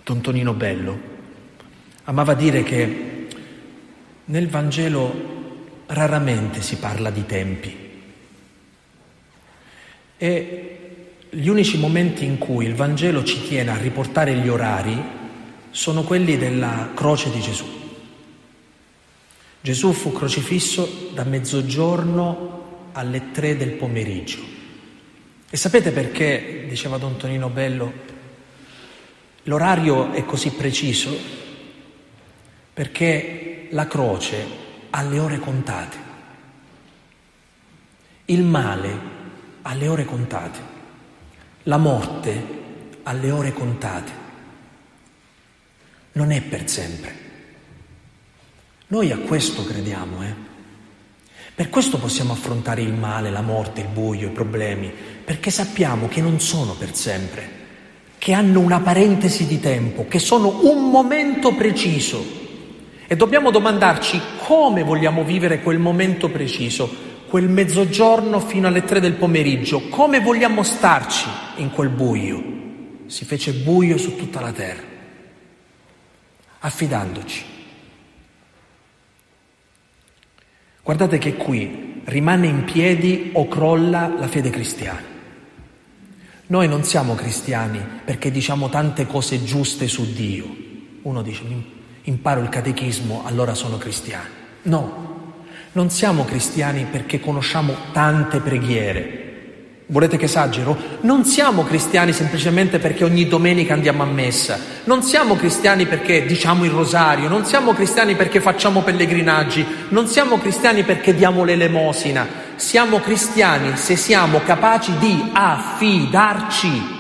Don 0.03 0.23
Tonino 0.23 0.55
Bello, 0.55 0.99
amava 2.05 2.33
dire 2.33 2.63
che 2.63 3.27
nel 4.25 4.49
Vangelo 4.49 5.83
raramente 5.89 6.63
si 6.63 6.77
parla 6.79 7.11
di 7.11 7.27
tempi 7.27 7.77
e 10.17 10.79
gli 11.29 11.49
unici 11.49 11.79
momenti 11.79 12.25
in 12.25 12.39
cui 12.39 12.65
il 12.65 12.75
Vangelo 12.75 13.23
ci 13.25 13.47
tiene 13.47 13.73
a 13.73 13.77
riportare 13.77 14.33
gli 14.33 14.49
orari 14.49 15.05
sono 15.69 16.03
quelli 16.03 16.39
della 16.39 16.93
croce 16.95 17.31
di 17.31 17.41
Gesù. 17.41 17.86
Gesù 19.67 19.93
fu 19.93 20.13
crocifisso 20.13 21.11
da 21.13 21.25
mezzogiorno 21.25 22.91
alle 22.93 23.33
tre 23.33 23.57
del 23.57 23.73
pomeriggio. 23.73 24.39
E 25.51 25.57
sapete 25.57 25.91
perché, 25.91 26.67
diceva 26.69 26.99
Don 26.99 27.17
Tonino 27.17 27.49
Bello, 27.49 27.93
l'orario 29.43 30.13
è 30.13 30.25
così 30.25 30.51
preciso? 30.51 31.19
Perché 32.73 33.67
la 33.71 33.89
croce 33.89 34.47
ha 34.91 35.03
le 35.03 35.19
ore 35.19 35.41
contate. 35.41 35.97
Il 38.27 38.45
male 38.45 38.99
ha 39.63 39.75
le 39.75 39.89
ore 39.89 40.05
contate, 40.05 40.61
la 41.65 41.77
morte 41.77 42.47
ha 43.03 43.13
le 43.13 43.31
ore 43.33 43.53
contate. 43.53 44.13
Non 46.13 46.31
è 46.31 46.41
per 46.41 46.71
sempre. 46.71 47.26
Noi 48.89 49.11
a 49.11 49.19
questo 49.19 49.65
crediamo, 49.65 50.23
eh? 50.23 50.35
Per 51.57 51.71
questo 51.71 51.99
possiamo 51.99 52.35
affrontare 52.35 52.83
il 52.83 52.93
male, 52.93 53.31
la 53.31 53.41
morte, 53.41 53.81
il 53.81 53.89
buio, 53.89 54.29
i 54.29 54.33
problemi, 54.33 54.93
perché 55.25 55.51
sappiamo 55.51 56.07
che 56.07 56.21
non 56.21 56.39
sono 56.39 56.75
per 56.75 56.95
sempre, 56.95 57.51
che 58.19 58.33
hanno 58.33 58.61
una 58.61 58.79
parentesi 58.79 59.47
di 59.47 59.59
tempo, 59.59 60.07
che 60.07 60.21
sono 60.21 60.71
un 60.71 60.89
momento 60.91 61.55
preciso. 61.55 62.25
E 63.09 63.17
dobbiamo 63.17 63.51
domandarci 63.51 64.21
come 64.47 64.85
vogliamo 64.85 65.25
vivere 65.25 65.63
quel 65.63 65.79
momento 65.79 66.31
preciso, 66.31 66.89
quel 67.29 67.49
mezzogiorno 67.49 68.39
fino 68.39 68.69
alle 68.69 68.85
tre 68.85 69.01
del 69.01 69.15
pomeriggio, 69.15 69.89
come 69.89 70.21
vogliamo 70.21 70.63
starci 70.63 71.27
in 71.57 71.73
quel 71.73 71.89
buio. 71.89 72.55
Si 73.07 73.25
fece 73.25 73.53
buio 73.53 73.99
su 73.99 74.15
tutta 74.15 74.41
la 74.41 74.53
terra, 74.53 74.85
affidandoci. 76.61 77.55
Guardate 80.87 81.19
che 81.19 81.35
qui 81.35 82.01
rimane 82.05 82.47
in 82.47 82.63
piedi 82.63 83.31
o 83.33 83.49
crolla 83.49 84.07
la 84.07 84.29
fede 84.29 84.51
cristiana. 84.51 85.03
Noi 86.47 86.69
non 86.69 86.85
siamo 86.85 87.17
cristiani 87.17 87.81
perché 88.05 88.31
diciamo 88.31 88.69
tante 88.69 89.05
cose 89.05 89.43
giuste 89.43 89.89
su 89.89 90.13
Dio. 90.13 90.47
Uno 91.03 91.23
dice 91.23 91.43
imparo 92.03 92.41
il 92.41 92.51
catechismo, 92.51 93.23
allora 93.25 93.55
sono 93.55 93.79
cristiano. 93.79 94.29
No, 94.63 95.35
non 95.73 95.91
siamo 95.91 96.25
cristiani 96.25 96.87
perché 96.89 97.19
conosciamo 97.19 97.75
tante 97.91 98.39
preghiere, 98.39 99.26
Volete 99.89 100.17
che 100.17 100.25
esagero? 100.25 100.77
Non 101.03 101.25
siamo 101.25 101.63
cristiani 101.63 102.13
semplicemente 102.13 102.81
perché 102.81 103.05
ogni 103.05 103.29
domenica 103.29 103.73
andiamo 103.73 104.03
a 104.03 104.07
messa, 104.07 104.59
non 104.83 105.05
siamo 105.05 105.37
cristiani 105.37 105.87
perché 105.87 106.27
diciamo 106.27 106.65
il 106.65 106.73
rosario, 106.73 107.29
non 107.29 107.45
siamo 107.45 107.73
cristiani 107.73 108.17
perché 108.17 108.41
facciamo 108.41 108.83
pellegrinaggi, 108.83 109.65
non 109.91 110.09
siamo 110.09 110.39
cristiani 110.39 110.83
perché 110.83 111.15
diamo 111.15 111.45
l'elemosina, 111.45 112.27
siamo 112.57 112.99
cristiani 112.99 113.77
se 113.77 113.95
siamo 113.95 114.41
capaci 114.41 114.99
di 114.99 115.31
affidarci. 115.33 116.95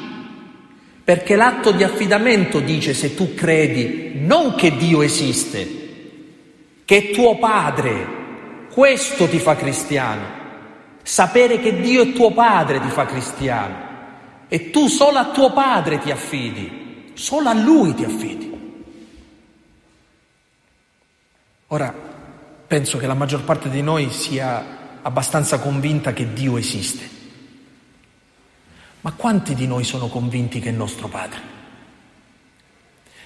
Perché 1.02 1.34
l'atto 1.34 1.72
di 1.72 1.82
affidamento 1.82 2.60
dice 2.60 2.94
se 2.94 3.16
tu 3.16 3.34
credi 3.34 4.12
non 4.14 4.54
che 4.54 4.76
Dio 4.76 5.02
esiste, 5.02 5.68
che 6.84 6.98
è 6.98 7.10
tuo 7.10 7.36
padre, 7.36 8.06
questo 8.72 9.26
ti 9.26 9.40
fa 9.40 9.56
cristiano. 9.56 10.35
Sapere 11.06 11.60
che 11.60 11.80
Dio 11.80 12.02
è 12.02 12.12
tuo 12.12 12.32
padre 12.32 12.80
ti 12.80 12.88
fa 12.88 13.06
cristiano 13.06 13.76
e 14.48 14.70
tu 14.70 14.88
solo 14.88 15.18
a 15.18 15.30
tuo 15.30 15.52
padre 15.52 16.00
ti 16.00 16.10
affidi, 16.10 17.12
solo 17.14 17.48
a 17.48 17.54
lui 17.54 17.94
ti 17.94 18.02
affidi. 18.02 18.52
Ora, 21.68 21.94
penso 22.66 22.98
che 22.98 23.06
la 23.06 23.14
maggior 23.14 23.44
parte 23.44 23.70
di 23.70 23.82
noi 23.82 24.10
sia 24.10 24.98
abbastanza 25.00 25.60
convinta 25.60 26.12
che 26.12 26.32
Dio 26.32 26.56
esiste. 26.56 27.08
Ma 29.02 29.12
quanti 29.12 29.54
di 29.54 29.68
noi 29.68 29.84
sono 29.84 30.08
convinti 30.08 30.58
che 30.58 30.70
è 30.70 30.72
nostro 30.72 31.06
Padre? 31.06 31.40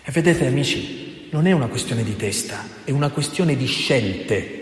E 0.03 0.11
vedete 0.13 0.47
amici, 0.47 1.29
non 1.31 1.47
è 1.47 1.53
una 1.53 1.69
questione 1.69 2.05
di 2.05 2.15
testa, 2.15 2.63
è 2.85 2.91
una 2.91 3.09
questione 3.09 3.57
di 3.57 3.67
scelte 3.67 4.60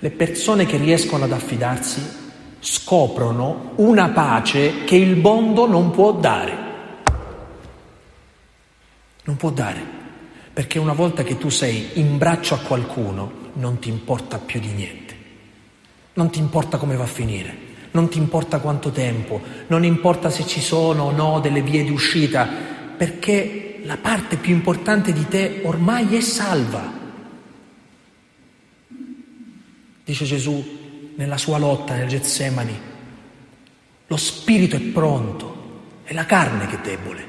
le 0.00 0.10
persone 0.10 0.64
che 0.66 0.76
riescono 0.76 1.24
ad 1.24 1.32
affidarsi 1.32 2.26
scoprono 2.60 3.72
una 3.76 4.08
pace 4.08 4.84
che 4.84 4.96
il 4.96 5.16
mondo 5.16 5.66
non 5.66 5.90
può 5.90 6.12
dare. 6.12 6.66
Non 9.24 9.36
può 9.36 9.50
dare, 9.50 9.80
perché 10.52 10.78
una 10.78 10.92
volta 10.94 11.22
che 11.22 11.36
tu 11.36 11.50
sei 11.50 11.90
in 11.94 12.16
braccio 12.16 12.54
a 12.54 12.58
qualcuno 12.58 13.46
non 13.54 13.78
ti 13.78 13.88
importa 13.88 14.38
più 14.38 14.60
di 14.60 14.68
niente, 14.68 15.16
non 16.14 16.30
ti 16.30 16.38
importa 16.38 16.78
come 16.78 16.96
va 16.96 17.04
a 17.04 17.06
finire, 17.06 17.66
non 17.90 18.08
ti 18.08 18.18
importa 18.18 18.60
quanto 18.60 18.90
tempo, 18.90 19.40
non 19.66 19.84
importa 19.84 20.30
se 20.30 20.46
ci 20.46 20.60
sono 20.60 21.04
o 21.04 21.10
no 21.10 21.40
delle 21.40 21.60
vie 21.60 21.84
di 21.84 21.90
uscita, 21.90 22.48
perché 22.96 23.80
la 23.84 23.98
parte 24.00 24.36
più 24.36 24.54
importante 24.54 25.12
di 25.12 25.26
te 25.28 25.60
ormai 25.64 26.16
è 26.16 26.20
salva. 26.20 26.97
Dice 30.08 30.24
Gesù 30.24 30.64
nella 31.16 31.36
sua 31.36 31.58
lotta 31.58 31.94
nel 31.94 32.08
Getsemani. 32.08 32.80
Lo 34.06 34.16
spirito 34.16 34.76
è 34.76 34.80
pronto, 34.80 35.80
è 36.02 36.14
la 36.14 36.24
carne 36.24 36.66
che 36.66 36.76
è 36.76 36.80
debole. 36.80 37.26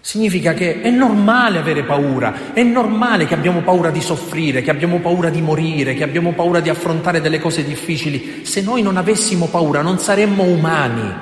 Significa 0.00 0.54
che 0.54 0.80
è 0.80 0.88
normale 0.88 1.58
avere 1.58 1.84
paura, 1.84 2.54
è 2.54 2.62
normale 2.62 3.26
che 3.26 3.34
abbiamo 3.34 3.60
paura 3.60 3.90
di 3.90 4.00
soffrire, 4.00 4.62
che 4.62 4.70
abbiamo 4.70 5.00
paura 5.00 5.28
di 5.28 5.42
morire, 5.42 5.92
che 5.92 6.02
abbiamo 6.02 6.32
paura 6.32 6.60
di 6.60 6.70
affrontare 6.70 7.20
delle 7.20 7.40
cose 7.40 7.62
difficili. 7.62 8.46
Se 8.46 8.62
noi 8.62 8.80
non 8.80 8.96
avessimo 8.96 9.48
paura 9.48 9.82
non 9.82 9.98
saremmo 9.98 10.44
umani. 10.44 11.14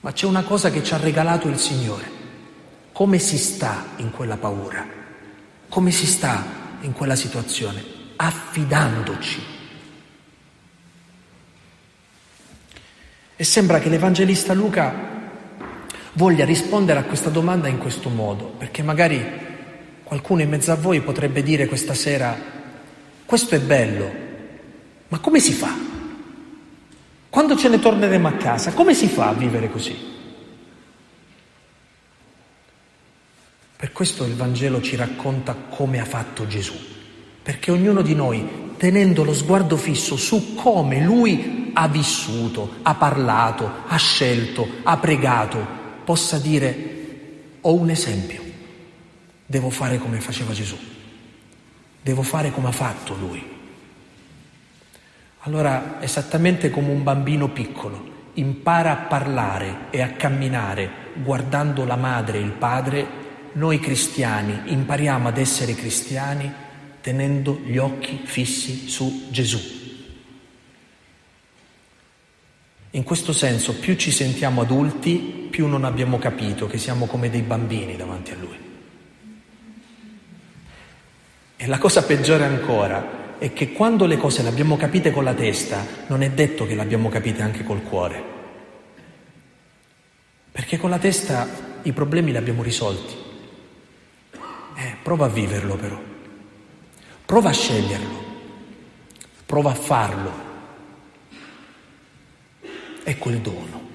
Ma 0.00 0.12
c'è 0.12 0.26
una 0.26 0.42
cosa 0.42 0.70
che 0.70 0.82
ci 0.82 0.92
ha 0.92 0.98
regalato 0.98 1.48
il 1.48 1.56
Signore. 1.56 2.04
Come 2.92 3.18
si 3.18 3.38
sta 3.38 3.86
in 3.96 4.10
quella 4.10 4.36
paura? 4.36 4.86
Come 5.70 5.90
si 5.90 6.04
sta 6.04 6.44
in 6.82 6.92
quella 6.92 7.16
situazione? 7.16 7.97
Affidandoci. 8.20 9.56
E 13.36 13.44
sembra 13.44 13.78
che 13.78 13.88
l'Evangelista 13.88 14.52
Luca 14.52 15.06
voglia 16.14 16.44
rispondere 16.44 16.98
a 16.98 17.04
questa 17.04 17.30
domanda 17.30 17.68
in 17.68 17.78
questo 17.78 18.08
modo, 18.08 18.46
perché 18.46 18.82
magari 18.82 19.24
qualcuno 20.02 20.42
in 20.42 20.48
mezzo 20.48 20.72
a 20.72 20.76
voi 20.76 21.00
potrebbe 21.00 21.44
dire 21.44 21.66
questa 21.66 21.94
sera, 21.94 22.36
questo 23.24 23.54
è 23.54 23.60
bello, 23.60 24.10
ma 25.08 25.18
come 25.20 25.38
si 25.38 25.52
fa? 25.52 25.72
Quando 27.30 27.56
ce 27.56 27.68
ne 27.68 27.78
torneremo 27.78 28.26
a 28.26 28.32
casa, 28.32 28.72
come 28.72 28.94
si 28.94 29.06
fa 29.06 29.28
a 29.28 29.34
vivere 29.34 29.70
così? 29.70 30.16
Per 33.76 33.92
questo 33.92 34.24
il 34.24 34.34
Vangelo 34.34 34.82
ci 34.82 34.96
racconta 34.96 35.54
come 35.54 36.00
ha 36.00 36.04
fatto 36.04 36.48
Gesù 36.48 36.96
perché 37.48 37.70
ognuno 37.70 38.02
di 38.02 38.14
noi, 38.14 38.74
tenendo 38.76 39.24
lo 39.24 39.32
sguardo 39.32 39.78
fisso 39.78 40.18
su 40.18 40.54
come 40.54 41.00
lui 41.00 41.70
ha 41.72 41.88
vissuto, 41.88 42.74
ha 42.82 42.94
parlato, 42.94 43.84
ha 43.86 43.96
scelto, 43.96 44.68
ha 44.82 44.98
pregato, 44.98 45.66
possa 46.04 46.36
dire 46.36 47.56
ho 47.62 47.72
un 47.72 47.88
esempio. 47.88 48.42
devo 49.46 49.70
fare 49.70 49.96
come 49.96 50.20
faceva 50.20 50.52
Gesù, 50.52 50.76
devo 52.02 52.20
fare 52.20 52.50
come 52.50 52.68
ha 52.68 52.72
fatto 52.72 53.14
lui. 53.14 53.42
Allora, 55.38 56.02
esattamente 56.02 56.68
come 56.68 56.90
un 56.90 57.02
bambino 57.02 57.48
piccolo 57.48 58.26
impara 58.34 58.90
a 58.90 59.06
parlare 59.06 59.86
e 59.88 60.02
a 60.02 60.10
camminare 60.10 60.90
guardando 61.14 61.86
la 61.86 61.96
madre 61.96 62.36
e 62.36 62.42
il 62.42 62.52
padre, 62.52 63.06
noi 63.52 63.80
cristiani 63.80 64.64
impariamo 64.66 65.28
ad 65.28 65.38
essere 65.38 65.74
cristiani 65.74 66.66
tenendo 67.00 67.60
gli 67.64 67.78
occhi 67.78 68.20
fissi 68.24 68.88
su 68.88 69.26
Gesù. 69.30 69.76
In 72.92 73.02
questo 73.02 73.32
senso, 73.32 73.74
più 73.74 73.96
ci 73.96 74.10
sentiamo 74.10 74.62
adulti, 74.62 75.48
più 75.50 75.66
non 75.66 75.84
abbiamo 75.84 76.18
capito 76.18 76.66
che 76.66 76.78
siamo 76.78 77.06
come 77.06 77.28
dei 77.28 77.42
bambini 77.42 77.96
davanti 77.96 78.32
a 78.32 78.36
Lui. 78.36 78.56
E 81.56 81.66
la 81.66 81.78
cosa 81.78 82.04
peggiore 82.04 82.44
ancora 82.44 83.36
è 83.38 83.52
che 83.52 83.72
quando 83.72 84.06
le 84.06 84.16
cose 84.16 84.42
le 84.42 84.48
abbiamo 84.48 84.76
capite 84.76 85.10
con 85.10 85.24
la 85.24 85.34
testa, 85.34 85.84
non 86.06 86.22
è 86.22 86.30
detto 86.30 86.66
che 86.66 86.74
le 86.74 86.82
abbiamo 86.82 87.08
capite 87.08 87.42
anche 87.42 87.62
col 87.62 87.82
cuore. 87.82 88.36
Perché 90.50 90.78
con 90.78 90.90
la 90.90 90.98
testa 90.98 91.46
i 91.82 91.92
problemi 91.92 92.30
li 92.30 92.36
abbiamo 92.36 92.62
risolti. 92.62 93.14
Eh, 94.76 94.96
prova 95.02 95.26
a 95.26 95.28
viverlo 95.28 95.76
però. 95.76 96.16
Prova 97.28 97.50
a 97.50 97.52
sceglierlo. 97.52 98.24
Prova 99.44 99.72
a 99.72 99.74
farlo. 99.74 100.32
Ecco 103.04 103.28
il 103.28 103.38
dono. 103.40 103.88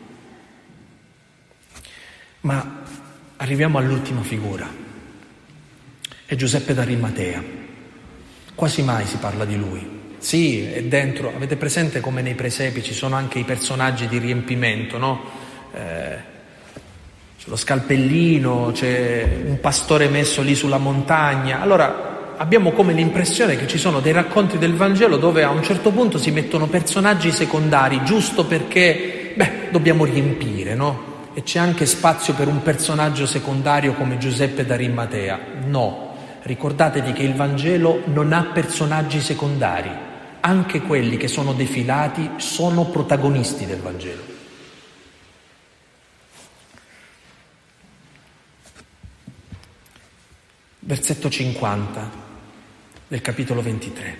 Ma 2.41 2.83
arriviamo 3.37 3.79
all'ultima 3.79 4.21
figura. 4.21 4.69
È 6.27 6.35
Giuseppe 6.35 6.75
d'Arimatea. 6.75 7.43
Quasi 8.53 8.83
mai 8.83 9.07
si 9.07 9.17
parla 9.17 9.45
di 9.45 9.57
lui. 9.57 10.01
Sì, 10.19 10.61
è 10.65 10.83
dentro, 10.83 11.33
avete 11.35 11.55
presente 11.55 12.01
come 12.01 12.21
nei 12.21 12.35
presepi 12.35 12.83
ci 12.83 12.93
sono 12.93 13.15
anche 13.15 13.39
i 13.39 13.45
personaggi 13.45 14.07
di 14.07 14.19
riempimento, 14.19 14.99
no? 14.99 15.23
Eh, 15.73 16.17
c'è 17.39 17.49
lo 17.49 17.55
scalpellino, 17.55 18.69
c'è 18.75 19.41
un 19.43 19.59
pastore 19.59 20.07
messo 20.07 20.43
lì 20.43 20.53
sulla 20.53 20.77
montagna. 20.77 21.61
Allora 21.61 22.12
abbiamo 22.37 22.71
come 22.71 22.93
l'impressione 22.93 23.55
che 23.55 23.67
ci 23.67 23.77
sono 23.77 23.99
dei 23.99 24.11
racconti 24.11 24.57
del 24.57 24.75
Vangelo 24.75 25.17
dove 25.17 25.43
a 25.43 25.49
un 25.49 25.63
certo 25.63 25.91
punto 25.91 26.17
si 26.17 26.31
mettono 26.31 26.67
personaggi 26.67 27.31
secondari, 27.31 28.03
giusto 28.03 28.45
perché, 28.45 29.33
beh, 29.35 29.69
dobbiamo 29.71 30.05
riempire, 30.05 30.75
no? 30.75 31.11
E 31.33 31.43
c'è 31.43 31.59
anche 31.59 31.85
spazio 31.85 32.33
per 32.33 32.47
un 32.47 32.61
personaggio 32.61 33.25
secondario 33.25 33.93
come 33.93 34.17
Giuseppe 34.17 34.65
d'Arimatea. 34.65 35.39
No, 35.65 36.15
ricordatevi 36.43 37.13
che 37.13 37.23
il 37.23 37.35
Vangelo 37.35 38.01
non 38.05 38.33
ha 38.33 38.49
personaggi 38.53 39.19
secondari, 39.19 39.91
anche 40.41 40.81
quelli 40.81 41.17
che 41.17 41.27
sono 41.27 41.53
defilati 41.53 42.31
sono 42.37 42.85
protagonisti 42.85 43.65
del 43.65 43.79
Vangelo. 43.79 44.31
Versetto 50.79 51.29
50 51.29 52.22
del 53.13 53.21
capitolo 53.21 53.61
23. 53.61 54.17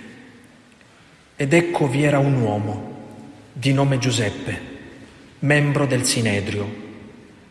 Ed 1.35 1.51
ecco 1.51 1.87
vi 1.87 2.03
era 2.03 2.19
un 2.19 2.39
uomo 2.39 2.91
di 3.51 3.73
nome 3.73 3.97
Giuseppe, 3.97 4.61
membro 5.39 5.87
del 5.87 6.03
Sinedrio, 6.03 6.71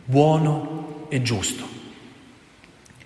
buono 0.05 1.07
e 1.09 1.21
giusto. 1.21 1.67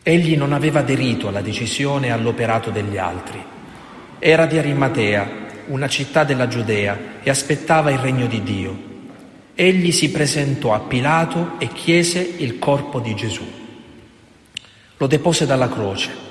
Egli 0.04 0.38
non 0.38 0.54
aveva 0.54 0.82
aderito 0.82 1.28
alla 1.28 1.42
decisione 1.42 2.08
e 2.08 2.10
all'operato 2.12 2.70
degli 2.70 2.96
altri. 3.00 3.44
Era 4.20 4.46
di 4.46 4.60
Arimatea, 4.60 5.32
una 5.70 5.88
città 5.88 6.24
della 6.24 6.48
Giudea, 6.48 6.96
e 7.24 7.32
aspettava 7.32 7.90
il 7.90 7.98
regno 7.98 8.28
di 8.28 8.44
Dio. 8.44 8.78
Egli 9.56 9.92
si 9.92 10.12
presentò 10.12 10.76
a 10.76 10.82
Pilato 10.82 11.56
e 11.58 11.70
chiese 11.70 12.20
il 12.20 12.60
corpo 12.60 13.00
di 13.00 13.16
Gesù. 13.16 13.46
Lo 14.96 15.08
depose 15.08 15.48
dalla 15.48 15.70
croce, 15.70 16.27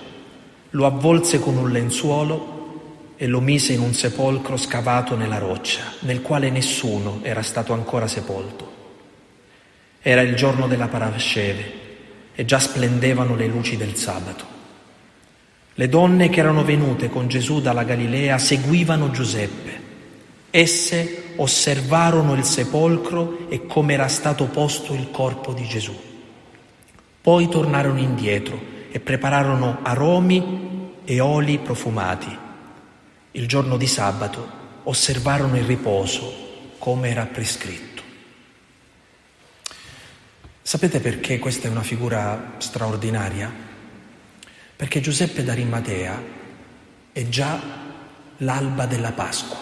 lo 0.76 0.84
avvolse 0.84 1.40
con 1.40 1.56
un 1.56 1.70
lenzuolo 1.70 3.14
e 3.16 3.26
lo 3.26 3.40
mise 3.40 3.72
in 3.72 3.80
un 3.80 3.94
sepolcro 3.94 4.58
scavato 4.58 5.16
nella 5.16 5.38
roccia, 5.38 5.80
nel 6.00 6.20
quale 6.20 6.50
nessuno 6.50 7.20
era 7.22 7.40
stato 7.40 7.72
ancora 7.72 8.06
sepolto. 8.06 8.74
Era 10.02 10.20
il 10.20 10.34
giorno 10.34 10.66
della 10.68 10.88
Parasceve 10.88 11.84
e 12.34 12.44
già 12.44 12.58
splendevano 12.58 13.34
le 13.36 13.46
luci 13.46 13.78
del 13.78 13.96
sabato. 13.96 14.44
Le 15.72 15.88
donne 15.88 16.28
che 16.28 16.40
erano 16.40 16.62
venute 16.62 17.08
con 17.08 17.26
Gesù 17.26 17.62
dalla 17.62 17.84
Galilea 17.84 18.36
seguivano 18.36 19.10
Giuseppe. 19.10 19.84
Esse 20.50 21.32
osservarono 21.36 22.34
il 22.34 22.44
sepolcro 22.44 23.48
e 23.48 23.66
come 23.66 23.94
era 23.94 24.08
stato 24.08 24.44
posto 24.44 24.92
il 24.92 25.10
corpo 25.10 25.54
di 25.54 25.66
Gesù. 25.66 25.98
Poi 27.22 27.48
tornarono 27.48 27.98
indietro 27.98 28.74
e 28.96 29.00
prepararono 29.00 29.80
aromi 29.82 31.02
e 31.04 31.20
oli 31.20 31.58
profumati. 31.58 32.34
Il 33.32 33.46
giorno 33.46 33.76
di 33.76 33.86
sabato 33.86 34.50
osservarono 34.84 35.58
il 35.58 35.64
riposo 35.64 36.78
come 36.78 37.10
era 37.10 37.26
prescritto. 37.26 38.02
Sapete 40.62 41.00
perché 41.00 41.38
questa 41.38 41.68
è 41.68 41.70
una 41.70 41.82
figura 41.82 42.54
straordinaria? 42.56 43.52
Perché 44.74 45.00
Giuseppe 45.02 45.44
d'Arimatea 45.44 46.22
è 47.12 47.28
già 47.28 47.60
l'alba 48.38 48.86
della 48.86 49.12
Pasqua. 49.12 49.58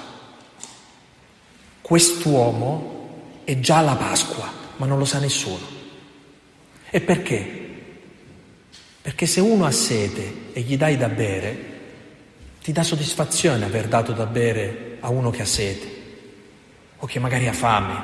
Quest'uomo 1.81 3.41
è 3.43 3.59
già 3.59 3.81
la 3.81 3.97
Pasqua, 3.97 4.49
ma 4.77 4.87
non 4.87 4.97
lo 4.97 5.05
sa 5.05 5.19
nessuno. 5.19 5.67
E 6.89 7.01
perché? 7.01 7.63
Perché 9.05 9.27
se 9.27 9.41
uno 9.41 9.67
ha 9.67 9.71
sete 9.71 10.53
e 10.55 10.63
gli 10.63 10.79
dai 10.79 10.97
da 10.97 11.11
bere, 11.11 11.73
ti 12.63 12.73
dà 12.73 12.83
soddisfazione 12.83 13.67
aver 13.67 13.87
dato 13.87 14.13
da 14.13 14.25
bere 14.25 14.97
a 15.01 15.11
uno 15.11 15.29
che 15.29 15.43
ha 15.43 15.45
sete, 15.45 15.87
o 16.97 17.05
che 17.05 17.19
magari 17.19 17.47
ha 17.47 17.53
fame, 17.53 18.03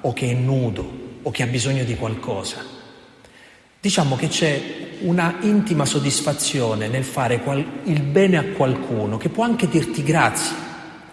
o 0.00 0.14
che 0.14 0.30
è 0.30 0.32
nudo, 0.32 1.18
o 1.20 1.30
che 1.30 1.42
ha 1.42 1.46
bisogno 1.46 1.84
di 1.84 1.94
qualcosa. 1.94 2.64
Diciamo 3.78 4.16
che 4.16 4.28
c'è 4.28 4.62
una 5.00 5.36
intima 5.40 5.84
soddisfazione 5.84 6.88
nel 6.88 7.04
fare 7.04 7.40
qual- 7.40 7.82
il 7.84 8.00
bene 8.00 8.38
a 8.38 8.44
qualcuno 8.44 9.18
che 9.18 9.28
può 9.28 9.44
anche 9.44 9.68
dirti 9.68 10.02
grazie, 10.02 10.56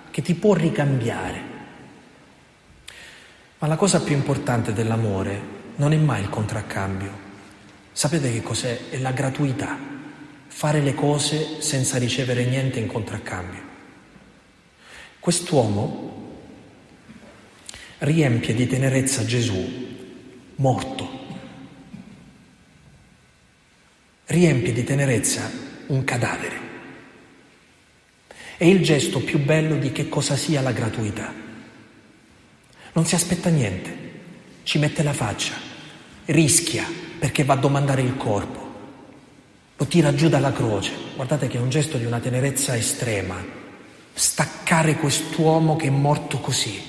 che 0.10 0.22
ti 0.22 0.36
può 0.36 0.54
ricambiare. 0.54 1.42
Ma 3.58 3.68
la 3.68 3.76
cosa 3.76 4.00
più 4.00 4.16
importante 4.16 4.72
dell'amore 4.72 5.42
non 5.76 5.92
è 5.92 5.98
mai 5.98 6.22
il 6.22 6.30
contraccambio. 6.30 7.27
Sapete 7.98 8.32
che 8.32 8.44
cos'è? 8.44 8.90
È 8.92 9.00
la 9.00 9.12
gratuità, 9.12 9.76
fare 10.50 10.82
le 10.82 10.94
cose 10.94 11.64
senza 11.64 11.98
ricevere 11.98 12.46
niente 12.46 12.78
in 12.78 12.86
contraccambio. 12.86 13.60
Quest'uomo 15.20 16.36
riempie 17.98 18.54
di 18.54 18.68
tenerezza 18.68 19.26
Gesù 19.26 19.58
morto, 20.58 21.10
riempie 24.26 24.74
di 24.74 24.84
tenerezza 24.84 25.50
un 25.88 26.04
cadavere. 26.04 26.60
È 28.58 28.66
il 28.66 28.84
gesto 28.84 29.22
più 29.22 29.40
bello 29.40 29.76
di 29.76 29.92
che 29.92 30.08
cosa 30.08 30.36
sia 30.36 30.62
la 30.62 30.72
gratuità. 30.72 31.34
Non 32.94 33.08
si 33.08 33.16
aspetta 33.16 33.50
niente, 33.50 33.98
ci 34.62 34.78
mette 34.78 35.02
la 35.02 35.14
faccia, 35.14 35.56
rischia 36.26 37.06
perché 37.20 37.44
va 37.44 37.54
a 37.54 37.58
domandare 37.58 38.02
il 38.02 38.18
corpo, 38.18 38.66
lo 39.76 39.86
tira 39.86 40.14
giù 40.14 40.30
dalla 40.30 40.52
croce. 40.52 40.92
Guardate 41.16 41.48
che 41.48 41.58
è 41.58 41.62
un 41.62 41.70
gesto 41.70 41.98
di 41.98 42.06
una 42.06 42.20
tenerezza 42.20 42.76
estrema, 42.76 43.36
staccare 44.14 44.96
quest'uomo 44.96 45.76
che 45.76 45.88
è 45.88 45.92
morto 45.92 46.40
così, 46.40 46.82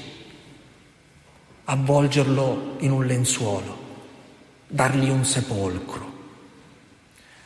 avvolgerlo 1.65 2.77
in 2.79 2.93
un 2.93 3.05
lenzuolo, 3.05 3.79
dargli 4.67 5.09
un 5.09 5.25
sepolcro. 5.25 6.17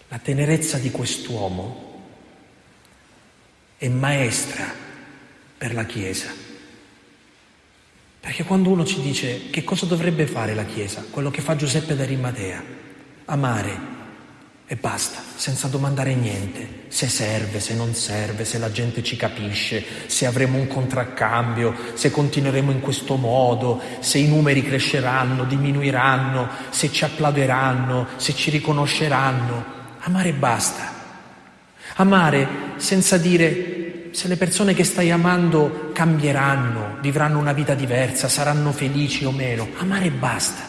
La 0.09 0.19
tenerezza 0.19 0.79
di 0.79 0.91
quest'uomo 0.91 1.91
è 3.79 3.89
maestra 3.89 4.73
per 5.59 5.75
la 5.75 5.85
Chiesa. 5.85 6.52
Perché 8.23 8.45
quando 8.45 8.71
uno 8.71 8.85
ci 8.85 9.01
dice 9.01 9.51
che 9.51 9.65
cosa 9.65 9.85
dovrebbe 9.85 10.29
fare 10.29 10.55
la 10.55 10.65
Chiesa, 10.65 11.05
quello 11.11 11.33
che 11.33 11.41
fa 11.41 11.57
Giuseppe 11.57 11.97
d'Arimatea, 11.97 12.63
amare 13.25 13.91
e 14.65 14.77
basta, 14.77 15.21
senza 15.35 15.67
domandare 15.67 16.15
niente, 16.15 16.85
se 16.87 17.09
serve, 17.09 17.59
se 17.59 17.75
non 17.75 17.95
serve, 17.95 18.45
se 18.45 18.59
la 18.59 18.71
gente 18.71 19.03
ci 19.03 19.17
capisce, 19.17 19.85
se 20.07 20.25
avremo 20.25 20.57
un 20.57 20.69
contraccambio, 20.69 21.75
se 21.95 22.13
continueremo 22.13 22.71
in 22.71 22.81
questo 22.81 23.17
modo, 23.17 23.83
se 23.99 24.19
i 24.19 24.29
numeri 24.29 24.63
cresceranno, 24.63 25.43
diminuiranno, 25.43 26.49
se 26.71 26.93
ci 26.93 27.03
applauderanno, 27.03 28.07
se 28.19 28.35
ci 28.35 28.51
riconosceranno. 28.51 29.65
amare 29.99 30.29
e 30.29 30.35
basta. 30.35 30.93
Amare 31.97 32.49
senza 32.77 33.19
dire 33.19 33.82
se 34.13 34.29
le 34.29 34.37
persone 34.37 34.75
che 34.75 34.85
stai 34.85 35.11
amando 35.11 35.91
cambieranno, 35.93 36.99
vivranno 37.01 37.39
una 37.39 37.55
vita 37.55 37.75
diversa, 37.75 38.29
saranno 38.29 38.71
felici 38.71 39.25
o 39.25 39.33
meno. 39.33 39.69
Amare 39.79 40.11
basta. 40.11 40.63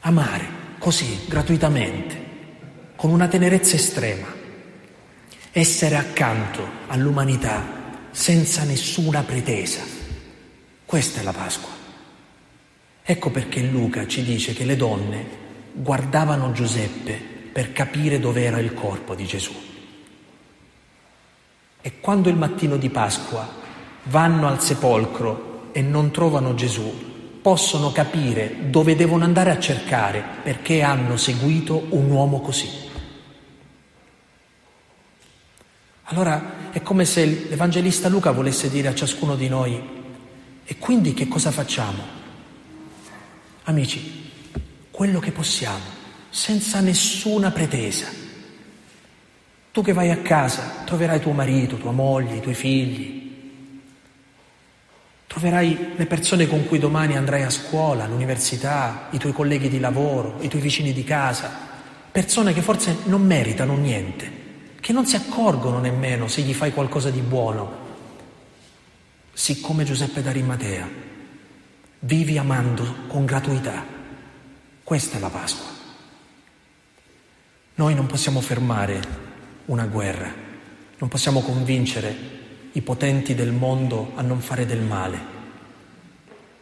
Amare 0.00 0.62
così, 0.78 1.20
gratuitamente, 1.26 2.22
con 2.96 3.10
una 3.10 3.28
tenerezza 3.28 3.76
estrema. 3.76 4.26
Essere 5.52 5.96
accanto 5.96 6.68
all'umanità 6.88 7.62
senza 8.10 8.64
nessuna 8.64 9.22
pretesa. 9.22 9.82
Questa 10.84 11.20
è 11.20 11.22
la 11.22 11.32
Pasqua. 11.32 11.70
Ecco 13.04 13.30
perché 13.30 13.60
Luca 13.60 14.06
ci 14.08 14.24
dice 14.24 14.52
che 14.52 14.64
le 14.64 14.76
donne 14.76 15.26
guardavano 15.72 16.50
Giuseppe 16.50 17.12
per 17.52 17.72
capire 17.72 18.18
dove 18.18 18.42
era 18.42 18.58
il 18.58 18.74
corpo 18.74 19.14
di 19.14 19.24
Gesù. 19.26 19.63
E 21.86 22.00
quando 22.00 22.30
il 22.30 22.36
mattino 22.36 22.78
di 22.78 22.88
Pasqua 22.88 23.46
vanno 24.04 24.48
al 24.48 24.62
sepolcro 24.62 25.68
e 25.72 25.82
non 25.82 26.10
trovano 26.10 26.54
Gesù, 26.54 27.38
possono 27.42 27.92
capire 27.92 28.70
dove 28.70 28.96
devono 28.96 29.24
andare 29.24 29.50
a 29.50 29.58
cercare 29.58 30.24
perché 30.42 30.80
hanno 30.80 31.18
seguito 31.18 31.88
un 31.90 32.10
uomo 32.10 32.40
così. 32.40 32.70
Allora 36.04 36.70
è 36.70 36.80
come 36.80 37.04
se 37.04 37.26
l'Evangelista 37.26 38.08
Luca 38.08 38.30
volesse 38.30 38.70
dire 38.70 38.88
a 38.88 38.94
ciascuno 38.94 39.36
di 39.36 39.48
noi, 39.48 39.78
e 40.64 40.78
quindi 40.78 41.12
che 41.12 41.28
cosa 41.28 41.50
facciamo? 41.50 42.02
Amici, 43.64 44.30
quello 44.90 45.20
che 45.20 45.32
possiamo, 45.32 45.84
senza 46.30 46.80
nessuna 46.80 47.50
pretesa. 47.50 48.23
Tu 49.74 49.82
che 49.82 49.92
vai 49.92 50.12
a 50.12 50.18
casa 50.18 50.84
troverai 50.84 51.18
tuo 51.18 51.32
marito, 51.32 51.76
tua 51.76 51.90
moglie, 51.90 52.36
i 52.36 52.40
tuoi 52.40 52.54
figli, 52.54 53.22
troverai 55.26 55.94
le 55.96 56.06
persone 56.06 56.46
con 56.46 56.64
cui 56.64 56.78
domani 56.78 57.16
andrai 57.16 57.42
a 57.42 57.50
scuola, 57.50 58.04
all'università, 58.04 59.08
i 59.10 59.18
tuoi 59.18 59.32
colleghi 59.32 59.68
di 59.68 59.80
lavoro, 59.80 60.36
i 60.42 60.48
tuoi 60.48 60.62
vicini 60.62 60.92
di 60.92 61.02
casa, 61.02 61.50
persone 62.12 62.52
che 62.52 62.62
forse 62.62 62.98
non 63.06 63.26
meritano 63.26 63.74
niente, 63.74 64.30
che 64.78 64.92
non 64.92 65.06
si 65.06 65.16
accorgono 65.16 65.80
nemmeno 65.80 66.28
se 66.28 66.42
gli 66.42 66.54
fai 66.54 66.72
qualcosa 66.72 67.10
di 67.10 67.20
buono, 67.20 67.82
siccome 69.32 69.82
Giuseppe 69.82 70.22
d'Arimatea 70.22 70.88
Vivi 71.98 72.38
amando 72.38 73.06
con 73.08 73.24
gratuità. 73.24 73.82
Questa 74.84 75.16
è 75.16 75.20
la 75.20 75.30
Pasqua. 75.30 75.66
Noi 77.76 77.94
non 77.94 78.04
possiamo 78.04 78.42
fermare 78.42 79.23
una 79.66 79.86
guerra, 79.86 80.32
non 80.98 81.08
possiamo 81.08 81.40
convincere 81.40 82.14
i 82.72 82.80
potenti 82.82 83.34
del 83.34 83.52
mondo 83.52 84.12
a 84.14 84.22
non 84.22 84.40
fare 84.40 84.66
del 84.66 84.80
male, 84.80 85.18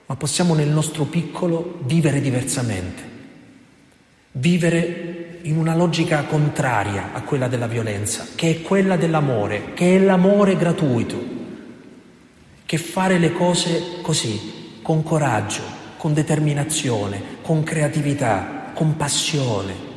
ma 0.06 0.16
possiamo 0.16 0.54
nel 0.54 0.68
nostro 0.68 1.04
piccolo 1.04 1.80
vivere 1.84 2.20
diversamente, 2.20 3.02
vivere 4.32 5.38
in 5.42 5.56
una 5.56 5.74
logica 5.74 6.24
contraria 6.24 7.12
a 7.12 7.22
quella 7.22 7.48
della 7.48 7.66
violenza, 7.66 8.28
che 8.34 8.50
è 8.50 8.62
quella 8.62 8.96
dell'amore, 8.96 9.72
che 9.74 9.96
è 9.96 9.98
l'amore 9.98 10.56
gratuito, 10.56 11.40
che 12.64 12.78
fare 12.78 13.18
le 13.18 13.32
cose 13.32 14.00
così, 14.02 14.80
con 14.82 15.02
coraggio, 15.02 15.62
con 15.96 16.12
determinazione, 16.12 17.22
con 17.42 17.62
creatività, 17.62 18.70
con 18.74 18.96
passione, 18.96 19.91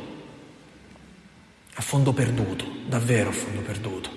a 1.78 1.82
fondo 1.82 2.12
perduto, 2.14 2.64
davvero 2.86 3.28
a 3.28 3.32
fondo 3.32 3.60
perduto. 3.60 4.10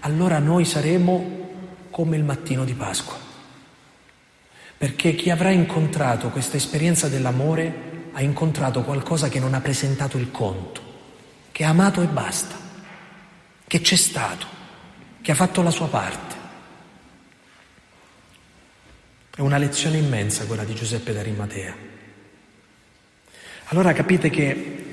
Allora 0.00 0.38
noi 0.38 0.64
saremo 0.66 1.46
come 1.90 2.16
il 2.16 2.24
mattino 2.24 2.64
di 2.64 2.74
Pasqua, 2.74 3.16
perché 4.76 5.14
chi 5.14 5.30
avrà 5.30 5.50
incontrato 5.50 6.28
questa 6.28 6.56
esperienza 6.56 7.08
dell'amore 7.08 8.10
ha 8.12 8.22
incontrato 8.22 8.82
qualcosa 8.82 9.28
che 9.28 9.40
non 9.40 9.54
ha 9.54 9.60
presentato 9.60 10.18
il 10.18 10.30
conto, 10.30 10.82
che 11.50 11.64
ha 11.64 11.70
amato 11.70 12.02
e 12.02 12.06
basta, 12.06 12.56
che 13.66 13.80
c'è 13.80 13.96
stato, 13.96 14.46
che 15.22 15.32
ha 15.32 15.34
fatto 15.34 15.62
la 15.62 15.70
sua 15.70 15.88
parte. 15.88 16.36
È 19.34 19.40
una 19.40 19.58
lezione 19.58 19.96
immensa 19.96 20.44
quella 20.44 20.64
di 20.64 20.74
Giuseppe 20.74 21.12
d'Arimatea. 21.14 21.76
Allora 23.70 23.92
capite 23.92 24.30
che 24.30 24.87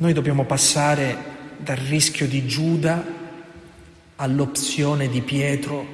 noi 0.00 0.14
dobbiamo 0.14 0.44
passare 0.44 1.14
dal 1.58 1.76
rischio 1.76 2.26
di 2.26 2.46
Giuda 2.46 3.04
all'opzione 4.16 5.10
di 5.10 5.20
Pietro, 5.20 5.86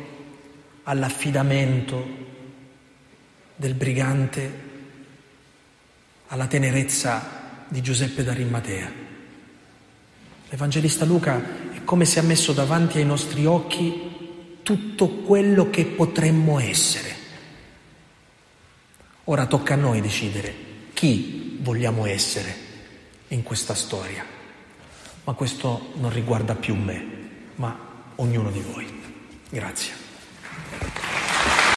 all'affidamento 0.85 2.07
del 3.57 3.75
brigante, 3.75 4.61
alla 6.29 6.47
tenerezza 6.47 7.65
di 7.67 7.83
Giuseppe 7.83 8.23
d'Arimatea. 8.23 8.93
L'Evangelista 10.51 11.05
Luca 11.05 11.73
è 11.73 11.83
come 11.83 12.05
se 12.05 12.21
ha 12.21 12.23
messo 12.23 12.53
davanti 12.53 12.99
ai 12.99 13.05
nostri 13.05 13.45
occhi 13.45 14.61
tutto 14.63 15.09
quello 15.09 15.69
che 15.69 15.85
potremmo 15.85 16.61
essere. 16.61 17.15
Ora 19.25 19.47
tocca 19.47 19.75
a 19.75 19.79
noi 19.79 20.01
decidere 20.01 20.55
chi 20.93 21.59
vogliamo 21.61 22.07
essere 22.07 22.66
in 23.29 23.43
questa 23.43 23.75
storia, 23.75 24.25
ma 25.25 25.33
questo 25.33 25.93
non 25.95 26.13
riguarda 26.13 26.55
più 26.55 26.75
me, 26.75 27.07
ma 27.57 27.77
ognuno 28.17 28.51
di 28.51 28.61
voi. 28.61 29.03
Grazie. 29.49 31.06